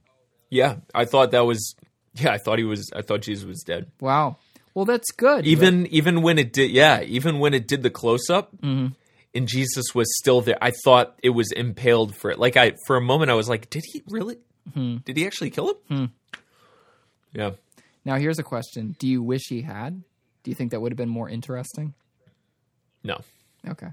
Yeah, 0.51 0.77
I 0.95 1.05
thought 1.05 1.31
that 1.33 1.47
was. 1.47 1.75
Yeah, 2.21 2.33
I 2.33 2.39
thought 2.39 2.59
he 2.59 2.65
was. 2.65 2.91
I 2.95 3.03
thought 3.03 3.21
Jesus 3.23 3.45
was 3.45 3.63
dead. 3.63 3.91
Wow. 4.01 4.39
Well, 4.75 4.85
that's 4.85 5.11
good. 5.13 5.47
Even 5.47 5.87
even 5.89 6.23
when 6.23 6.39
it 6.39 6.53
did, 6.53 6.71
yeah, 6.71 7.03
even 7.03 7.39
when 7.39 7.55
it 7.55 7.67
did 7.69 7.83
the 7.83 7.91
close 7.91 8.29
up, 8.31 8.51
Mm-hmm. 8.63 8.95
and 9.35 9.47
Jesus 9.49 9.95
was 9.95 10.07
still 10.19 10.41
there, 10.41 10.59
I 10.61 10.73
thought 10.85 11.17
it 11.23 11.31
was 11.31 11.53
impaled 11.53 12.17
for 12.17 12.31
it. 12.31 12.39
Like 12.39 12.57
I, 12.57 12.73
for 12.87 12.97
a 12.97 13.01
moment, 13.01 13.31
I 13.31 13.35
was 13.35 13.49
like, 13.49 13.71
did 13.71 13.85
he 13.93 14.03
really? 14.09 14.39
Hmm. 14.75 14.97
Did 15.05 15.17
he 15.17 15.27
actually 15.27 15.51
kill 15.51 15.75
him? 15.89 16.13
Yeah, 17.33 17.51
Now, 18.05 18.17
here's 18.17 18.39
a 18.41 18.43
question: 18.43 18.97
Do 18.99 19.07
you 19.07 19.23
wish 19.23 19.43
he 19.49 19.63
had? 19.63 20.03
Do 20.43 20.51
you 20.51 20.55
think 20.57 20.73
that 20.73 20.81
would 20.81 20.91
have 20.93 20.97
been 20.99 21.09
more 21.09 21.29
interesting? 21.29 21.95
no, 23.05 23.21
Okay. 23.69 23.89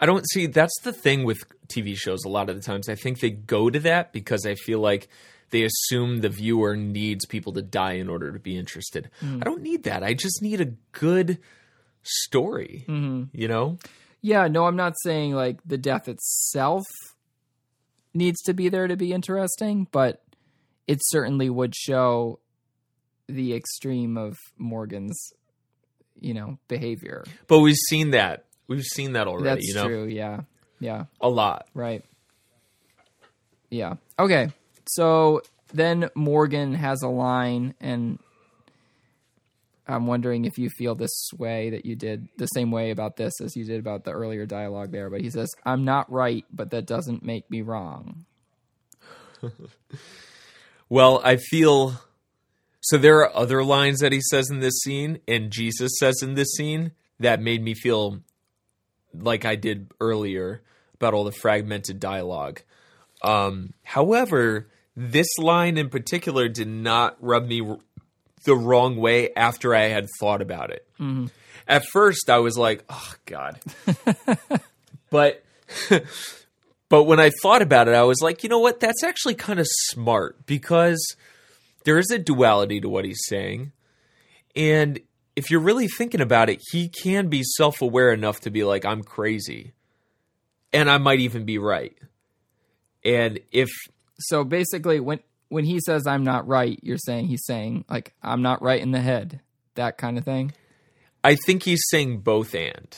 I 0.00 0.06
don't 0.06 0.24
see. 0.30 0.46
That's 0.46 0.78
the 0.84 0.92
thing 0.92 1.24
with 1.24 1.38
TV 1.66 1.96
shows. 1.96 2.24
A 2.24 2.28
lot 2.28 2.48
of 2.48 2.54
the 2.54 2.62
times, 2.62 2.88
I 2.88 2.94
think 2.94 3.18
they 3.18 3.30
go 3.30 3.68
to 3.70 3.80
that 3.80 4.12
because 4.12 4.46
I 4.46 4.54
feel 4.54 4.78
like 4.78 5.08
they 5.50 5.64
assume 5.64 6.20
the 6.20 6.28
viewer 6.28 6.76
needs 6.76 7.24
people 7.26 7.52
to 7.54 7.62
die 7.62 7.92
in 7.92 8.08
order 8.08 8.32
to 8.32 8.38
be 8.38 8.56
interested. 8.56 9.10
Hmm. 9.20 9.38
I 9.40 9.44
don't 9.44 9.62
need 9.62 9.84
that. 9.84 10.02
I 10.02 10.14
just 10.14 10.42
need 10.42 10.60
a 10.60 10.72
good 10.92 11.38
story. 12.02 12.84
Mm-hmm. 12.88 13.24
You 13.32 13.48
know? 13.48 13.78
Yeah. 14.20 14.48
No, 14.48 14.66
I'm 14.66 14.76
not 14.76 14.94
saying 15.02 15.32
like 15.32 15.60
the 15.64 15.78
death 15.78 16.08
itself 16.08 16.84
needs 18.14 18.40
to 18.42 18.54
be 18.54 18.68
there 18.68 18.86
to 18.86 18.96
be 18.96 19.12
interesting, 19.12 19.86
but 19.90 20.22
it 20.86 21.00
certainly 21.02 21.50
would 21.50 21.74
show 21.74 22.40
the 23.28 23.54
extreme 23.54 24.16
of 24.16 24.36
Morgan's, 24.56 25.32
you 26.18 26.34
know, 26.34 26.58
behavior. 26.66 27.24
But 27.46 27.60
we've 27.60 27.76
seen 27.76 28.10
that. 28.10 28.46
We've 28.66 28.84
seen 28.84 29.12
that 29.12 29.28
already. 29.28 29.44
That's 29.44 29.66
you 29.66 29.74
know, 29.74 29.86
true. 29.86 30.04
Yeah. 30.06 30.40
Yeah. 30.80 31.04
a 31.20 31.28
lot. 31.28 31.68
Right. 31.74 32.04
Yeah. 33.70 33.94
Okay. 34.18 34.50
So 34.88 35.42
then 35.72 36.10
Morgan 36.14 36.74
has 36.74 37.02
a 37.02 37.08
line, 37.08 37.74
and 37.80 38.18
I'm 39.86 40.06
wondering 40.06 40.44
if 40.44 40.58
you 40.58 40.70
feel 40.70 40.94
this 40.94 41.30
way 41.36 41.70
that 41.70 41.84
you 41.84 41.94
did 41.96 42.28
the 42.36 42.46
same 42.46 42.70
way 42.70 42.90
about 42.90 43.16
this 43.16 43.40
as 43.40 43.54
you 43.56 43.64
did 43.64 43.80
about 43.80 44.04
the 44.04 44.12
earlier 44.12 44.46
dialogue 44.46 44.92
there. 44.92 45.10
But 45.10 45.20
he 45.20 45.30
says, 45.30 45.48
I'm 45.64 45.84
not 45.84 46.10
right, 46.10 46.44
but 46.52 46.70
that 46.70 46.86
doesn't 46.86 47.22
make 47.22 47.50
me 47.50 47.62
wrong. 47.62 48.24
Well, 50.88 51.20
I 51.22 51.36
feel 51.36 52.00
so. 52.80 52.96
There 52.96 53.18
are 53.18 53.36
other 53.36 53.62
lines 53.62 54.00
that 54.00 54.12
he 54.12 54.20
says 54.30 54.50
in 54.50 54.60
this 54.60 54.78
scene, 54.80 55.20
and 55.28 55.50
Jesus 55.50 55.92
says 55.98 56.22
in 56.22 56.34
this 56.34 56.52
scene 56.56 56.92
that 57.20 57.42
made 57.42 57.62
me 57.62 57.74
feel 57.74 58.20
like 59.12 59.44
I 59.44 59.56
did 59.56 59.92
earlier 60.00 60.62
about 60.94 61.12
all 61.12 61.24
the 61.24 61.32
fragmented 61.32 62.00
dialogue. 62.00 62.62
Um, 63.22 63.74
however, 63.82 64.68
this 64.98 65.28
line 65.38 65.78
in 65.78 65.88
particular 65.88 66.48
did 66.48 66.68
not 66.68 67.16
rub 67.20 67.46
me 67.46 67.60
r- 67.60 67.78
the 68.44 68.56
wrong 68.56 68.96
way 68.96 69.32
after 69.34 69.74
I 69.74 69.84
had 69.84 70.06
thought 70.18 70.42
about 70.42 70.70
it. 70.70 70.86
Mm-hmm. 70.98 71.26
At 71.68 71.84
first, 71.92 72.28
I 72.28 72.38
was 72.38 72.58
like, 72.58 72.84
"Oh 72.88 73.14
God," 73.26 73.60
but 75.10 75.44
but 76.88 77.04
when 77.04 77.20
I 77.20 77.30
thought 77.42 77.62
about 77.62 77.88
it, 77.88 77.94
I 77.94 78.02
was 78.02 78.20
like, 78.20 78.42
you 78.42 78.48
know 78.48 78.58
what? 78.58 78.80
That's 78.80 79.04
actually 79.04 79.34
kind 79.34 79.60
of 79.60 79.66
smart 79.68 80.46
because 80.46 81.16
there 81.84 81.98
is 81.98 82.10
a 82.10 82.18
duality 82.18 82.80
to 82.80 82.88
what 82.88 83.04
he's 83.04 83.20
saying. 83.26 83.72
And 84.56 85.00
if 85.36 85.50
you're 85.50 85.60
really 85.60 85.88
thinking 85.88 86.20
about 86.20 86.50
it, 86.50 86.60
he 86.72 86.88
can 86.88 87.28
be 87.28 87.42
self 87.42 87.82
aware 87.82 88.12
enough 88.12 88.40
to 88.40 88.50
be 88.50 88.64
like, 88.64 88.84
I'm 88.84 89.02
crazy. 89.02 89.72
And 90.72 90.90
I 90.90 90.98
might 90.98 91.20
even 91.20 91.44
be 91.44 91.58
right. 91.58 91.96
And 93.04 93.40
if, 93.52 93.68
So 94.18 94.44
basically, 94.44 95.00
when 95.00 95.20
when 95.48 95.64
he 95.64 95.80
says 95.80 96.06
I'm 96.06 96.24
not 96.24 96.46
right, 96.46 96.78
you're 96.82 96.98
saying 96.98 97.26
he's 97.26 97.44
saying 97.44 97.84
like 97.88 98.14
I'm 98.22 98.42
not 98.42 98.62
right 98.62 98.80
in 98.80 98.90
the 98.90 99.00
head, 99.00 99.40
that 99.74 99.98
kind 99.98 100.18
of 100.18 100.24
thing. 100.24 100.52
I 101.24 101.34
think 101.34 101.62
he's 101.62 101.82
saying 101.90 102.18
both 102.18 102.54
and. 102.54 102.96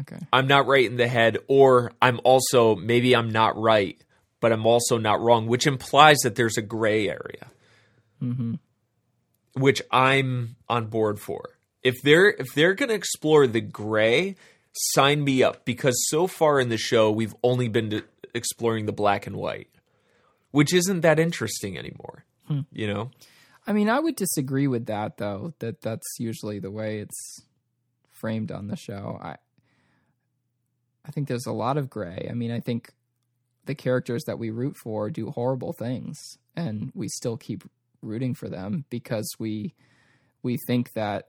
Okay. 0.00 0.18
I'm 0.32 0.46
not 0.46 0.66
right 0.66 0.86
in 0.86 0.96
the 0.96 1.08
head, 1.08 1.38
or 1.48 1.92
I'm 2.00 2.20
also, 2.24 2.74
maybe 2.76 3.14
I'm 3.14 3.30
not 3.30 3.60
right, 3.60 4.02
but 4.40 4.52
I'm 4.52 4.66
also 4.66 4.98
not 4.98 5.20
wrong, 5.20 5.46
which 5.46 5.66
implies 5.66 6.18
that 6.18 6.34
there's 6.34 6.56
a 6.56 6.62
gray 6.62 7.08
area, 7.08 7.50
mm-hmm. 8.22 8.54
which 9.54 9.82
I'm 9.90 10.56
on 10.68 10.86
board 10.86 11.20
for. 11.20 11.50
If 11.82 12.00
they're 12.02 12.30
if 12.30 12.54
they're 12.54 12.74
going 12.74 12.88
to 12.88 12.94
explore 12.94 13.46
the 13.46 13.60
gray, 13.60 14.36
sign 14.72 15.24
me 15.24 15.42
up 15.42 15.64
because 15.64 15.94
so 16.08 16.26
far 16.26 16.60
in 16.60 16.68
the 16.68 16.78
show 16.78 17.10
we've 17.10 17.34
only 17.42 17.68
been 17.68 18.02
exploring 18.34 18.86
the 18.86 18.92
black 18.92 19.26
and 19.26 19.36
white, 19.36 19.68
which 20.52 20.72
isn't 20.72 21.00
that 21.00 21.18
interesting 21.18 21.76
anymore. 21.76 22.24
Hmm. 22.46 22.60
You 22.72 22.86
know, 22.86 23.10
I 23.66 23.72
mean, 23.72 23.90
I 23.90 23.98
would 23.98 24.16
disagree 24.16 24.68
with 24.68 24.86
that 24.86 25.16
though. 25.16 25.52
That 25.58 25.82
that's 25.82 26.16
usually 26.18 26.60
the 26.60 26.70
way 26.70 26.98
it's 26.98 27.42
framed 28.10 28.52
on 28.52 28.68
the 28.68 28.76
show. 28.76 29.18
I 29.20 29.36
I 31.04 31.10
think 31.10 31.28
there's 31.28 31.46
a 31.46 31.52
lot 31.52 31.76
of 31.76 31.90
gray. 31.90 32.28
I 32.30 32.34
mean, 32.34 32.52
I 32.52 32.60
think 32.60 32.92
the 33.64 33.74
characters 33.74 34.24
that 34.26 34.38
we 34.38 34.50
root 34.50 34.76
for 34.76 35.10
do 35.10 35.30
horrible 35.30 35.72
things 35.72 36.16
and 36.56 36.90
we 36.94 37.08
still 37.08 37.36
keep 37.36 37.64
rooting 38.02 38.34
for 38.34 38.48
them 38.48 38.84
because 38.90 39.28
we 39.38 39.74
we 40.42 40.58
think 40.66 40.92
that 40.94 41.28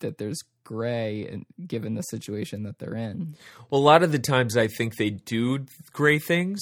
that 0.00 0.18
there's 0.18 0.38
gray 0.64 1.26
and 1.26 1.44
given 1.66 1.94
the 1.94 2.02
situation 2.02 2.62
that 2.62 2.78
they're 2.78 2.94
in. 2.94 3.34
Well, 3.70 3.80
a 3.80 3.82
lot 3.82 4.02
of 4.02 4.12
the 4.12 4.18
times 4.18 4.56
I 4.56 4.66
think 4.66 4.96
they 4.96 5.10
do 5.10 5.66
gray 5.92 6.18
things, 6.18 6.60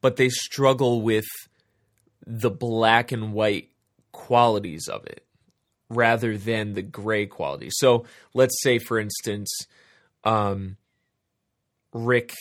but 0.00 0.16
they 0.16 0.28
struggle 0.28 1.02
with 1.02 1.26
the 2.26 2.50
black 2.50 3.12
and 3.12 3.32
white 3.32 3.70
qualities 4.12 4.88
of 4.88 5.04
it 5.06 5.24
rather 5.88 6.36
than 6.36 6.74
the 6.74 6.82
gray 6.82 7.26
quality. 7.26 7.68
So 7.70 8.04
let's 8.34 8.60
say, 8.62 8.78
for 8.78 8.98
instance, 8.98 9.50
um, 10.24 10.76
Rick 11.92 12.34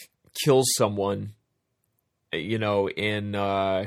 kills 0.44 0.68
someone, 0.76 1.34
you 2.34 2.60
know, 2.60 2.90
in 2.90 3.36
uh, 3.36 3.86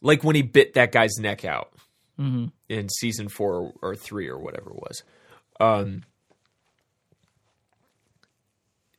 like 0.00 0.24
when 0.24 0.36
he 0.36 0.42
bit 0.42 0.74
that 0.74 0.92
guy's 0.92 1.18
neck 1.18 1.44
out 1.44 1.70
Mm-hmm. 2.16 2.46
in 2.68 2.88
season 2.88 3.28
four 3.28 3.72
or 3.82 3.96
three 3.96 4.28
or 4.28 4.38
whatever 4.38 4.70
it 4.70 4.76
was. 4.76 5.02
Um, 5.58 6.04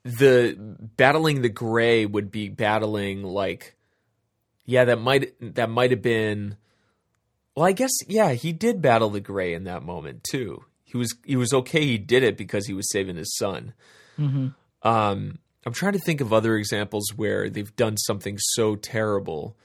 the 0.06 0.56
battling 0.98 1.42
the 1.42 1.50
gray 1.50 2.06
would 2.06 2.30
be 2.30 2.48
battling 2.48 3.24
like, 3.24 3.76
yeah, 4.64 4.86
that 4.86 5.02
might 5.02 5.34
that 5.56 5.70
might 5.70 5.92
have 5.92 6.04
been. 6.04 6.58
Well, 7.56 7.66
I 7.66 7.72
guess 7.72 7.92
yeah, 8.08 8.34
he 8.34 8.54
did 8.54 8.82
battle 8.82 9.10
the 9.10 9.20
gray 9.20 9.54
in 9.54 9.64
that 9.64 9.84
moment 9.84 10.24
too. 10.24 10.64
He 10.84 10.96
was 10.96 11.14
he 11.26 11.36
was 11.36 11.54
okay. 11.54 11.84
He 11.84 11.98
did 11.98 12.22
it 12.22 12.38
because 12.38 12.68
he 12.68 12.74
was 12.74 12.90
saving 12.92 13.16
his 13.16 13.36
son. 13.36 13.74
Mm-hmm. 14.20 14.48
Um, 14.88 15.40
I'm 15.66 15.74
trying 15.74 15.94
to 15.94 16.00
think 16.00 16.22
of 16.22 16.32
other 16.32 16.56
examples 16.56 17.12
where 17.16 17.50
they've 17.50 17.76
done 17.76 17.98
something 17.98 18.38
so 18.38 18.76
terrible, 18.76 19.58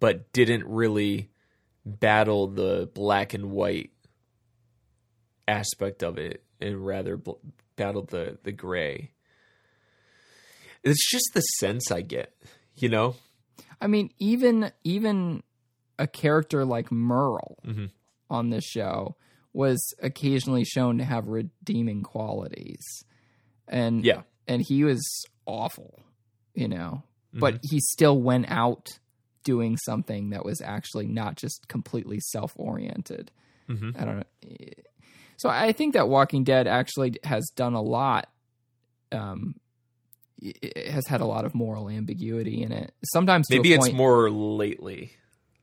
but 0.00 0.32
didn't 0.32 0.64
really 0.64 1.28
battle 1.84 2.46
the 2.46 2.88
black 2.94 3.34
and 3.34 3.50
white 3.50 3.90
aspect 5.46 6.02
of 6.02 6.16
it, 6.16 6.42
and 6.60 6.84
rather 6.84 7.16
bl- 7.16 7.32
battled 7.76 8.08
the 8.10 8.38
the 8.42 8.52
gray. 8.52 9.10
It's 10.82 11.10
just 11.10 11.30
the 11.34 11.40
sense 11.40 11.90
I 11.90 12.00
get, 12.00 12.34
you 12.76 12.88
know. 12.88 13.16
I 13.80 13.86
mean, 13.86 14.10
even 14.18 14.72
even 14.84 15.42
a 15.98 16.06
character 16.06 16.64
like 16.64 16.90
Merle 16.90 17.58
Mhm. 17.66 17.90
on 18.30 18.50
this 18.50 18.64
show 18.64 19.16
was 19.52 19.94
occasionally 20.00 20.64
shown 20.64 20.98
to 20.98 21.04
have 21.04 21.28
redeeming 21.28 22.02
qualities, 22.02 22.84
and 23.68 24.04
Yeah. 24.04 24.22
and 24.46 24.62
he 24.62 24.84
was 24.84 25.02
awful, 25.46 26.00
you 26.54 26.68
know, 26.68 27.02
but 27.32 27.60
he 27.70 27.80
still 27.80 28.20
went 28.20 28.46
out 28.48 28.88
doing 29.44 29.76
something 29.78 30.30
that 30.30 30.44
was 30.44 30.60
actually 30.60 31.06
not 31.06 31.36
just 31.36 31.66
completely 31.68 32.20
self 32.20 32.52
oriented. 32.56 33.30
Mhm. 33.68 34.00
I 34.00 34.04
don't 34.04 34.16
know. 34.18 34.24
So 35.40 35.48
I 35.48 35.72
think 35.72 35.94
that 35.94 36.08
Walking 36.08 36.44
Dead 36.44 36.66
actually 36.66 37.14
has 37.24 37.50
done 37.56 37.72
a 37.72 37.80
lot. 37.80 38.28
Um, 39.10 39.54
it 40.42 40.88
has 40.90 41.06
had 41.06 41.20
a 41.20 41.24
lot 41.24 41.44
of 41.46 41.54
moral 41.54 41.88
ambiguity 41.88 42.62
in 42.62 42.72
it. 42.72 42.92
Sometimes 43.12 43.46
to 43.48 43.56
Maybe 43.56 43.72
it's 43.72 43.86
point, 43.86 43.96
more 43.96 44.30
lately. 44.30 45.12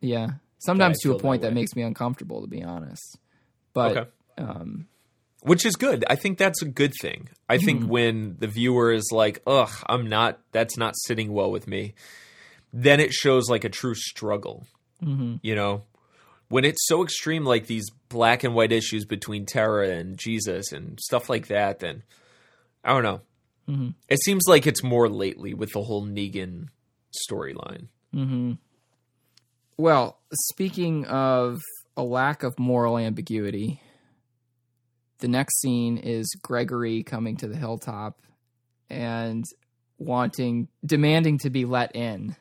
yeah. 0.01 0.31
Sometimes 0.59 0.97
to 1.01 1.09
a 1.09 1.11
feel 1.11 1.17
that 1.19 1.21
point 1.23 1.41
that, 1.43 1.53
makes 1.53 1.75
me 1.75 1.83
uncomfortable, 1.83 2.41
to 2.41 2.47
be 2.47 2.63
honest. 2.63 3.19
But 3.73 3.97
Okay. 3.97 4.09
um, 4.39 4.87
which 5.41 5.63
is 5.63 5.75
good. 5.75 6.03
I 6.09 6.15
think 6.15 6.39
that's 6.39 6.63
a 6.63 6.65
good 6.65 6.93
thing. 6.99 7.29
I 7.47 7.59
think 7.59 7.81
Mm-hmm. 7.81 7.89
when 7.89 8.35
the 8.39 8.47
viewer 8.47 8.91
is 8.91 9.09
like, 9.11 9.41
"Ugh, 9.45 9.69
I'm 9.87 10.07
not. 10.09 10.39
That's 10.51 10.75
not 10.77 10.95
sitting 11.05 11.31
well 11.31 11.51
with 11.51 11.67
me," 11.67 11.93
then 12.73 12.99
it 12.99 13.13
shows 13.13 13.47
like 13.47 13.63
a 13.63 13.69
true 13.69 13.93
struggle. 13.93 14.65
Mm-hmm. 15.03 15.35
You 15.43 15.53
know, 15.55 15.83
when 16.49 16.65
it's 16.65 16.87
so 16.87 17.03
extreme, 17.03 17.45
like 17.45 17.67
these 17.67 17.89
black 18.09 18.43
and 18.43 18.55
white 18.55 18.71
issues 18.71 19.05
between 19.05 19.45
Tara 19.45 19.89
and 19.89 20.17
Jesus 20.17 20.71
and 20.71 20.99
stuff 20.99 21.29
like 21.29 21.47
that, 21.47 21.79
then 21.79 22.03
I 22.83 22.93
don't 22.93 23.03
know. 23.03 23.21
Mm-hmm. 23.69 23.89
It 24.07 24.19
seems 24.23 24.45
like 24.47 24.65
it's 24.65 24.83
more 24.83 25.09
lately 25.09 25.53
with 25.53 25.73
the 25.73 25.81
whole 25.81 26.05
Negan 26.05 26.67
storyline. 27.29 27.87
well, 29.77 30.19
speaking 30.31 31.05
of 31.05 31.61
a 31.95 32.03
lack 32.03 32.43
of 32.43 32.57
moral 32.57 32.97
ambiguity, 32.97 33.81
the 35.19 35.27
next 35.27 35.59
scene 35.59 35.97
is 35.97 36.27
Gregory 36.41 37.03
coming 37.03 37.37
to 37.37 37.47
the 37.47 37.57
hilltop 37.57 38.19
and 38.89 39.43
wanting, 39.97 40.69
demanding 40.85 41.39
to 41.39 41.49
be 41.49 41.65
let 41.65 41.95
in. 41.95 42.35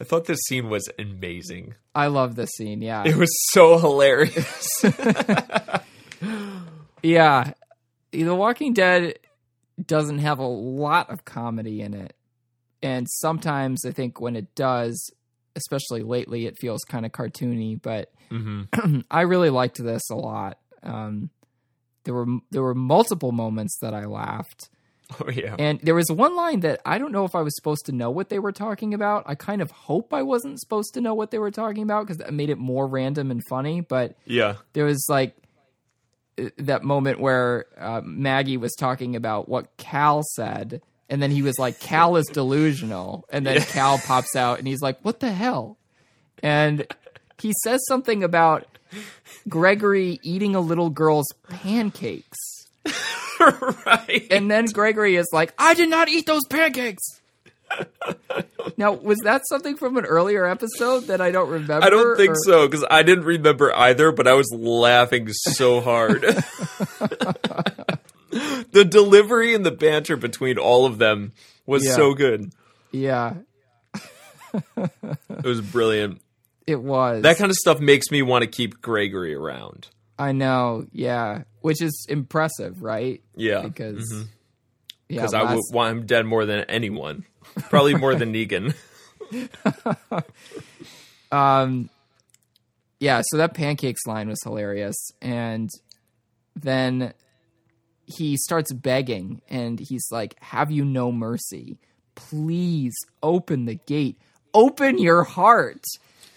I 0.00 0.04
thought 0.04 0.26
this 0.26 0.40
scene 0.46 0.68
was 0.68 0.88
amazing. 0.98 1.74
I 1.94 2.08
love 2.08 2.34
this 2.36 2.50
scene. 2.50 2.82
Yeah. 2.82 3.04
It 3.06 3.16
was 3.16 3.30
so 3.52 3.78
hilarious. 3.78 4.68
Yeah. 7.02 7.52
The 8.12 8.34
Walking 8.34 8.72
Dead 8.72 9.18
doesn't 9.84 10.18
have 10.18 10.38
a 10.38 10.46
lot 10.46 11.10
of 11.10 11.24
comedy 11.24 11.80
in 11.82 11.94
it. 11.94 12.14
And 12.82 13.06
sometimes 13.08 13.84
I 13.84 13.90
think 13.92 14.20
when 14.20 14.36
it 14.36 14.54
does, 14.54 15.10
especially 15.54 16.02
lately, 16.02 16.46
it 16.46 16.58
feels 16.58 16.82
kind 16.84 17.06
of 17.06 17.12
cartoony, 17.12 17.80
but 17.80 18.10
hmm 18.30 18.62
I 19.10 19.22
really 19.22 19.50
liked 19.50 19.82
this 19.82 20.02
a 20.10 20.16
lot. 20.16 20.58
Um, 20.82 21.30
there 22.04 22.14
were 22.14 22.26
there 22.50 22.62
were 22.62 22.74
multiple 22.74 23.32
moments 23.32 23.78
that 23.82 23.94
I 23.94 24.04
laughed. 24.04 24.68
Oh 25.20 25.30
yeah. 25.30 25.54
And 25.58 25.78
there 25.82 25.94
was 25.94 26.10
one 26.10 26.34
line 26.34 26.60
that 26.60 26.80
I 26.84 26.98
don't 26.98 27.12
know 27.12 27.24
if 27.24 27.34
I 27.36 27.40
was 27.42 27.54
supposed 27.54 27.86
to 27.86 27.92
know 27.92 28.10
what 28.10 28.28
they 28.28 28.38
were 28.40 28.50
talking 28.52 28.92
about. 28.92 29.22
I 29.26 29.34
kind 29.36 29.62
of 29.62 29.70
hope 29.70 30.12
I 30.12 30.22
wasn't 30.22 30.58
supposed 30.60 30.94
to 30.94 31.00
know 31.00 31.14
what 31.14 31.30
they 31.30 31.38
were 31.38 31.52
talking 31.52 31.82
about 31.84 32.06
because 32.06 32.18
that 32.18 32.32
made 32.34 32.50
it 32.50 32.58
more 32.58 32.86
random 32.88 33.30
and 33.30 33.40
funny, 33.48 33.80
but 33.80 34.16
Yeah. 34.24 34.56
there 34.72 34.84
was 34.84 35.06
like 35.08 35.36
uh, 36.40 36.50
that 36.58 36.82
moment 36.82 37.20
where 37.20 37.66
uh, 37.78 38.00
Maggie 38.04 38.56
was 38.56 38.74
talking 38.74 39.14
about 39.14 39.48
what 39.48 39.76
Kal 39.76 40.22
said, 40.34 40.82
and 41.08 41.22
then 41.22 41.30
he 41.30 41.40
was 41.42 41.56
like, 41.56 41.78
"Kal 41.78 42.16
is 42.16 42.26
delusional," 42.26 43.24
and 43.30 43.46
then 43.46 43.60
Kal 43.62 43.98
pops 43.98 44.34
out 44.34 44.58
and 44.58 44.66
he's 44.66 44.82
like, 44.82 44.98
"What 45.02 45.20
the 45.20 45.30
hell?" 45.32 45.78
And 46.42 46.84
he 47.40 47.52
says 47.62 47.80
something 47.86 48.24
about 48.24 48.66
Gregory 49.48 50.18
eating 50.22 50.54
a 50.56 50.60
little 50.60 50.90
girl's 50.90 51.28
pancakes, 51.48 52.38
right. 53.86 54.26
and 54.30 54.50
then 54.50 54.66
Gregory 54.66 55.16
is 55.16 55.28
like, 55.32 55.52
"I 55.58 55.74
did 55.74 55.88
not 55.88 56.08
eat 56.08 56.26
those 56.26 56.42
pancakes." 56.48 57.02
now, 58.76 58.92
was 58.92 59.18
that 59.24 59.42
something 59.48 59.76
from 59.76 59.96
an 59.96 60.04
earlier 60.04 60.46
episode 60.46 61.04
that 61.08 61.20
I 61.20 61.32
don't 61.32 61.48
remember? 61.48 61.84
I 61.84 61.90
don't 61.90 62.16
think 62.16 62.32
or- 62.32 62.36
so 62.44 62.68
because 62.68 62.84
I 62.90 63.02
didn't 63.02 63.24
remember 63.24 63.74
either, 63.74 64.12
but 64.12 64.28
I 64.28 64.34
was 64.34 64.50
laughing 64.52 65.28
so 65.32 65.80
hard. 65.80 66.22
the 68.70 68.84
delivery 68.88 69.54
and 69.54 69.64
the 69.66 69.70
banter 69.70 70.16
between 70.16 70.58
all 70.58 70.86
of 70.86 70.98
them 70.98 71.32
was 71.66 71.84
Yeah. 71.84 71.94
so 71.94 72.14
good. 72.14 72.52
Yeah, 72.92 73.34
It 74.54 75.44
was 75.44 75.60
brilliant. 75.60 76.20
it 76.66 76.80
was. 76.80 77.22
That 77.22 77.36
kind 77.36 77.50
of 77.50 77.56
stuff 77.56 77.80
makes 77.80 78.10
me 78.10 78.22
want 78.22 78.42
to 78.42 78.48
keep 78.48 78.80
Gregory 78.80 79.34
around. 79.34 79.88
I 80.18 80.32
know, 80.32 80.86
yeah, 80.92 81.42
which 81.66 81.82
is 81.82 82.06
impressive, 82.08 82.80
right? 82.80 83.20
Yeah, 83.34 83.62
Because 83.62 84.08
yeah, 85.08 85.22
because 85.22 85.34
I 85.34 85.52
would 85.52 85.64
want 85.72 85.90
him 85.98 86.06
dead 86.06 86.24
more 86.24 86.46
than 86.46 86.60
anyone. 86.68 87.24
Probably 87.70 87.96
more 87.96 88.14
than 88.14 88.32
Negan. 88.32 88.72
um, 91.32 91.90
yeah. 93.00 93.20
So 93.26 93.38
that 93.38 93.54
pancakes 93.54 94.06
line 94.06 94.28
was 94.28 94.38
hilarious, 94.44 94.94
and 95.20 95.68
then 96.54 97.12
he 98.04 98.36
starts 98.36 98.72
begging, 98.72 99.42
and 99.48 99.80
he's 99.80 100.06
like, 100.12 100.40
"Have 100.40 100.70
you 100.70 100.84
no 100.84 101.10
mercy? 101.10 101.80
Please 102.14 102.94
open 103.24 103.64
the 103.64 103.74
gate. 103.74 104.20
Open 104.54 104.98
your 104.98 105.24
heart." 105.24 105.82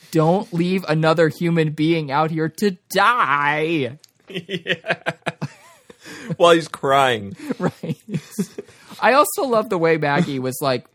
Don't 0.10 0.52
leave 0.52 0.84
another 0.88 1.28
human 1.30 1.74
being 1.74 2.10
out 2.10 2.32
here 2.32 2.50
to 2.50 2.72
die. 2.90 4.00
While 6.38 6.54
he's 6.54 6.68
crying. 6.68 7.36
Right. 7.60 7.98
I 9.02 9.14
also 9.14 9.44
love 9.44 9.70
the 9.70 9.78
way 9.78 9.98
Maggie 9.98 10.40
was 10.40 10.58
like, 10.62 10.86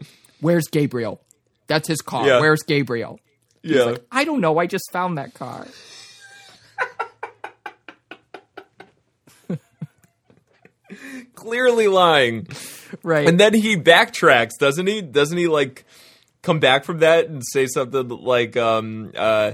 "Where's 0.40 0.68
Gabriel? 0.68 1.20
That's 1.66 1.88
his 1.88 2.00
car. 2.00 2.26
Yeah. 2.26 2.40
Where's 2.40 2.62
Gabriel?" 2.62 3.20
Yeah. 3.62 3.96
I 4.12 4.24
don't 4.24 4.40
know. 4.40 4.58
I 4.58 4.66
just 4.66 4.90
found 4.92 5.18
that 5.18 5.34
car. 5.34 5.66
Clearly 11.34 11.88
lying. 11.88 12.46
Right. 13.02 13.28
And 13.28 13.38
then 13.40 13.54
he 13.54 13.76
backtracks, 13.76 14.52
doesn't 14.58 14.86
he? 14.86 15.02
Doesn't 15.02 15.36
he 15.36 15.48
like 15.48 15.84
come 16.42 16.60
back 16.60 16.84
from 16.84 16.98
that 16.98 17.28
and 17.28 17.42
say 17.44 17.66
something 17.66 18.08
like, 18.08 18.56
um, 18.56 19.12
uh, 19.16 19.52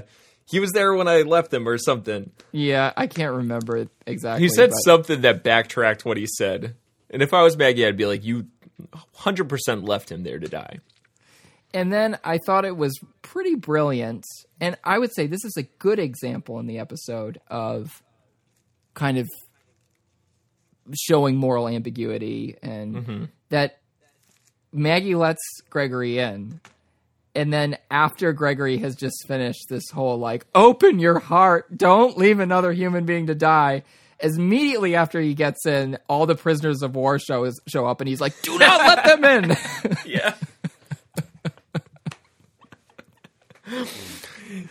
he 0.49 0.59
was 0.59 0.71
there 0.71 0.93
when 0.93 1.07
I 1.07 1.21
left 1.21 1.53
him 1.53 1.67
or 1.67 1.77
something. 1.77 2.31
Yeah, 2.51 2.93
I 2.97 3.07
can't 3.07 3.33
remember 3.33 3.87
exactly. 4.05 4.43
He 4.43 4.49
said 4.49 4.71
but- 4.71 4.77
something 4.77 5.21
that 5.21 5.43
backtracked 5.43 6.05
what 6.05 6.17
he 6.17 6.27
said. 6.27 6.75
And 7.09 7.21
if 7.21 7.33
I 7.33 7.43
was 7.43 7.57
Maggie, 7.57 7.85
I'd 7.85 7.97
be 7.97 8.05
like, 8.05 8.23
you 8.23 8.47
100% 9.17 9.87
left 9.87 10.11
him 10.11 10.23
there 10.23 10.39
to 10.39 10.47
die. 10.47 10.79
And 11.73 11.91
then 11.91 12.17
I 12.23 12.37
thought 12.45 12.65
it 12.65 12.75
was 12.75 12.97
pretty 13.21 13.55
brilliant. 13.55 14.25
And 14.59 14.77
I 14.83 14.97
would 14.97 15.13
say 15.13 15.27
this 15.27 15.45
is 15.45 15.55
a 15.57 15.63
good 15.63 15.99
example 15.99 16.59
in 16.59 16.67
the 16.67 16.79
episode 16.79 17.39
of 17.47 18.01
kind 18.93 19.17
of 19.17 19.29
showing 20.93 21.37
moral 21.37 21.67
ambiguity 21.67 22.57
and 22.61 22.95
mm-hmm. 22.95 23.23
that 23.49 23.79
Maggie 24.73 25.15
lets 25.15 25.41
Gregory 25.69 26.17
in. 26.17 26.59
And 27.33 27.51
then 27.53 27.77
after 27.89 28.33
Gregory 28.33 28.77
has 28.79 28.95
just 28.95 29.25
finished 29.25 29.69
this 29.69 29.89
whole 29.89 30.17
like, 30.17 30.45
open 30.53 30.99
your 30.99 31.19
heart, 31.19 31.77
don't 31.77 32.17
leave 32.17 32.39
another 32.39 32.73
human 32.73 33.05
being 33.05 33.27
to 33.27 33.35
die. 33.35 33.83
As 34.19 34.37
immediately 34.37 34.95
after 34.95 35.19
he 35.19 35.33
gets 35.33 35.65
in, 35.65 35.97
all 36.07 36.25
the 36.25 36.35
prisoners 36.35 36.83
of 36.83 36.95
war 36.95 37.17
show 37.17 37.49
show 37.67 37.87
up, 37.87 38.01
and 38.01 38.07
he's 38.07 38.21
like, 38.21 38.39
"Do 38.43 38.59
not 38.59 38.79
let 38.81 39.03
them 39.03 39.25
in." 39.25 39.57
Yeah. 40.05 40.35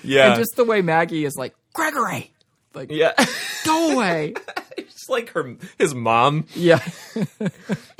yeah. 0.04 0.28
and 0.28 0.38
just 0.38 0.54
the 0.54 0.64
way 0.64 0.82
Maggie 0.82 1.24
is 1.24 1.34
like, 1.36 1.54
Gregory, 1.72 2.32
like, 2.74 2.92
yeah. 2.92 3.12
go 3.64 3.92
away. 3.92 4.34
It's 4.76 5.08
like 5.08 5.30
her 5.30 5.56
his 5.78 5.94
mom 5.94 6.46
yeah. 6.54 6.78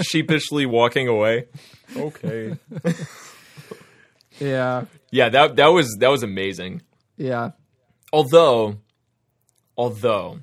sheepishly 0.01 0.67
walking 0.67 1.09
away. 1.09 1.47
Okay. 1.97 2.57
Yeah. 4.41 4.87
Yeah, 5.11 5.29
that 5.29 5.57
that 5.57 5.69
was 5.69 5.97
that 6.01 6.09
was 6.09 6.23
amazing. 6.23 6.83
Yeah. 7.17 7.51
Although 8.13 8.79
although 9.77 10.41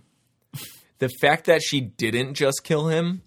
the 1.00 1.10
fact 1.22 1.46
that 1.46 1.62
she 1.62 1.82
didn't 1.82 2.36
just 2.36 2.64
kill 2.64 2.88
him 2.88 3.22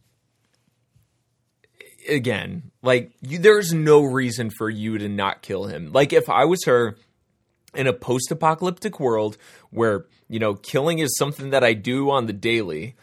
again, 2.08 2.70
like 2.82 3.12
you, 3.20 3.38
there's 3.38 3.72
no 3.72 4.02
reason 4.02 4.50
for 4.50 4.68
you 4.68 4.98
to 4.98 5.08
not 5.08 5.42
kill 5.42 5.64
him. 5.64 5.92
Like 5.92 6.12
if 6.12 6.28
I 6.28 6.44
was 6.44 6.64
her 6.64 6.96
in 7.74 7.86
a 7.86 7.92
post-apocalyptic 7.92 8.98
world 8.98 9.36
where, 9.70 10.06
you 10.28 10.38
know, 10.38 10.54
killing 10.54 10.98
is 10.98 11.16
something 11.16 11.50
that 11.50 11.62
I 11.62 11.74
do 11.74 12.10
on 12.10 12.26
the 12.26 12.32
daily, 12.32 12.96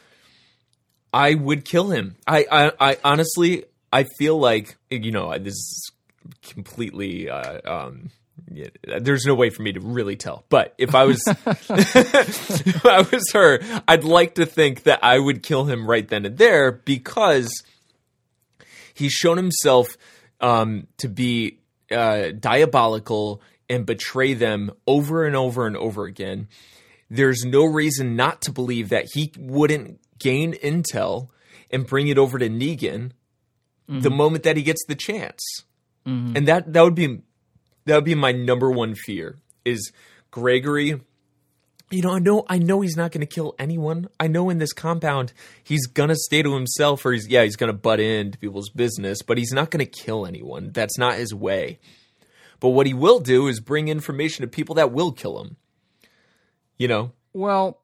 I 1.14 1.36
would 1.36 1.66
kill 1.66 1.92
him. 1.92 2.16
I 2.26 2.46
I, 2.52 2.72
I 2.80 2.98
honestly 3.04 3.66
I 3.92 4.04
feel 4.18 4.38
like 4.38 4.78
you 4.90 5.12
know, 5.12 5.38
this 5.38 5.54
is 5.54 5.92
completely 6.42 7.30
uh, 7.30 7.60
um 7.66 8.12
yeah, 8.52 8.68
there's 9.00 9.26
no 9.26 9.36
way 9.36 9.50
for 9.50 9.64
me 9.64 9.74
to 9.74 9.80
really 9.80 10.16
tell. 10.16 10.46
But 10.50 10.74
if 10.78 10.96
I 10.96 11.06
was 11.06 11.22
if 11.28 12.86
I 12.86 13.02
was 13.02 13.32
her, 13.34 13.60
I'd 13.88 14.04
like 14.04 14.36
to 14.36 14.46
think 14.46 14.84
that 14.84 15.00
I 15.04 15.18
would 15.18 15.44
kill 15.44 15.66
him 15.66 15.90
right 15.90 16.08
then 16.08 16.26
and 16.26 16.38
there 16.38 16.72
because 16.72 17.64
he's 18.94 19.12
shown 19.12 19.38
himself 19.38 19.98
um, 20.40 20.88
to 20.98 21.08
be 21.08 21.60
uh, 21.92 22.30
diabolical 22.40 23.42
and 23.70 23.86
betray 23.86 24.34
them 24.34 24.72
over 24.86 25.26
and 25.26 25.36
over 25.36 25.68
and 25.68 25.76
over 25.76 26.06
again. 26.06 26.48
There's 27.10 27.44
no 27.44 27.66
reason 27.66 28.16
not 28.16 28.42
to 28.44 28.52
believe 28.52 28.90
that 28.90 29.08
he 29.14 29.32
wouldn't 29.38 30.00
gain 30.20 30.54
intel 30.54 31.30
and 31.72 31.88
bring 31.88 32.08
it 32.08 32.18
over 32.18 32.38
to 32.38 32.50
Negan 32.50 33.12
the 33.88 34.10
moment 34.10 34.44
that 34.44 34.58
he 34.58 34.64
gets 34.64 34.84
the 34.86 34.96
chance. 34.96 35.42
Mm-hmm. 36.08 36.38
And 36.38 36.48
that 36.48 36.74
that 36.74 36.82
would 36.82 36.96
be 36.96 37.22
that 37.86 37.96
would 37.96 38.06
be 38.06 38.16
my 38.16 38.32
number 38.32 38.72
one 38.72 38.96
fear 38.96 39.38
is 39.66 39.92
Gregory 40.32 41.02
you 41.90 42.02
know, 42.02 42.12
I 42.12 42.20
know 42.20 42.46
I 42.50 42.58
know 42.58 42.82
he's 42.82 42.98
not 42.98 43.12
going 43.12 43.22
to 43.22 43.34
kill 43.34 43.56
anyone. 43.58 44.10
I 44.20 44.28
know 44.28 44.50
in 44.50 44.58
this 44.58 44.74
compound 44.74 45.32
he's 45.64 45.88
going 45.88 46.10
to 46.10 46.16
stay 46.16 46.42
to 46.42 46.54
himself 46.54 47.06
or 47.06 47.14
he's 47.14 47.28
yeah, 47.30 47.44
he's 47.44 47.56
going 47.56 47.72
to 47.72 47.78
butt 47.78 48.00
into 48.00 48.38
people's 48.38 48.70
business, 48.70 49.22
but 49.22 49.38
he's 49.38 49.54
not 49.54 49.72
going 49.72 49.86
to 49.86 49.92
kill 49.92 50.26
anyone. 50.26 50.72
That's 50.74 50.98
not 50.98 51.16
his 51.16 51.34
way. 51.34 51.80
But 52.60 52.70
what 52.70 52.88
he 52.88 52.94
will 52.94 53.20
do 53.20 53.48
is 53.48 53.60
bring 53.60 53.88
information 53.88 54.42
to 54.42 54.48
people 54.48 54.76
that 54.76 54.92
will 54.92 55.12
kill 55.12 55.40
him. 55.42 55.56
You 56.78 56.88
know? 56.88 57.12
Well, 57.34 57.80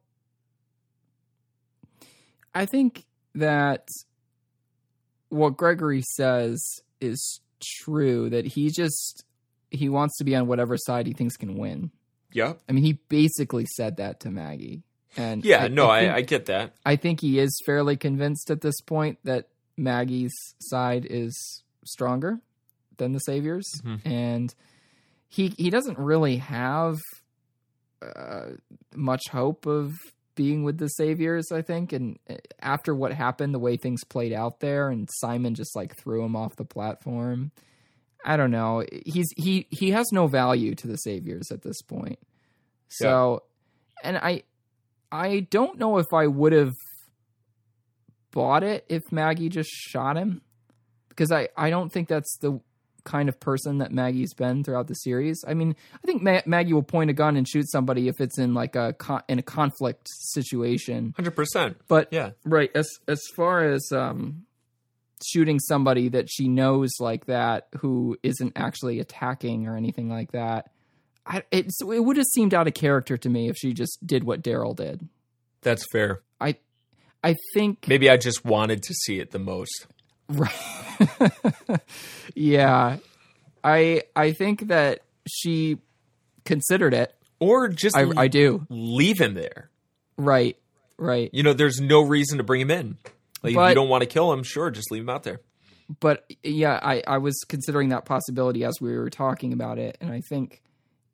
I 2.54 2.66
think 2.66 3.06
that 3.36 3.88
what 5.30 5.56
Gregory 5.56 6.02
says 6.02 6.62
is 7.00 7.40
true 7.82 8.30
that 8.30 8.46
he 8.46 8.70
just 8.70 9.24
he 9.70 9.90
wants 9.90 10.18
to 10.18 10.24
be 10.24 10.36
on 10.36 10.48
whatever 10.48 10.78
side 10.78 11.08
he 11.08 11.14
thinks 11.14 11.36
can 11.38 11.58
win. 11.58 11.92
Yeah. 12.32 12.54
I 12.68 12.72
mean, 12.72 12.84
he 12.84 12.94
basically 13.10 13.66
said 13.76 13.98
that 13.98 14.20
to 14.22 14.32
Maggie. 14.32 14.84
And 15.18 15.44
Yeah, 15.46 15.68
no, 15.68 15.90
I, 15.90 16.00
think, 16.02 16.14
I 16.14 16.22
get 16.22 16.46
that. 16.48 16.74
I 16.86 16.96
think 16.96 17.22
he 17.22 17.38
is 17.40 17.60
fairly 17.66 17.96
convinced 17.98 18.50
at 18.50 18.62
this 18.62 18.82
point 18.82 19.20
that 19.24 19.50
Maggie's 19.78 20.34
side 20.60 21.06
is 21.10 21.64
stronger 21.86 22.40
than 22.98 23.14
the 23.14 23.20
Saviors, 23.20 23.66
Mm-hmm. 23.84 24.08
and 24.08 24.56
he 25.30 25.54
he 25.58 25.70
doesn't 25.72 25.98
really 25.98 26.38
have 26.38 26.98
uh, 28.02 28.52
much 28.96 29.24
hope 29.32 29.66
of 29.66 29.94
being 30.36 30.64
with 30.64 30.78
the 30.78 30.88
Saviors. 30.88 31.52
I 31.52 31.62
think, 31.62 31.94
and 31.94 32.20
uh, 32.30 32.36
after 32.60 32.96
what 32.96 33.14
happened, 33.14 33.54
the 33.54 33.60
way 33.60 33.78
things 33.78 34.04
played 34.04 34.34
out 34.34 34.60
there, 34.60 34.90
and 34.90 35.10
Simon 35.12 35.56
just 35.56 35.76
like 35.76 35.96
threw 35.98 36.24
him 36.24 36.36
off 36.36 36.56
the 36.56 36.66
platform. 36.66 37.52
I 38.26 38.38
don't 38.38 38.52
know. 38.52 38.84
He's 39.06 39.28
he 39.36 39.68
he 39.70 39.92
has 39.92 40.12
no 40.12 40.28
value 40.28 40.76
to 40.76 40.88
the 40.88 40.98
Saviors 40.98 41.52
at 41.52 41.62
this 41.62 41.82
point. 41.82 42.20
So, 42.88 43.44
and 44.04 44.18
I 44.18 44.44
I 45.12 45.42
don't 45.50 45.78
know 45.78 45.98
if 45.98 46.14
I 46.14 46.28
would 46.28 46.54
have 46.54 46.74
bought 48.32 48.64
it 48.64 48.86
if 48.90 49.04
Maggie 49.12 49.50
just 49.50 49.70
shot 49.70 50.18
him 50.18 50.42
because 51.10 51.32
I, 51.32 51.50
I 51.56 51.70
don't 51.70 51.92
think 51.92 52.08
that's 52.08 52.38
the 52.40 52.60
kind 53.04 53.28
of 53.30 53.40
person 53.40 53.80
that 53.80 53.92
Maggie's 53.92 54.34
been 54.34 54.64
throughout 54.64 54.88
the 54.88 54.96
series. 54.96 55.44
I 55.48 55.54
mean, 55.54 55.76
I 55.96 56.06
think 56.08 56.22
Ma- 56.22 56.42
Maggie 56.46 56.74
will 56.74 56.84
point 56.84 57.10
a 57.10 57.14
gun 57.14 57.36
and 57.38 57.48
shoot 57.48 57.70
somebody 57.70 58.08
if 58.08 58.20
it's 58.22 58.38
in 58.40 58.54
like 58.54 58.76
a 58.76 58.94
con- 58.94 59.24
in 59.28 59.40
a 59.40 59.44
conflict 59.44 60.08
situation. 60.10 61.14
100%. 61.18 61.76
But 61.88 62.08
Yeah. 62.12 62.32
right 62.46 62.72
as 62.76 62.88
as 63.08 63.22
far 63.36 63.64
as 63.64 63.92
um 63.92 64.46
shooting 65.26 65.60
somebody 65.60 66.10
that 66.10 66.30
she 66.30 66.48
knows 66.50 66.92
like 67.00 67.28
that 67.28 67.68
who 67.80 68.18
isn't 68.24 68.54
actually 68.58 69.00
attacking 69.00 69.68
or 69.68 69.78
anything 69.78 70.10
like 70.10 70.32
that. 70.34 70.70
I, 71.26 71.44
it, 71.52 71.68
it 71.82 72.04
would 72.04 72.18
have 72.18 72.26
seemed 72.26 72.54
out 72.54 72.68
of 72.68 72.74
character 72.74 73.16
to 73.16 73.30
me 73.30 73.48
if 73.48 73.56
she 73.58 73.72
just 73.74 74.06
did 74.06 74.26
what 74.26 74.42
Daryl 74.42 74.76
did. 74.76 75.08
That's 75.62 75.86
fair. 75.94 76.22
I 76.42 76.58
I 77.24 77.36
think 77.54 77.88
Maybe 77.88 78.10
I 78.10 78.18
just 78.18 78.44
wanted 78.44 78.84
to 78.84 78.94
see 78.94 79.20
it 79.20 79.32
the 79.32 79.40
most. 79.40 79.88
Right. 80.30 81.32
yeah. 82.36 82.98
I 83.64 84.04
I 84.16 84.32
think 84.34 84.68
that 84.68 85.02
she 85.28 85.78
considered 86.46 86.94
it. 86.94 87.14
Or 87.40 87.68
just 87.70 87.96
I 87.96 88.06
I 88.16 88.28
do. 88.28 88.66
leave 88.70 89.20
him 89.20 89.34
there. 89.34 89.70
Right. 90.18 90.58
Right. 90.98 91.30
You 91.34 91.44
know, 91.44 91.54
there's 91.54 91.80
no 91.80 92.02
reason 92.02 92.38
to 92.38 92.44
bring 92.44 92.62
him 92.62 92.72
in. 92.72 92.98
Like, 93.42 93.56
if 93.56 93.70
you 93.70 93.76
don't 93.76 93.90
want 93.90 94.02
to 94.02 94.08
kill 94.08 94.32
him, 94.32 94.44
sure, 94.44 94.72
just 94.72 94.90
leave 94.92 95.02
him 95.02 95.10
out 95.10 95.24
there. 95.24 95.42
But 96.00 96.26
yeah, 96.44 96.80
I 96.82 97.04
I 97.06 97.18
was 97.18 97.38
considering 97.48 97.90
that 97.90 98.06
possibility 98.06 98.64
as 98.64 98.80
we 98.80 98.98
were 98.98 99.10
talking 99.10 99.52
about 99.54 99.80
it 99.80 99.98
and 100.00 100.12
I 100.12 100.22
think 100.22 100.62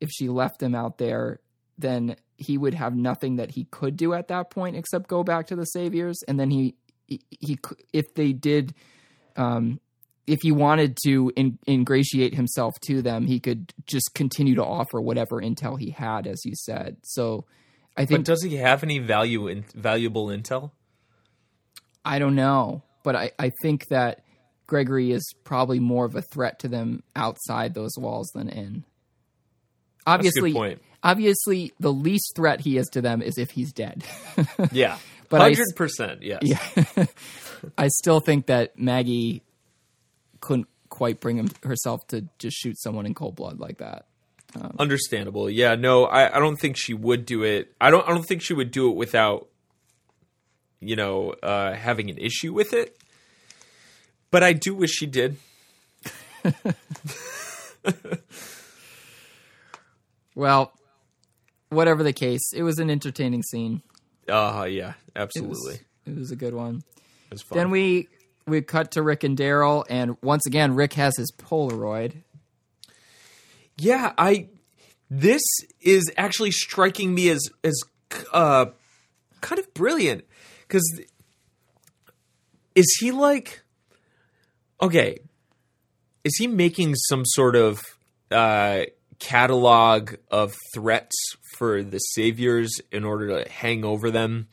if 0.00 0.10
she 0.10 0.28
left 0.28 0.62
him 0.62 0.74
out 0.74 0.98
there 0.98 1.40
then 1.80 2.16
he 2.36 2.58
would 2.58 2.74
have 2.74 2.94
nothing 2.94 3.36
that 3.36 3.50
he 3.50 3.64
could 3.64 3.96
do 3.96 4.14
at 4.14 4.28
that 4.28 4.50
point 4.50 4.76
except 4.76 5.08
go 5.08 5.24
back 5.24 5.46
to 5.48 5.56
the 5.56 5.64
saviors 5.64 6.18
and 6.28 6.38
then 6.38 6.50
he 6.50 6.74
he, 7.06 7.20
he 7.40 7.58
if 7.92 8.14
they 8.14 8.32
did 8.32 8.74
um 9.36 9.80
if 10.26 10.38
he 10.42 10.52
wanted 10.52 10.96
to 11.04 11.32
in, 11.34 11.58
ingratiate 11.66 12.34
himself 12.34 12.74
to 12.82 13.02
them 13.02 13.26
he 13.26 13.40
could 13.40 13.72
just 13.86 14.14
continue 14.14 14.54
to 14.54 14.64
offer 14.64 15.00
whatever 15.00 15.40
intel 15.40 15.78
he 15.78 15.90
had 15.90 16.26
as 16.26 16.40
you 16.44 16.52
said 16.54 16.96
so 17.02 17.44
i 17.96 18.04
think. 18.04 18.20
But 18.20 18.26
does 18.26 18.42
he 18.42 18.56
have 18.56 18.82
any 18.82 18.98
value 18.98 19.48
in 19.48 19.64
valuable 19.74 20.26
intel? 20.28 20.70
i 22.04 22.18
don't 22.18 22.34
know 22.34 22.82
but 23.02 23.16
i 23.16 23.30
i 23.38 23.50
think 23.62 23.86
that 23.88 24.22
gregory 24.66 25.10
is 25.10 25.34
probably 25.44 25.80
more 25.80 26.04
of 26.04 26.14
a 26.14 26.22
threat 26.22 26.60
to 26.60 26.68
them 26.68 27.02
outside 27.16 27.74
those 27.74 27.92
walls 27.98 28.30
than 28.34 28.48
in 28.48 28.84
obviously 30.06 30.78
obviously 31.02 31.72
the 31.80 31.92
least 31.92 32.32
threat 32.36 32.60
he 32.60 32.76
is 32.78 32.86
to 32.88 33.00
them 33.00 33.20
is 33.20 33.36
if 33.36 33.50
he's 33.50 33.72
dead 33.72 34.04
Yeah. 34.72 34.98
But 35.30 35.52
100%. 35.52 36.18
yes. 36.20 36.40
Yeah. 36.42 37.06
I 37.78 37.88
still 37.88 38.20
think 38.20 38.46
that 38.46 38.78
Maggie 38.78 39.42
couldn't 40.40 40.68
quite 40.90 41.20
bring 41.20 41.38
him, 41.38 41.48
herself 41.62 42.06
to 42.08 42.26
just 42.38 42.56
shoot 42.58 42.78
someone 42.78 43.06
in 43.06 43.14
cold 43.14 43.36
blood 43.36 43.58
like 43.58 43.78
that. 43.78 44.06
Understandable. 44.78 45.48
Yeah, 45.48 45.76
no, 45.76 46.04
I, 46.04 46.36
I 46.36 46.40
don't 46.40 46.56
think 46.56 46.76
she 46.76 46.92
would 46.92 47.24
do 47.24 47.44
it. 47.44 47.72
I 47.80 47.90
don't 47.90 48.06
I 48.06 48.10
don't 48.10 48.26
think 48.26 48.42
she 48.42 48.52
would 48.52 48.72
do 48.72 48.90
it 48.90 48.96
without 48.96 49.46
you 50.80 50.96
know, 50.96 51.30
uh 51.42 51.74
having 51.74 52.10
an 52.10 52.18
issue 52.18 52.52
with 52.52 52.74
it. 52.74 52.98
But 54.30 54.42
I 54.42 54.52
do 54.52 54.74
wish 54.74 54.90
she 54.90 55.06
did. 55.06 55.36
Well, 60.34 60.72
whatever 61.68 62.02
the 62.02 62.12
case, 62.12 62.52
it 62.54 62.62
was 62.62 62.78
an 62.78 62.90
entertaining 62.90 63.42
scene. 63.42 63.82
Uh 64.30 64.64
yeah, 64.64 64.94
It 65.14 65.20
absolutely. 65.20 65.54
was, 65.56 65.80
it 66.06 66.16
was 66.16 66.30
a 66.30 66.36
good 66.36 66.54
one. 66.54 66.82
It 67.26 67.32
was 67.34 67.42
fun. 67.42 67.58
Then 67.58 67.70
we 67.70 68.08
we 68.46 68.62
cut 68.62 68.92
to 68.92 69.02
Rick 69.02 69.22
and 69.24 69.36
Daryl, 69.36 69.84
and 69.88 70.16
once 70.22 70.46
again, 70.46 70.74
Rick 70.74 70.94
has 70.94 71.16
his 71.16 71.30
Polaroid. 71.32 72.22
Yeah, 73.76 74.12
I 74.18 74.48
this 75.10 75.42
is 75.80 76.10
actually 76.16 76.50
striking 76.52 77.14
me 77.14 77.28
as 77.30 77.48
as 77.64 77.80
uh 78.32 78.66
kind 79.40 79.58
of 79.58 79.72
brilliant 79.74 80.24
cuz 80.68 80.82
is 82.74 82.86
he 83.00 83.10
like 83.10 83.62
okay, 84.82 85.18
is 86.24 86.36
he 86.38 86.46
making 86.46 86.94
some 86.94 87.24
sort 87.24 87.56
of 87.56 87.80
uh 88.30 88.84
catalog 89.20 90.14
of 90.30 90.54
threats 90.74 91.14
for 91.56 91.82
the 91.82 91.98
saviors 91.98 92.80
in 92.90 93.04
order 93.04 93.42
to 93.42 93.50
hang 93.50 93.84
over 93.84 94.10
them 94.10 94.48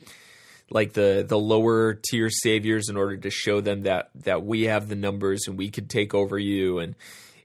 like 0.70 0.92
the 0.92 1.24
the 1.26 1.38
lower 1.38 1.94
tier 1.94 2.28
saviors 2.28 2.88
in 2.90 2.96
order 2.96 3.16
to 3.16 3.30
show 3.30 3.60
them 3.62 3.82
that 3.82 4.10
that 4.14 4.44
we 4.44 4.64
have 4.64 4.88
the 4.88 4.94
numbers 4.94 5.44
and 5.46 5.56
we 5.56 5.70
could 5.70 5.88
take 5.88 6.14
over 6.14 6.38
you 6.38 6.78
and 6.78 6.94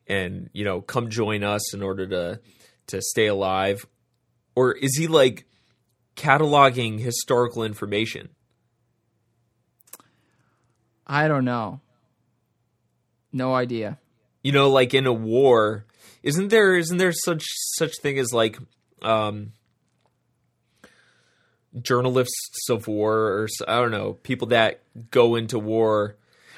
and 0.07 0.49
you 0.53 0.65
know 0.65 0.81
come 0.81 1.09
join 1.09 1.43
us 1.43 1.73
in 1.73 1.81
order 1.81 2.05
to 2.05 2.39
to 2.87 3.01
stay 3.01 3.27
alive 3.27 3.85
or 4.55 4.73
is 4.73 4.97
he 4.97 5.07
like 5.07 5.45
cataloging 6.15 6.99
historical 6.99 7.63
information 7.63 8.29
I 11.05 11.27
don't 11.27 11.43
know. 11.43 11.81
No 13.31 13.53
idea. 13.53 13.97
you 14.41 14.51
know 14.51 14.69
like 14.69 14.93
in 14.93 15.05
a 15.05 15.13
war 15.13 15.85
isn't 16.23 16.47
there 16.47 16.75
isn't 16.75 16.97
there 16.97 17.11
such 17.11 17.43
such 17.75 17.93
thing 18.01 18.17
as 18.17 18.33
like 18.33 18.57
um 19.01 19.51
journalists 21.81 22.69
of 22.69 22.87
war 22.87 23.13
or 23.13 23.47
I 23.67 23.75
don't 23.75 23.91
know 23.91 24.13
people 24.13 24.47
that 24.47 24.81
go 25.11 25.35
into 25.35 25.59
war? 25.59 26.15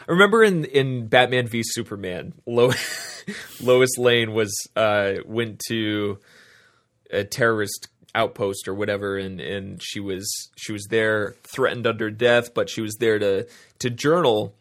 I 0.07 0.11
remember 0.11 0.43
in 0.43 0.66
in 0.66 1.07
Batman 1.07 1.47
v 1.47 1.63
Superman 1.63 2.34
Lo- 2.45 2.72
Lois 3.61 3.97
Lane 3.97 4.34
was 4.34 4.53
uh 4.76 5.16
went 5.26 5.59
to 5.68 6.20
a 7.09 7.24
terrorist 7.24 7.89
outpost 8.13 8.68
or 8.68 8.74
whatever 8.74 9.18
and 9.18 9.41
and 9.41 9.82
she 9.84 9.99
was 9.99 10.51
she 10.55 10.72
was 10.72 10.86
there 10.89 11.36
threatened 11.43 11.86
under 11.86 12.09
death 12.09 12.53
but 12.53 12.70
she 12.70 12.82
was 12.82 12.95
there 12.99 13.20
to 13.20 13.47
to 13.80 13.89
journal 13.89 14.55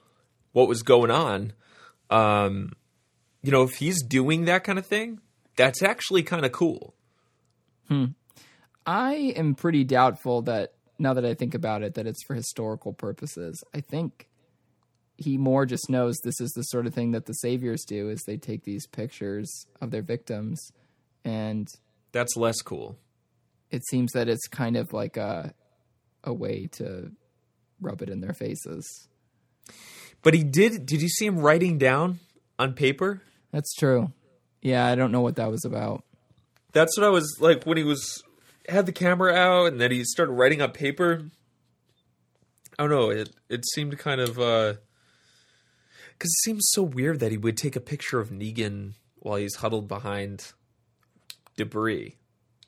what 0.52 0.66
was 0.66 0.82
going 0.82 1.10
on. 1.10 1.52
Um 2.10 2.72
you 3.44 3.52
know, 3.52 3.62
if 3.62 3.74
he's 3.76 4.02
doing 4.02 4.46
that 4.46 4.64
kind 4.64 4.78
of 4.78 4.86
thing, 4.86 5.20
that's 5.56 5.82
actually 5.82 6.22
kind 6.22 6.44
of 6.44 6.52
cool. 6.52 6.94
Hmm. 7.88 8.06
I 8.86 9.14
am 9.36 9.54
pretty 9.54 9.84
doubtful 9.84 10.42
that 10.42 10.72
now 10.98 11.14
that 11.14 11.24
I 11.24 11.34
think 11.34 11.54
about 11.54 11.82
it, 11.82 11.94
that 11.94 12.06
it's 12.06 12.22
for 12.26 12.34
historical 12.34 12.92
purposes. 12.92 13.62
I 13.74 13.80
think 13.80 14.28
he 15.16 15.36
more 15.38 15.64
just 15.66 15.88
knows 15.88 16.16
this 16.24 16.40
is 16.40 16.50
the 16.52 16.62
sort 16.62 16.86
of 16.86 16.94
thing 16.94 17.12
that 17.12 17.26
the 17.26 17.34
saviors 17.34 17.84
do 17.84 18.08
is 18.08 18.22
they 18.26 18.36
take 18.36 18.64
these 18.64 18.86
pictures 18.86 19.66
of 19.80 19.90
their 19.90 20.02
victims 20.02 20.72
and 21.24 21.68
That's 22.12 22.36
less 22.36 22.60
cool. 22.62 22.98
it 23.70 23.86
seems 23.86 24.12
that 24.12 24.28
it's 24.28 24.46
kind 24.48 24.76
of 24.76 24.92
like 24.92 25.16
a 25.16 25.54
a 26.24 26.32
way 26.32 26.66
to 26.72 27.12
rub 27.80 28.00
it 28.02 28.08
in 28.08 28.20
their 28.20 28.32
faces. 28.32 29.08
But 30.22 30.32
he 30.34 30.42
did. 30.42 30.86
Did 30.86 31.02
you 31.02 31.08
see 31.08 31.26
him 31.26 31.38
writing 31.38 31.76
down 31.78 32.18
on 32.58 32.72
paper? 32.72 33.20
That's 33.54 33.72
true. 33.72 34.12
Yeah, 34.62 34.84
I 34.84 34.96
don't 34.96 35.12
know 35.12 35.20
what 35.20 35.36
that 35.36 35.48
was 35.48 35.64
about. 35.64 36.02
That's 36.72 36.98
what 36.98 37.06
I 37.06 37.08
was 37.08 37.36
like 37.38 37.62
when 37.62 37.76
he 37.76 37.84
was 37.84 38.20
had 38.68 38.84
the 38.84 38.90
camera 38.90 39.32
out 39.32 39.66
and 39.66 39.80
then 39.80 39.92
he 39.92 40.02
started 40.02 40.32
writing 40.32 40.60
on 40.60 40.72
paper. 40.72 41.30
I 42.76 42.82
don't 42.82 42.90
know. 42.90 43.10
It 43.10 43.30
it 43.48 43.64
seemed 43.64 43.96
kind 43.96 44.20
of 44.20 44.40
uh 44.40 44.74
because 46.14 46.30
it 46.30 46.42
seems 46.42 46.64
so 46.72 46.82
weird 46.82 47.20
that 47.20 47.30
he 47.30 47.38
would 47.38 47.56
take 47.56 47.76
a 47.76 47.80
picture 47.80 48.18
of 48.18 48.30
Negan 48.30 48.94
while 49.18 49.36
he's 49.36 49.54
huddled 49.54 49.86
behind 49.86 50.52
debris. 51.56 52.16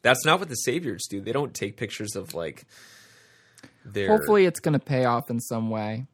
That's 0.03 0.25
not 0.25 0.39
what 0.39 0.49
the 0.49 0.55
saviors 0.55 1.09
do. 1.11 1.21
They 1.21 1.33
don't 1.33 1.53
take 1.53 1.77
pictures 1.77 2.15
of 2.15 2.33
like 2.33 2.65
their. 3.85 4.07
Hopefully 4.07 4.47
it's 4.47 4.61
going 4.61 4.75
to 4.75 4.79
pay 4.79 5.05
off 5.05 5.31
in 5.31 5.41
some 5.41 5.69
way. 5.69 6.07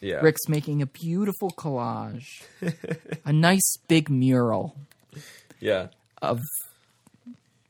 Yeah. 0.00 0.16
Rick's 0.16 0.48
making 0.48 0.82
a 0.82 0.86
beautiful 0.86 1.50
collage. 1.50 2.42
a 3.24 3.32
nice 3.32 3.76
big 3.88 4.08
mural. 4.10 4.76
Yeah. 5.60 5.88
of 6.22 6.40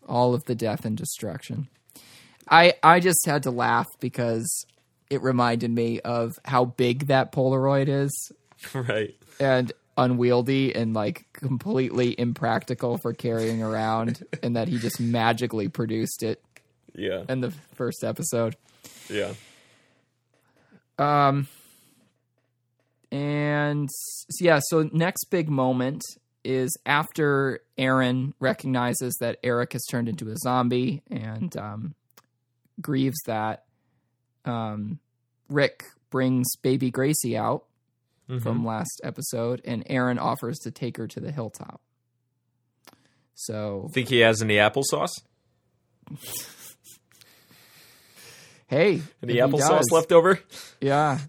all 0.07 0.35
of 0.35 0.45
the 0.45 0.55
death 0.55 0.85
and 0.85 0.97
destruction. 0.97 1.69
I 2.51 2.75
I 2.83 3.01
just 3.01 3.27
had 3.27 3.43
to 3.45 3.51
laugh 3.51 3.87
because 4.01 4.65
it 5.11 5.23
reminded 5.23 5.71
me 5.71 6.01
of 6.01 6.33
how 6.45 6.65
big 6.67 7.07
that 7.09 7.33
Polaroid 7.33 7.89
is 7.89 8.33
Right. 8.75 9.15
and 9.41 9.73
unwieldy 9.97 10.75
and 10.75 10.95
like 10.95 11.25
completely 11.33 12.15
impractical 12.19 12.99
for 13.03 13.13
carrying 13.13 13.63
around 13.63 14.23
and 14.43 14.57
that 14.57 14.69
he 14.69 14.79
just 14.79 14.99
magically 15.01 15.69
produced 15.69 16.23
it 16.23 16.43
Yeah. 16.95 17.25
in 17.29 17.41
the 17.41 17.51
first 17.75 18.03
episode. 18.05 18.57
Yeah. 19.11 19.33
Um 20.99 21.49
and 23.11 23.89
yeah, 24.41 24.61
so 24.69 24.89
next 24.93 25.27
big 25.31 25.49
moment 25.49 26.03
is 26.45 26.77
after 26.87 27.61
Aaron 27.77 28.33
recognizes 28.41 29.17
that 29.21 29.39
Eric 29.43 29.73
has 29.75 29.85
turned 29.91 30.09
into 30.09 30.31
a 30.31 30.37
zombie 30.37 31.03
and 31.11 31.57
um, 31.57 31.95
grieves 32.81 33.19
that 33.27 33.65
um, 34.45 34.99
Rick 35.49 35.85
brings 36.11 36.47
baby 36.63 36.91
Gracie 36.91 37.37
out 37.37 37.65
from 38.43 38.63
last 38.65 39.01
episode, 39.03 39.63
and 39.65 39.83
Aaron 39.87 40.19
offers 40.19 40.59
to 40.59 40.71
take 40.71 40.99
her 40.99 41.07
to 41.09 41.19
the 41.21 41.33
hilltop. 41.33 41.81
So, 43.35 43.89
Think 43.95 44.09
he 44.09 44.19
has 44.19 44.43
any 44.43 44.57
applesauce? 44.57 45.13
hey, 48.67 49.01
Any 49.23 49.35
applesauce 49.37 49.91
left 49.91 50.13
over? 50.13 50.41
Yeah, 50.81 51.21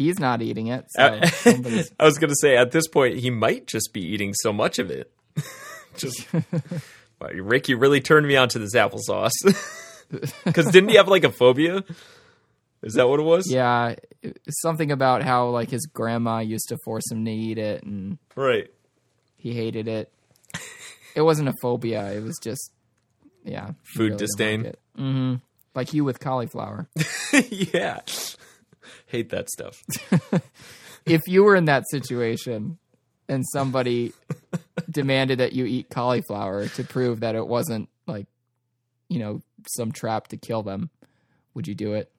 he's 0.00 0.18
not 0.18 0.40
eating 0.40 0.68
it. 0.68 0.86
So 0.88 1.20
somebody's- 1.32 1.90
I 2.00 2.04
was 2.04 2.16
going 2.18 2.30
to 2.30 2.36
say 2.40 2.56
at 2.56 2.70
this 2.72 2.88
point 2.88 3.18
he 3.18 3.28
might 3.30 3.66
just 3.66 3.92
be 3.92 4.00
eating 4.00 4.32
so 4.34 4.52
much 4.52 4.78
of 4.78 4.90
it. 4.90 5.12
just 5.96 6.26
wow, 7.20 7.28
Rick, 7.34 7.68
you 7.68 7.76
really 7.76 8.00
turned 8.00 8.26
me 8.26 8.34
on 8.36 8.48
to 8.50 8.58
this 8.58 8.74
applesauce. 8.74 9.32
Because 10.44 10.66
didn't 10.70 10.88
he 10.88 10.96
have 10.96 11.08
like 11.08 11.24
a 11.24 11.30
phobia? 11.30 11.84
Is 12.82 12.94
that 12.94 13.08
what 13.08 13.20
it 13.20 13.24
was? 13.24 13.44
Yeah, 13.50 13.94
something 14.48 14.90
about 14.90 15.22
how 15.22 15.50
like 15.50 15.70
his 15.70 15.86
grandma 15.86 16.38
used 16.38 16.68
to 16.70 16.78
force 16.84 17.04
him 17.12 17.24
to 17.26 17.30
eat 17.30 17.58
it, 17.58 17.82
and 17.84 18.16
Right. 18.34 18.68
he 19.36 19.52
hated 19.52 19.86
it. 19.86 20.10
It 21.14 21.20
wasn't 21.20 21.50
a 21.50 21.54
phobia; 21.60 22.10
it 22.12 22.22
was 22.22 22.38
just 22.42 22.72
yeah, 23.44 23.72
Food 23.94 24.16
disdain. 24.16 24.62
Like, 24.62 24.78
mm-hmm. 24.98 25.34
like 25.74 25.92
you 25.92 26.04
with 26.04 26.20
cauliflower. 26.20 26.88
yeah. 27.50 28.00
Hate 29.10 29.30
that 29.30 29.50
stuff. 29.50 29.82
if 31.06 31.22
you 31.26 31.44
were 31.44 31.56
in 31.56 31.66
that 31.66 31.84
situation 31.90 32.78
and 33.28 33.44
somebody 33.52 34.12
demanded 34.90 35.38
that 35.38 35.52
you 35.52 35.64
eat 35.64 35.90
cauliflower 35.90 36.66
to 36.68 36.84
prove 36.84 37.20
that 37.20 37.34
it 37.34 37.46
wasn't 37.46 37.88
like 38.06 38.26
you 39.08 39.18
know 39.18 39.42
some 39.68 39.92
trap 39.92 40.28
to 40.28 40.36
kill 40.36 40.62
them, 40.62 40.90
would 41.54 41.66
you 41.66 41.74
do 41.74 41.94
it? 41.94 42.10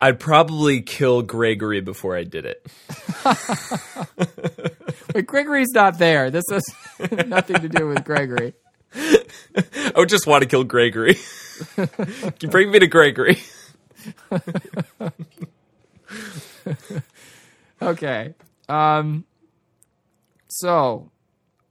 I'd 0.00 0.20
probably 0.20 0.82
kill 0.82 1.22
Gregory 1.22 1.80
before 1.80 2.16
I 2.16 2.24
did 2.24 2.44
it. 2.44 2.66
But 5.16 5.24
Gregory's 5.24 5.72
not 5.72 5.98
there. 5.98 6.30
This 6.30 6.44
has 6.50 6.62
nothing 7.26 7.62
to 7.62 7.70
do 7.70 7.88
with 7.88 8.04
Gregory. 8.04 8.52
I 8.94 9.92
would 9.96 10.10
just 10.10 10.26
want 10.26 10.42
to 10.42 10.46
kill 10.46 10.62
Gregory. 10.62 11.16
You 11.78 12.48
bring 12.48 12.70
me 12.70 12.80
to 12.80 12.86
Gregory? 12.86 13.38
Okay. 17.82 18.34
Um 18.68 19.24
so 20.48 21.10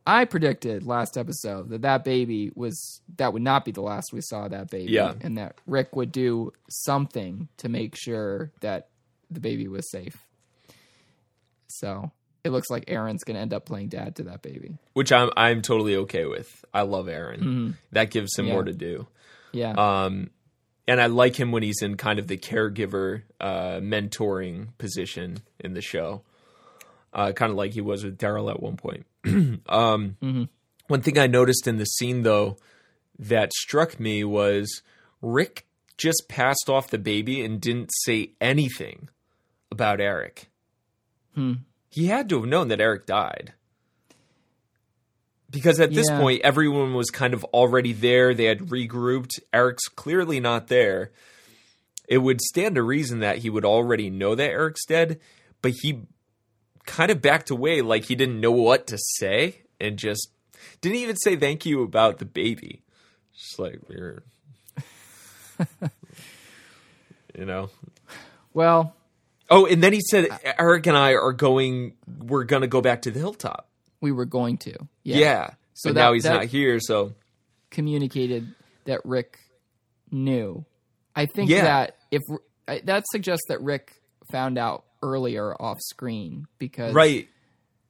I 0.06 0.26
predicted 0.26 0.86
last 0.86 1.18
episode 1.18 1.70
that 1.70 1.82
that 1.82 2.04
baby 2.04 2.52
was 2.56 3.02
that 3.18 3.34
would 3.34 3.42
not 3.42 3.66
be 3.66 3.72
the 3.72 3.82
last 3.82 4.14
we 4.14 4.22
saw 4.22 4.48
that 4.48 4.70
baby 4.70 4.92
Yeah. 4.92 5.14
and 5.22 5.38
that 5.40 5.56
Rick 5.66 5.96
would 5.96 6.12
do 6.12 6.54
something 6.70 7.48
to 7.58 7.70
make 7.70 7.96
sure 7.98 8.52
that 8.62 8.90
the 9.32 9.40
baby 9.40 9.68
was 9.68 9.90
safe. 9.90 10.16
So, 11.68 12.12
it 12.44 12.52
looks 12.52 12.70
like 12.70 12.84
Aaron's 12.88 13.24
going 13.24 13.36
to 13.36 13.42
end 13.42 13.54
up 13.54 13.66
playing 13.66 13.90
dad 13.90 14.16
to 14.18 14.24
that 14.26 14.44
baby. 14.44 14.78
Which 14.94 15.12
I'm 15.12 15.32
I'm 15.36 15.64
totally 15.64 15.96
okay 15.98 16.26
with. 16.26 16.64
I 16.74 16.84
love 16.84 17.10
Aaron. 17.10 17.76
That 17.92 18.12
gives 18.12 18.38
him 18.38 18.46
Yeah. 18.46 18.54
more 18.54 18.64
to 18.64 18.74
do. 18.74 19.08
Yeah. 19.52 19.72
Um, 19.72 20.30
and 20.88 21.02
I 21.02 21.08
like 21.08 21.36
him 21.36 21.52
when 21.52 21.64
he's 21.64 21.82
in 21.82 21.98
kind 21.98 22.20
of 22.20 22.28
the 22.28 22.38
caregiver, 22.38 23.24
uh, 23.40 23.80
mentoring 23.82 24.70
position 24.78 25.40
in 25.60 25.74
the 25.74 25.82
show. 25.82 26.22
Uh, 27.14 27.32
kind 27.32 27.50
of 27.50 27.58
like 27.58 27.72
he 27.74 27.82
was 27.82 28.04
with 28.04 28.18
Daryl 28.18 28.50
at 28.50 28.62
one 28.62 28.78
point. 28.78 29.06
um, 29.70 30.18
One 30.88 31.02
thing 31.02 31.18
I 31.18 31.28
noticed 31.28 31.68
in 31.68 31.78
the 31.78 31.86
scene 31.86 32.24
though 32.24 32.58
that 33.18 33.54
struck 33.54 34.00
me 34.00 34.24
was 34.24 34.82
Rick 35.22 35.66
just 35.98 36.26
passed 36.28 36.70
off 36.70 36.90
the 36.90 36.98
baby 36.98 37.44
and 37.44 37.62
didn't 37.62 37.90
say 38.04 38.32
anything 38.42 39.10
about 39.72 40.02
Eric. 40.02 40.50
Hmm. 41.34 41.54
He 41.90 42.08
had 42.08 42.28
to 42.30 42.40
have 42.42 42.50
known 42.50 42.68
that 42.68 42.82
Eric 42.82 43.06
died. 43.06 43.54
Because 45.50 45.80
at 45.80 45.94
this 45.94 46.08
Yeah. 46.10 46.20
point, 46.20 46.42
everyone 46.44 46.94
was 46.94 47.10
kind 47.12 47.34
of 47.34 47.44
already 47.46 47.94
there. 47.94 48.34
They 48.34 48.46
had 48.46 48.60
regrouped. 48.60 49.40
Eric's 49.54 49.88
clearly 49.88 50.40
not 50.40 50.68
there. 50.68 51.12
It 52.08 52.18
would 52.20 52.42
stand 52.42 52.76
to 52.76 52.84
reason 52.84 53.20
that 53.20 53.40
he 53.40 53.50
would 53.50 53.66
already 53.66 54.10
know 54.10 54.36
that 54.36 54.50
Eric's 54.50 54.86
dead, 54.86 55.20
but 55.62 55.74
he 55.82 56.02
kind 56.86 57.10
of 57.12 57.22
backed 57.22 57.50
away 57.50 57.82
like 57.82 58.06
he 58.06 58.16
didn't 58.16 58.40
know 58.40 58.52
what 58.52 58.86
to 58.88 58.98
say 59.18 59.62
and 59.80 59.98
just 59.98 60.30
didn't 60.82 60.98
even 60.98 61.16
say 61.16 61.36
thank 61.36 61.66
you 61.66 61.82
about 61.84 62.20
the 62.20 62.26
baby. 62.26 62.84
Just 63.36 63.58
like 63.60 63.80
weird. 63.90 64.24
you 67.38 67.46
know? 67.46 67.70
Well, 68.54 68.96
Oh, 69.48 69.68
and 69.68 69.84
then 69.84 69.94
he 69.94 70.02
said 70.02 70.28
Eric 70.58 70.88
and 70.88 70.98
I 70.98 71.12
are 71.12 71.32
going 71.32 71.94
we're 72.20 72.46
gonna 72.46 72.66
go 72.68 72.82
back 72.82 73.04
to 73.04 73.12
the 73.12 73.20
hilltop. 73.20 73.70
We 74.06 74.12
were 74.12 74.26
going 74.26 74.58
to. 74.60 74.76
Yeah. 75.04 75.18
Yeah. 75.18 75.48
So 75.74 75.90
So 75.90 75.94
now 75.94 76.14
he's 76.14 76.26
not 76.26 76.46
here, 76.46 76.80
so 76.80 77.14
Communicated 77.72 78.54
that 78.86 79.02
Rick 79.04 79.40
knew. 80.12 80.64
I 81.16 81.26
think 81.26 81.50
Yeah. 81.50 81.64
that 81.64 81.98
if 82.12 82.22
that 82.86 83.04
suggests 83.12 83.46
that 83.50 83.62
Rick 83.64 83.94
found 84.32 84.60
out 84.60 84.86
earlier 85.02 85.60
off 85.60 85.80
screen 85.82 86.46
because 86.60 86.94
Right. 86.94 87.28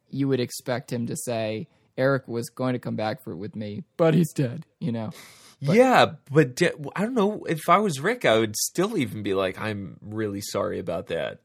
you 0.10 0.30
would 0.30 0.40
expect 0.40 0.92
him 0.92 1.08
to 1.08 1.16
say 1.18 1.68
Eric 1.98 2.28
was 2.30 2.50
going 2.50 2.74
to 2.74 2.80
come 2.80 2.96
back 2.96 3.22
for 3.24 3.32
it 3.34 3.38
with 3.38 3.56
me, 3.56 3.84
but 3.98 4.14
he's 4.14 4.32
dead. 4.34 4.66
You 4.80 4.92
know. 4.94 5.12
yeah, 5.60 6.14
but 6.32 6.56
de- 6.56 6.74
I 6.96 7.02
don't 7.04 7.14
know. 7.14 7.44
If 7.46 7.68
I 7.70 7.78
was 7.80 8.00
Rick, 8.00 8.24
I 8.26 8.40
would 8.40 8.56
still 8.56 8.98
even 8.98 9.22
be 9.22 9.34
like, 9.34 9.60
I'm 9.60 9.98
really 10.02 10.42
sorry 10.42 10.80
about 10.80 11.08
that. 11.08 11.40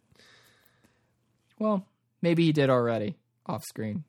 Well, 1.58 1.84
maybe 2.22 2.44
he 2.44 2.52
did 2.52 2.70
already 2.70 3.16
off 3.46 3.64
screen. 3.64 4.04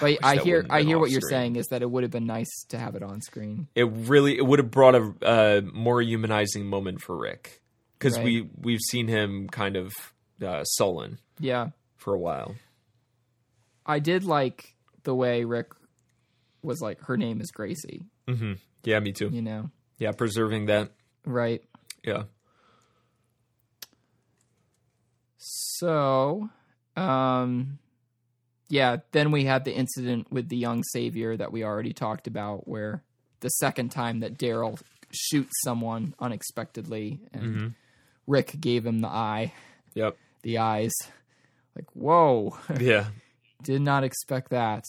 But 0.00 0.18
I 0.22 0.36
that 0.36 0.44
hear 0.44 0.66
I 0.70 0.82
hear 0.82 0.98
what 0.98 1.10
you're 1.10 1.20
screen. 1.20 1.30
saying 1.40 1.56
is 1.56 1.66
that 1.68 1.82
it 1.82 1.90
would 1.90 2.02
have 2.04 2.10
been 2.12 2.26
nice 2.26 2.50
to 2.68 2.78
have 2.78 2.94
it 2.94 3.02
on 3.02 3.20
screen. 3.20 3.68
It 3.74 3.84
really 3.92 4.36
it 4.36 4.46
would 4.46 4.58
have 4.58 4.70
brought 4.70 4.94
a 4.94 5.12
uh, 5.22 5.60
more 5.72 6.00
humanizing 6.02 6.66
moment 6.66 7.00
for 7.02 7.16
Rick 7.16 7.60
because 7.98 8.16
Right. 8.16 8.24
we 8.24 8.48
we've 8.60 8.80
seen 8.80 9.08
him 9.08 9.48
kind 9.48 9.76
of 9.76 9.92
uh, 10.44 10.64
sullen 10.64 11.18
Yeah. 11.40 11.70
for 11.96 12.14
a 12.14 12.18
while. 12.18 12.54
I 13.86 13.98
did 13.98 14.24
like 14.24 14.74
the 15.04 15.14
way 15.14 15.44
Rick 15.44 15.68
was 16.62 16.80
like 16.80 17.00
her 17.06 17.16
name 17.16 17.40
is 17.40 17.50
Gracie, 17.50 18.04
Mm-hmm. 18.28 18.52
Yeah, 18.84 19.00
me 19.00 19.12
too. 19.12 19.28
you 19.30 19.42
know. 19.42 19.70
Yeah, 19.98 20.12
preserving 20.12 20.66
that. 20.66 20.90
Right. 21.24 21.62
Yeah. 22.04 22.24
So, 25.38 26.48
um 26.96 27.78
yeah, 28.72 28.96
then 29.12 29.32
we 29.32 29.44
had 29.44 29.66
the 29.66 29.74
incident 29.74 30.32
with 30.32 30.48
the 30.48 30.56
young 30.56 30.82
savior 30.82 31.36
that 31.36 31.52
we 31.52 31.62
already 31.62 31.92
talked 31.92 32.26
about 32.26 32.66
where 32.66 33.02
the 33.40 33.50
second 33.50 33.90
time 33.90 34.20
that 34.20 34.38
Daryl 34.38 34.80
shoots 35.10 35.52
someone 35.62 36.14
unexpectedly 36.18 37.20
and 37.34 37.42
Mm-hmm. 37.42 37.66
Rick 38.26 38.56
gave 38.60 38.86
him 38.86 39.00
the 39.00 39.08
eye, 39.08 39.52
Yep. 39.94 40.16
the 40.42 40.56
eyes. 40.58 40.92
Like, 41.76 41.84
whoa, 41.92 42.56
Yeah. 42.80 43.08
did 43.62 43.82
not 43.82 44.04
expect 44.04 44.50
that. 44.50 44.84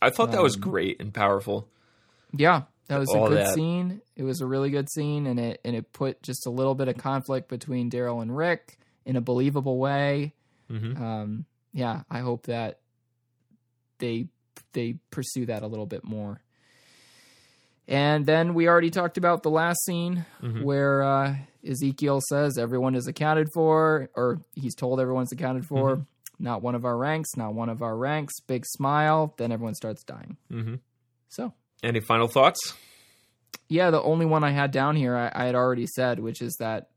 I 0.00 0.10
thought 0.10 0.30
that 0.30 0.42
was 0.42 0.54
Um, 0.54 0.60
great 0.60 1.00
and 1.00 1.12
powerful. 1.12 1.68
Yeah, 2.32 2.62
that 2.86 2.98
was 2.98 3.08
All 3.08 3.26
a 3.26 3.28
good 3.30 3.38
that. 3.38 3.54
scene. 3.54 4.02
It 4.14 4.22
was 4.22 4.40
a 4.40 4.46
really 4.46 4.70
good 4.70 4.88
scene, 4.90 5.26
and 5.26 5.40
it 5.40 5.60
and 5.64 5.74
it 5.74 5.92
put 5.92 6.22
just 6.22 6.46
a 6.46 6.50
little 6.50 6.76
bit 6.76 6.86
of 6.86 6.96
conflict 6.96 7.48
between 7.48 7.90
Daryl 7.90 8.22
and 8.22 8.36
Rick 8.36 8.78
in 9.04 9.16
a 9.16 9.20
believable 9.20 9.78
way. 9.78 10.34
Mhm. 10.70 11.00
Um, 11.00 11.46
yeah, 11.72 12.02
I 12.10 12.20
hope 12.20 12.44
that 12.46 12.78
they 13.98 14.28
they 14.72 14.96
pursue 15.10 15.46
that 15.46 15.62
a 15.62 15.66
little 15.66 15.86
bit 15.86 16.04
more. 16.04 16.40
And 17.88 18.26
then 18.26 18.54
we 18.54 18.68
already 18.68 18.90
talked 18.90 19.16
about 19.16 19.42
the 19.42 19.50
last 19.50 19.84
scene 19.84 20.26
Mhm. 20.42 20.64
where 20.64 21.02
uh, 21.02 21.36
Ezekiel 21.64 22.20
says 22.28 22.58
everyone 22.58 22.94
is 22.94 23.06
accounted 23.06 23.48
for, 23.54 24.08
or 24.14 24.40
he's 24.54 24.74
told 24.74 25.00
everyone's 25.00 25.32
accounted 25.32 25.64
for. 25.66 26.04
Not 26.38 26.62
one 26.62 26.74
of 26.74 26.84
our 26.84 26.96
ranks, 26.98 27.30
not 27.36 27.54
one 27.54 27.68
of 27.70 27.80
our 27.82 27.96
ranks. 27.96 28.34
Big 28.46 28.64
smile. 28.66 29.34
Then 29.38 29.52
everyone 29.52 29.74
starts 29.74 30.02
dying. 30.04 30.36
Mhm. 30.50 30.80
So 31.28 31.52
Any 31.82 32.00
final 32.00 32.28
thoughts? 32.28 32.74
yeah, 33.68 33.90
the 33.90 34.02
only 34.02 34.26
one 34.26 34.42
I 34.44 34.50
had 34.50 34.70
down 34.72 34.96
here 34.96 35.16
I, 35.16 35.30
I 35.34 35.46
had 35.46 35.54
already 35.54 35.86
said, 35.86 36.18
which 36.20 36.42
is 36.42 36.54
that 36.58 36.90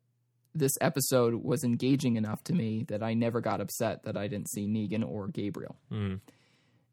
this 0.55 0.73
episode 0.81 1.35
was 1.35 1.63
engaging 1.63 2.15
enough 2.15 2.43
to 2.45 2.53
me 2.53 2.83
that 2.89 3.03
I 3.03 3.13
never 3.13 3.39
got 3.39 3.61
upset 3.61 4.03
that 4.03 4.17
I 4.17 4.27
didn't 4.27 4.49
see 4.49 4.67
Negan 4.67 5.07
or 5.07 5.27
Gabriel. 5.27 5.75
Mm. 5.91 6.19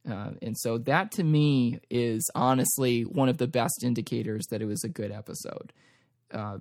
Uh, 0.09 0.31
and 0.41 0.57
so 0.57 0.79
that 0.79 1.11
to 1.13 1.25
me 1.25 1.81
is 1.91 2.31
honestly 2.35 3.03
one 3.03 3.29
of 3.29 3.39
the 3.39 3.49
best 3.49 3.83
indicators 3.83 4.47
that 4.51 4.63
it 4.63 4.67
was 4.67 4.85
a 4.85 4.89
good 4.89 5.11
episode. 5.11 5.73
Uh, 6.31 6.59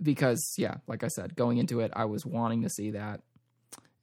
because, 0.00 0.54
yeah, 0.56 0.76
like 0.86 1.02
I 1.02 1.08
said, 1.08 1.34
going 1.34 1.58
into 1.58 1.80
it, 1.80 1.90
I 1.96 2.04
was 2.04 2.24
wanting 2.24 2.62
to 2.62 2.70
see 2.70 2.92
that. 2.92 3.20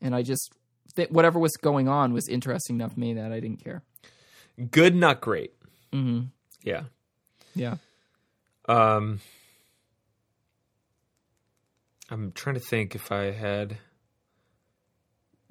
And 0.01 0.13
I 0.13 0.21
just, 0.23 0.51
th- 0.95 1.09
whatever 1.09 1.39
was 1.39 1.55
going 1.55 1.87
on 1.87 2.11
was 2.11 2.27
interesting 2.27 2.75
enough 2.75 2.93
to 2.95 2.99
me 2.99 3.13
that 3.13 3.31
I 3.31 3.39
didn't 3.39 3.63
care. 3.63 3.81
Good, 4.71 4.95
not 4.95 5.21
great. 5.21 5.53
hmm 5.93 6.23
Yeah. 6.63 6.83
Yeah. 7.55 7.75
Um, 8.67 9.21
I'm 12.09 12.33
trying 12.33 12.55
to 12.55 12.61
think 12.61 12.95
if 12.95 13.11
I 13.11 13.31
had 13.31 13.77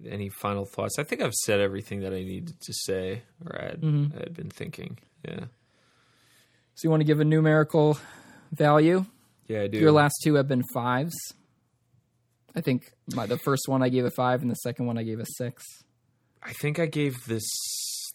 any 0.09 0.29
final 0.29 0.65
thoughts. 0.67 0.99
I 0.99 1.05
think 1.05 1.21
I've 1.23 1.33
said 1.45 1.61
everything 1.61 2.01
that 2.01 2.13
I 2.13 2.23
needed 2.23 2.55
to 2.61 2.73
say, 2.73 3.23
or 3.45 3.61
I 3.61 3.65
had, 3.67 3.81
Mhm. 3.81 4.15
I 4.17 4.21
had 4.21 4.35
been 4.35 4.51
thinking. 4.51 4.99
Yeah, 5.27 5.45
So 6.75 6.81
you 6.85 6.91
want 6.91 7.01
to 7.01 7.05
give 7.05 7.21
a 7.21 7.25
numerical 7.25 7.99
value? 8.53 9.07
yeah, 9.47 9.63
I 9.63 9.67
do. 9.69 9.79
Your 9.79 9.93
last 9.93 10.15
two 10.23 10.35
have 10.35 10.49
been 10.49 10.63
fives. 10.75 11.15
I 12.57 12.61
think 12.61 12.83
my, 13.15 13.27
the 13.27 13.39
first 13.39 13.65
one 13.69 13.83
I 13.83 13.89
gave 13.89 14.05
a 14.05 14.11
five, 14.11 14.43
and 14.43 14.51
the 14.51 14.55
second 14.57 14.87
one 14.87 14.97
I 14.99 15.03
gave 15.03 15.19
a 15.21 15.27
six. 15.27 15.65
I 16.43 16.53
think 16.53 16.79
I 16.79 16.87
gave 16.87 17.15
this 17.27 17.43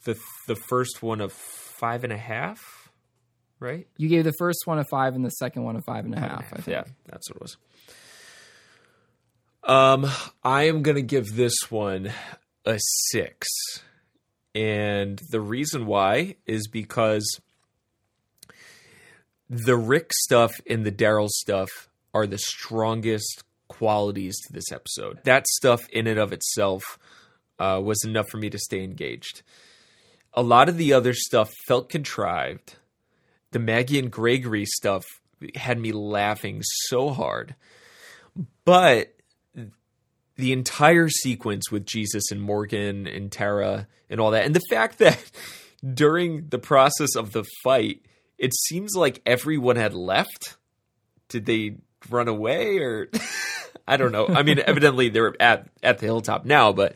the 0.06 0.18
the 0.47 0.56
first 0.56 1.01
one 1.03 1.19
a 1.19 1.30
five 1.30 2.03
and 2.03 2.14
a 2.14 2.18
half. 2.18 2.89
Right? 3.60 3.88
You 3.97 4.07
gave 4.07 4.23
the 4.23 4.34
first 4.39 4.60
one 4.65 4.80
a 4.80 4.85
five, 4.85 5.15
and 5.15 5.26
the 5.26 5.30
second 5.31 5.64
one 5.64 5.76
a 5.76 5.81
five 5.81 6.06
and 6.06 6.15
a 6.15 6.19
half. 6.19 6.65
Yeah, 6.68 6.84
that's 7.07 7.30
what 7.30 7.35
it 7.38 7.41
was. 7.41 7.57
Um, 9.70 10.08
I 10.44 10.64
am 10.64 10.82
gonna 10.82 11.04
give 11.04 11.36
this 11.36 11.54
one 11.70 12.12
a 12.66 12.80
six, 13.12 13.48
and 14.56 15.22
the 15.30 15.40
reason 15.40 15.86
why 15.86 16.38
is 16.48 16.68
because 16.68 17.40
the 19.48 19.78
Rick 19.78 20.12
stuff 20.12 20.54
and 20.68 20.84
the 20.84 20.91
Daryl 20.91 21.30
stuff 21.30 21.70
are 22.16 22.26
the 22.26 22.40
strongest 22.40 23.44
qualities 23.68 24.40
to 24.48 24.54
this 24.54 24.72
episode. 24.72 25.20
That 25.26 25.46
stuff 25.48 25.88
in 25.90 26.08
and 26.08 26.20
of 26.20 26.34
itself 26.34 26.98
uh, 27.60 27.80
was 27.84 28.04
enough 28.04 28.28
for 28.30 28.38
me 28.38 28.50
to 28.50 28.58
stay 28.58 28.84
engaged. 28.84 29.44
A 30.34 30.41
lot 30.41 30.68
of 30.68 30.78
the 30.78 30.94
other 30.94 31.14
stuff 31.14 31.52
felt 31.68 31.90
contrived. 31.90 32.78
The 33.52 33.60
Maggie 33.60 34.00
and 34.00 34.10
Gregory 34.10 34.66
stuff 34.66 35.06
had 35.54 35.78
me 35.78 35.91
laughing 35.91 36.64
so 36.64 37.12
hard. 37.12 37.54
But 38.66 39.14
the 40.40 40.53
entire 40.53 41.10
sequence 41.10 41.70
with 41.72 41.86
Jesus 41.86 42.32
and 42.32 42.41
Morgan 42.41 43.06
and 43.07 43.32
Tara 43.32 43.88
and 44.10 44.20
all 44.20 44.32
that, 44.32 44.45
and 44.45 44.56
the 44.56 44.61
fact 44.70 44.99
that 44.99 45.20
during 45.94 46.48
the 46.48 46.60
process 46.60 47.16
of 47.16 47.32
the 47.32 47.45
fight, 47.64 48.02
it 48.38 48.53
seems 48.53 48.95
like 48.95 49.22
everyone 49.26 49.76
had 49.76 49.94
left. 49.94 50.57
Did 51.28 51.45
they 51.45 51.76
run 52.10 52.28
away 52.28 52.80
or 52.80 53.10
I 53.88 53.98
don't 53.98 54.11
know. 54.11 54.28
I 54.28 54.44
mean, 54.44 54.60
evidently 54.60 55.10
they're 55.10 55.34
at 55.41 55.68
at 55.82 55.98
the 55.98 56.06
hilltop 56.06 56.45
now, 56.45 56.72
but 56.72 56.95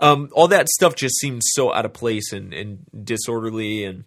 um, 0.00 0.28
all 0.32 0.48
that 0.48 0.68
stuff 0.68 0.96
just 0.96 1.16
seems 1.16 1.44
so 1.52 1.72
out 1.72 1.84
of 1.84 1.92
place 1.92 2.32
and, 2.32 2.52
and 2.52 2.84
disorderly 3.04 3.84
and 3.84 4.04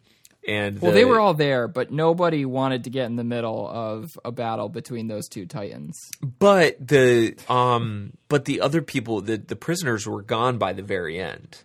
and 0.47 0.79
Well, 0.81 0.91
the- 0.91 0.97
they 0.99 1.05
were 1.05 1.19
all 1.19 1.33
there, 1.33 1.67
but 1.67 1.91
nobody 1.91 2.45
wanted 2.45 2.85
to 2.85 2.89
get 2.89 3.05
in 3.07 3.15
the 3.17 3.23
middle 3.23 3.67
of 3.67 4.17
a 4.23 4.31
battle 4.31 4.69
between 4.69 5.07
those 5.07 5.27
two 5.27 5.45
titans. 5.45 5.95
But 6.39 6.77
the 6.87 7.35
um 7.49 8.13
but 8.29 8.45
the 8.45 8.61
other 8.61 8.81
people 8.81 9.21
the 9.21 9.37
the 9.37 9.55
prisoners 9.57 10.07
were 10.07 10.21
gone 10.21 10.57
by 10.57 10.73
the 10.73 10.83
very 10.83 11.19
end. 11.19 11.63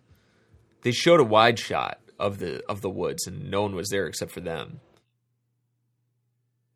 They 0.82 0.90
showed 0.92 1.20
a 1.20 1.24
wide 1.24 1.58
shot 1.58 2.00
of 2.18 2.38
the 2.38 2.62
of 2.68 2.80
the 2.80 2.90
woods 2.90 3.26
and 3.26 3.50
no 3.50 3.62
one 3.62 3.74
was 3.74 3.88
there 3.90 4.06
except 4.06 4.32
for 4.32 4.40
them. 4.40 4.80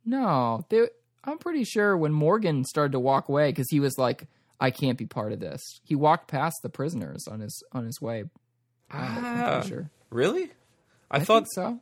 No, 0.04 0.64
they, 0.68 0.88
I'm 1.24 1.38
pretty 1.38 1.64
sure 1.64 1.96
when 1.96 2.12
Morgan 2.12 2.64
started 2.64 2.92
to 2.92 3.00
walk 3.00 3.28
away 3.28 3.50
because 3.50 3.66
he 3.70 3.80
was 3.80 3.98
like, 3.98 4.28
"I 4.60 4.70
can't 4.70 4.96
be 4.98 5.06
part 5.06 5.32
of 5.32 5.40
this." 5.40 5.60
He 5.82 5.94
walked 5.96 6.28
past 6.28 6.56
the 6.62 6.68
prisoners 6.68 7.26
on 7.28 7.40
his 7.40 7.62
on 7.72 7.84
his 7.84 8.00
way. 8.00 8.24
I'm 8.90 9.24
Ah. 9.44 9.62
sure. 9.66 9.90
Really? 10.10 10.52
I, 11.10 11.16
I 11.16 11.24
thought 11.24 11.46
think 11.52 11.52
so. 11.54 11.80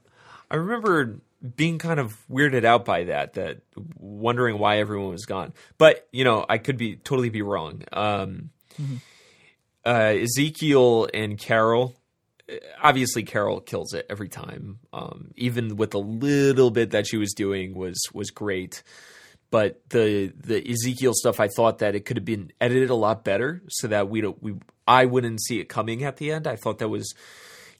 I 0.50 0.56
remember 0.56 1.20
being 1.56 1.78
kind 1.78 2.00
of 2.00 2.16
weirded 2.30 2.64
out 2.64 2.84
by 2.84 3.04
that, 3.04 3.34
that 3.34 3.58
wondering 3.98 4.58
why 4.58 4.78
everyone 4.78 5.10
was 5.10 5.26
gone. 5.26 5.52
But 5.78 6.08
you 6.12 6.24
know, 6.24 6.44
I 6.48 6.58
could 6.58 6.78
be 6.78 6.96
totally 6.96 7.28
be 7.28 7.42
wrong. 7.42 7.82
Um, 7.92 8.50
uh, 9.84 10.14
Ezekiel 10.16 11.08
and 11.12 11.38
Carol, 11.38 11.94
obviously 12.82 13.22
Carol 13.22 13.60
kills 13.60 13.92
it 13.94 14.06
every 14.08 14.28
time. 14.28 14.78
Um, 14.92 15.32
even 15.36 15.76
with 15.76 15.90
the 15.90 16.00
little 16.00 16.70
bit 16.70 16.90
that 16.90 17.06
she 17.06 17.16
was 17.16 17.34
doing 17.34 17.74
was 17.74 18.00
was 18.12 18.30
great. 18.30 18.82
But 19.50 19.88
the 19.90 20.32
the 20.36 20.68
Ezekiel 20.68 21.12
stuff, 21.14 21.38
I 21.38 21.48
thought 21.48 21.78
that 21.78 21.94
it 21.94 22.06
could 22.06 22.16
have 22.16 22.24
been 22.24 22.52
edited 22.60 22.90
a 22.90 22.94
lot 22.94 23.24
better, 23.24 23.62
so 23.68 23.86
that 23.88 24.08
we 24.08 24.20
don't 24.20 24.42
we 24.42 24.54
I 24.88 25.04
wouldn't 25.04 25.42
see 25.42 25.60
it 25.60 25.68
coming 25.68 26.02
at 26.02 26.16
the 26.16 26.32
end. 26.32 26.46
I 26.46 26.56
thought 26.56 26.78
that 26.78 26.88
was 26.88 27.14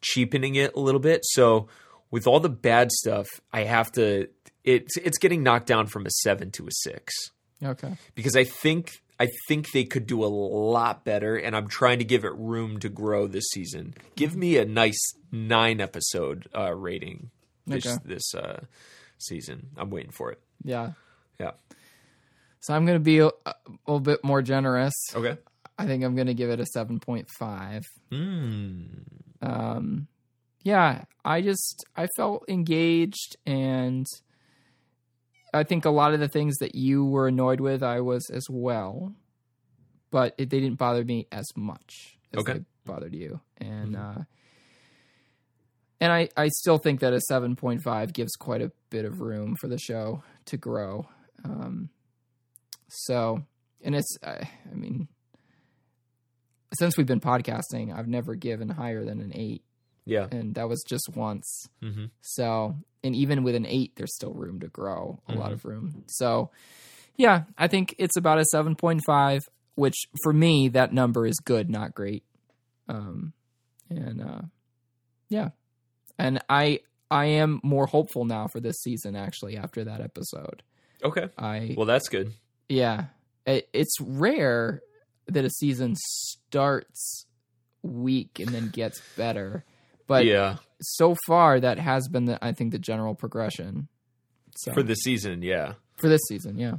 cheapening 0.00 0.54
it 0.54 0.74
a 0.74 0.80
little 0.80 1.00
bit. 1.00 1.22
So 1.24 1.68
with 2.14 2.28
all 2.28 2.38
the 2.38 2.48
bad 2.48 2.92
stuff, 2.92 3.26
I 3.52 3.64
have 3.64 3.90
to 3.92 4.28
it's 4.62 4.96
it's 4.96 5.18
getting 5.18 5.42
knocked 5.42 5.66
down 5.66 5.88
from 5.88 6.06
a 6.06 6.10
seven 6.10 6.52
to 6.52 6.68
a 6.68 6.70
six 6.70 7.12
Okay. 7.60 7.96
because 8.14 8.36
I 8.36 8.44
think 8.44 8.92
I 9.18 9.28
think 9.48 9.72
they 9.72 9.82
could 9.84 10.06
do 10.06 10.22
a 10.24 10.26
lot 10.26 11.04
better, 11.04 11.36
and 11.36 11.56
I'm 11.56 11.66
trying 11.66 11.98
to 11.98 12.04
give 12.04 12.24
it 12.24 12.32
room 12.36 12.78
to 12.80 12.88
grow 12.88 13.26
this 13.26 13.44
season. 13.52 13.94
Give 14.14 14.36
me 14.36 14.58
a 14.58 14.64
nice 14.64 15.00
nine 15.32 15.80
episode 15.80 16.46
uh, 16.56 16.72
rating 16.72 17.30
this 17.66 17.84
Okay. 17.84 17.96
this 18.04 18.32
uh, 18.32 18.60
season. 19.18 19.70
I'm 19.76 19.90
waiting 19.90 20.12
for 20.12 20.30
it. 20.30 20.40
Yeah. 20.62 20.92
Yeah. 21.40 21.52
So 22.60 22.74
I'm 22.74 22.86
going 22.86 22.96
to 22.98 23.04
be 23.04 23.18
a, 23.18 23.26
a 23.44 23.54
little 23.88 23.98
bit 24.00 24.22
more 24.22 24.40
generous. 24.40 24.94
Okay. 25.14 25.36
I 25.78 25.86
think 25.86 26.04
I'm 26.04 26.14
going 26.14 26.28
to 26.28 26.34
give 26.34 26.50
it 26.50 26.60
a 26.60 26.66
7.5. 26.76 27.82
Mm. 28.12 28.86
Um, 29.42 30.06
yeah, 30.64 31.04
I 31.24 31.40
just 31.42 31.84
I 31.96 32.08
felt 32.16 32.44
engaged, 32.48 33.36
and 33.46 34.06
I 35.52 35.62
think 35.62 35.84
a 35.84 35.90
lot 35.90 36.14
of 36.14 36.20
the 36.20 36.28
things 36.28 36.56
that 36.56 36.74
you 36.74 37.04
were 37.04 37.28
annoyed 37.28 37.60
with, 37.60 37.82
I 37.82 38.00
was 38.00 38.28
as 38.30 38.46
well, 38.50 39.14
but 40.10 40.34
it, 40.38 40.50
they 40.50 40.58
didn't 40.58 40.78
bother 40.78 41.04
me 41.04 41.28
as 41.30 41.46
much 41.54 42.18
as 42.32 42.40
Okay. 42.40 42.54
they 42.54 42.64
bothered 42.84 43.14
you, 43.14 43.40
and 43.58 43.94
uh, 43.94 44.22
and 46.00 46.12
I 46.12 46.28
I 46.36 46.48
still 46.48 46.78
think 46.78 47.00
that 47.00 47.12
a 47.12 47.20
7.5 47.30 48.12
gives 48.12 48.34
quite 48.34 48.62
a 48.62 48.72
bit 48.90 49.04
of 49.04 49.20
room 49.20 49.54
for 49.56 49.68
the 49.68 49.78
show 49.78 50.22
to 50.46 50.56
grow. 50.56 51.06
Um, 51.44 51.90
so, 52.88 53.44
and 53.82 53.94
it's 53.94 54.16
I, 54.22 54.48
I 54.70 54.74
mean. 54.74 55.08
Since 56.78 56.96
we've 56.96 57.06
been 57.06 57.20
podcasting, 57.20 57.96
I've 57.96 58.08
never 58.08 58.34
given 58.34 58.68
higher 58.68 59.04
than 59.04 59.20
an 59.20 59.30
eight 59.32 59.62
Yeah. 60.06 60.26
and 60.30 60.54
that 60.56 60.68
was 60.68 60.82
just 60.86 61.08
once. 61.14 61.68
hmm 61.82 62.06
So, 62.20 62.76
and 63.02 63.14
even 63.16 63.42
with 63.42 63.54
an 63.54 63.66
eight, 63.66 63.92
there's 63.96 64.14
still 64.14 64.32
room 64.32 64.60
to 64.60 64.68
grow, 64.68 65.20
a 65.28 65.34
lot 65.34 65.52
of 65.52 65.64
room. 65.64 66.04
So, 66.08 66.50
yeah, 67.16 67.44
I 67.56 67.68
think 67.68 67.94
it's 67.98 68.16
about 68.16 68.38
a 68.38 68.44
7.5, 68.54 69.40
which 69.76 69.96
for 70.22 70.32
me, 70.32 70.68
that 70.70 70.92
number 70.92 71.26
is 71.26 71.36
good, 71.44 71.70
not 71.70 71.94
great. 71.94 72.24
Um, 72.88 73.32
and, 73.90 74.20
uh, 74.22 74.40
yeah. 75.28 75.50
And 76.18 76.42
I, 76.48 76.80
I 77.10 77.26
am 77.26 77.60
more 77.62 77.86
hopeful 77.86 78.24
now 78.24 78.46
for 78.48 78.60
this 78.60 78.76
season, 78.82 79.16
actually, 79.16 79.56
after 79.56 79.84
that 79.84 80.00
episode. 80.00 80.62
Okay. 81.02 81.28
I, 81.38 81.74
Well, 81.76 81.86
that's 81.86 82.08
good. 82.08 82.32
yeah, 82.68 83.06
it, 83.46 83.68
it's 83.72 83.96
rare 84.00 84.80
that 85.26 85.44
a 85.44 85.50
season 85.50 85.94
starts 85.96 87.26
weak 87.82 88.38
and 88.40 88.48
then 88.48 88.68
gets 88.70 89.00
better. 89.16 89.64
But 90.06 90.26
yeah. 90.26 90.56
so 90.80 91.16
far 91.26 91.58
that 91.60 91.78
has 91.78 92.08
been 92.08 92.26
the 92.26 92.38
I 92.44 92.52
think 92.52 92.72
the 92.72 92.78
general 92.78 93.14
progression. 93.14 93.88
So 94.56 94.72
For 94.72 94.82
the 94.82 94.94
season, 94.94 95.42
yeah. 95.42 95.74
for 95.96 96.08
this 96.08 96.20
season, 96.28 96.58
yeah. 96.58 96.74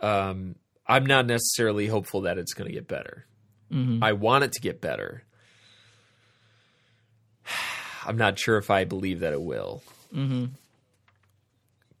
Um, 0.00 0.56
I'm 0.86 1.04
not 1.06 1.26
necessarily 1.26 1.86
hopeful 1.86 2.22
that 2.22 2.38
it's 2.38 2.54
going 2.54 2.68
to 2.68 2.74
get 2.74 2.88
better. 2.88 3.26
hmm 3.70 4.02
I 4.02 4.12
want 4.12 4.44
it 4.44 4.52
to 4.52 4.60
get 4.60 4.80
better. 4.80 5.24
I'm 8.06 8.16
not 8.16 8.38
sure 8.38 8.56
if 8.56 8.70
I 8.70 8.84
believe 8.84 9.20
that 9.20 9.32
it 9.32 9.42
will. 9.42 9.82
hmm 10.12 10.46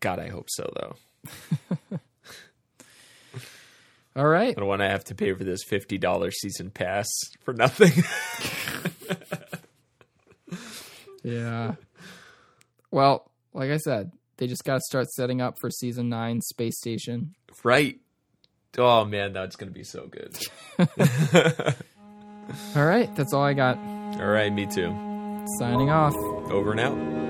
God, 0.00 0.18
I 0.18 0.28
hope 0.30 0.46
so, 0.48 0.72
though. 0.76 0.96
All 4.16 4.26
right. 4.26 4.48
I 4.56 4.58
don't 4.58 4.66
want 4.66 4.80
to 4.80 4.88
have 4.88 5.04
to 5.04 5.14
pay 5.14 5.32
for 5.34 5.44
this 5.44 5.60
$50 5.70 6.32
season 6.32 6.70
pass 6.70 7.06
for 7.44 7.52
nothing. 7.52 7.92
Yeah. 11.22 11.74
Well, 12.92 13.30
like 13.54 13.70
I 13.70 13.76
said, 13.76 14.10
they 14.38 14.48
just 14.48 14.64
got 14.64 14.74
to 14.74 14.80
start 14.80 15.08
setting 15.10 15.40
up 15.40 15.54
for 15.60 15.70
season 15.70 16.08
nine, 16.08 16.40
Space 16.40 16.76
Station. 16.76 17.36
right. 17.62 18.00
Oh, 18.76 19.04
man, 19.04 19.32
that's 19.32 19.54
going 19.54 19.68
to 19.68 19.72
be 19.72 19.84
so 19.84 20.08
good. 20.08 20.36
All 22.76 22.84
right, 22.84 23.14
that's 23.14 23.32
all 23.32 23.44
I 23.44 23.52
got. 23.52 23.78
All 23.78 24.26
right, 24.26 24.52
me 24.52 24.66
too. 24.66 24.92
Signing 25.58 25.90
off. 25.90 26.16
Over 26.50 26.72
and 26.72 26.80
out. 26.80 27.29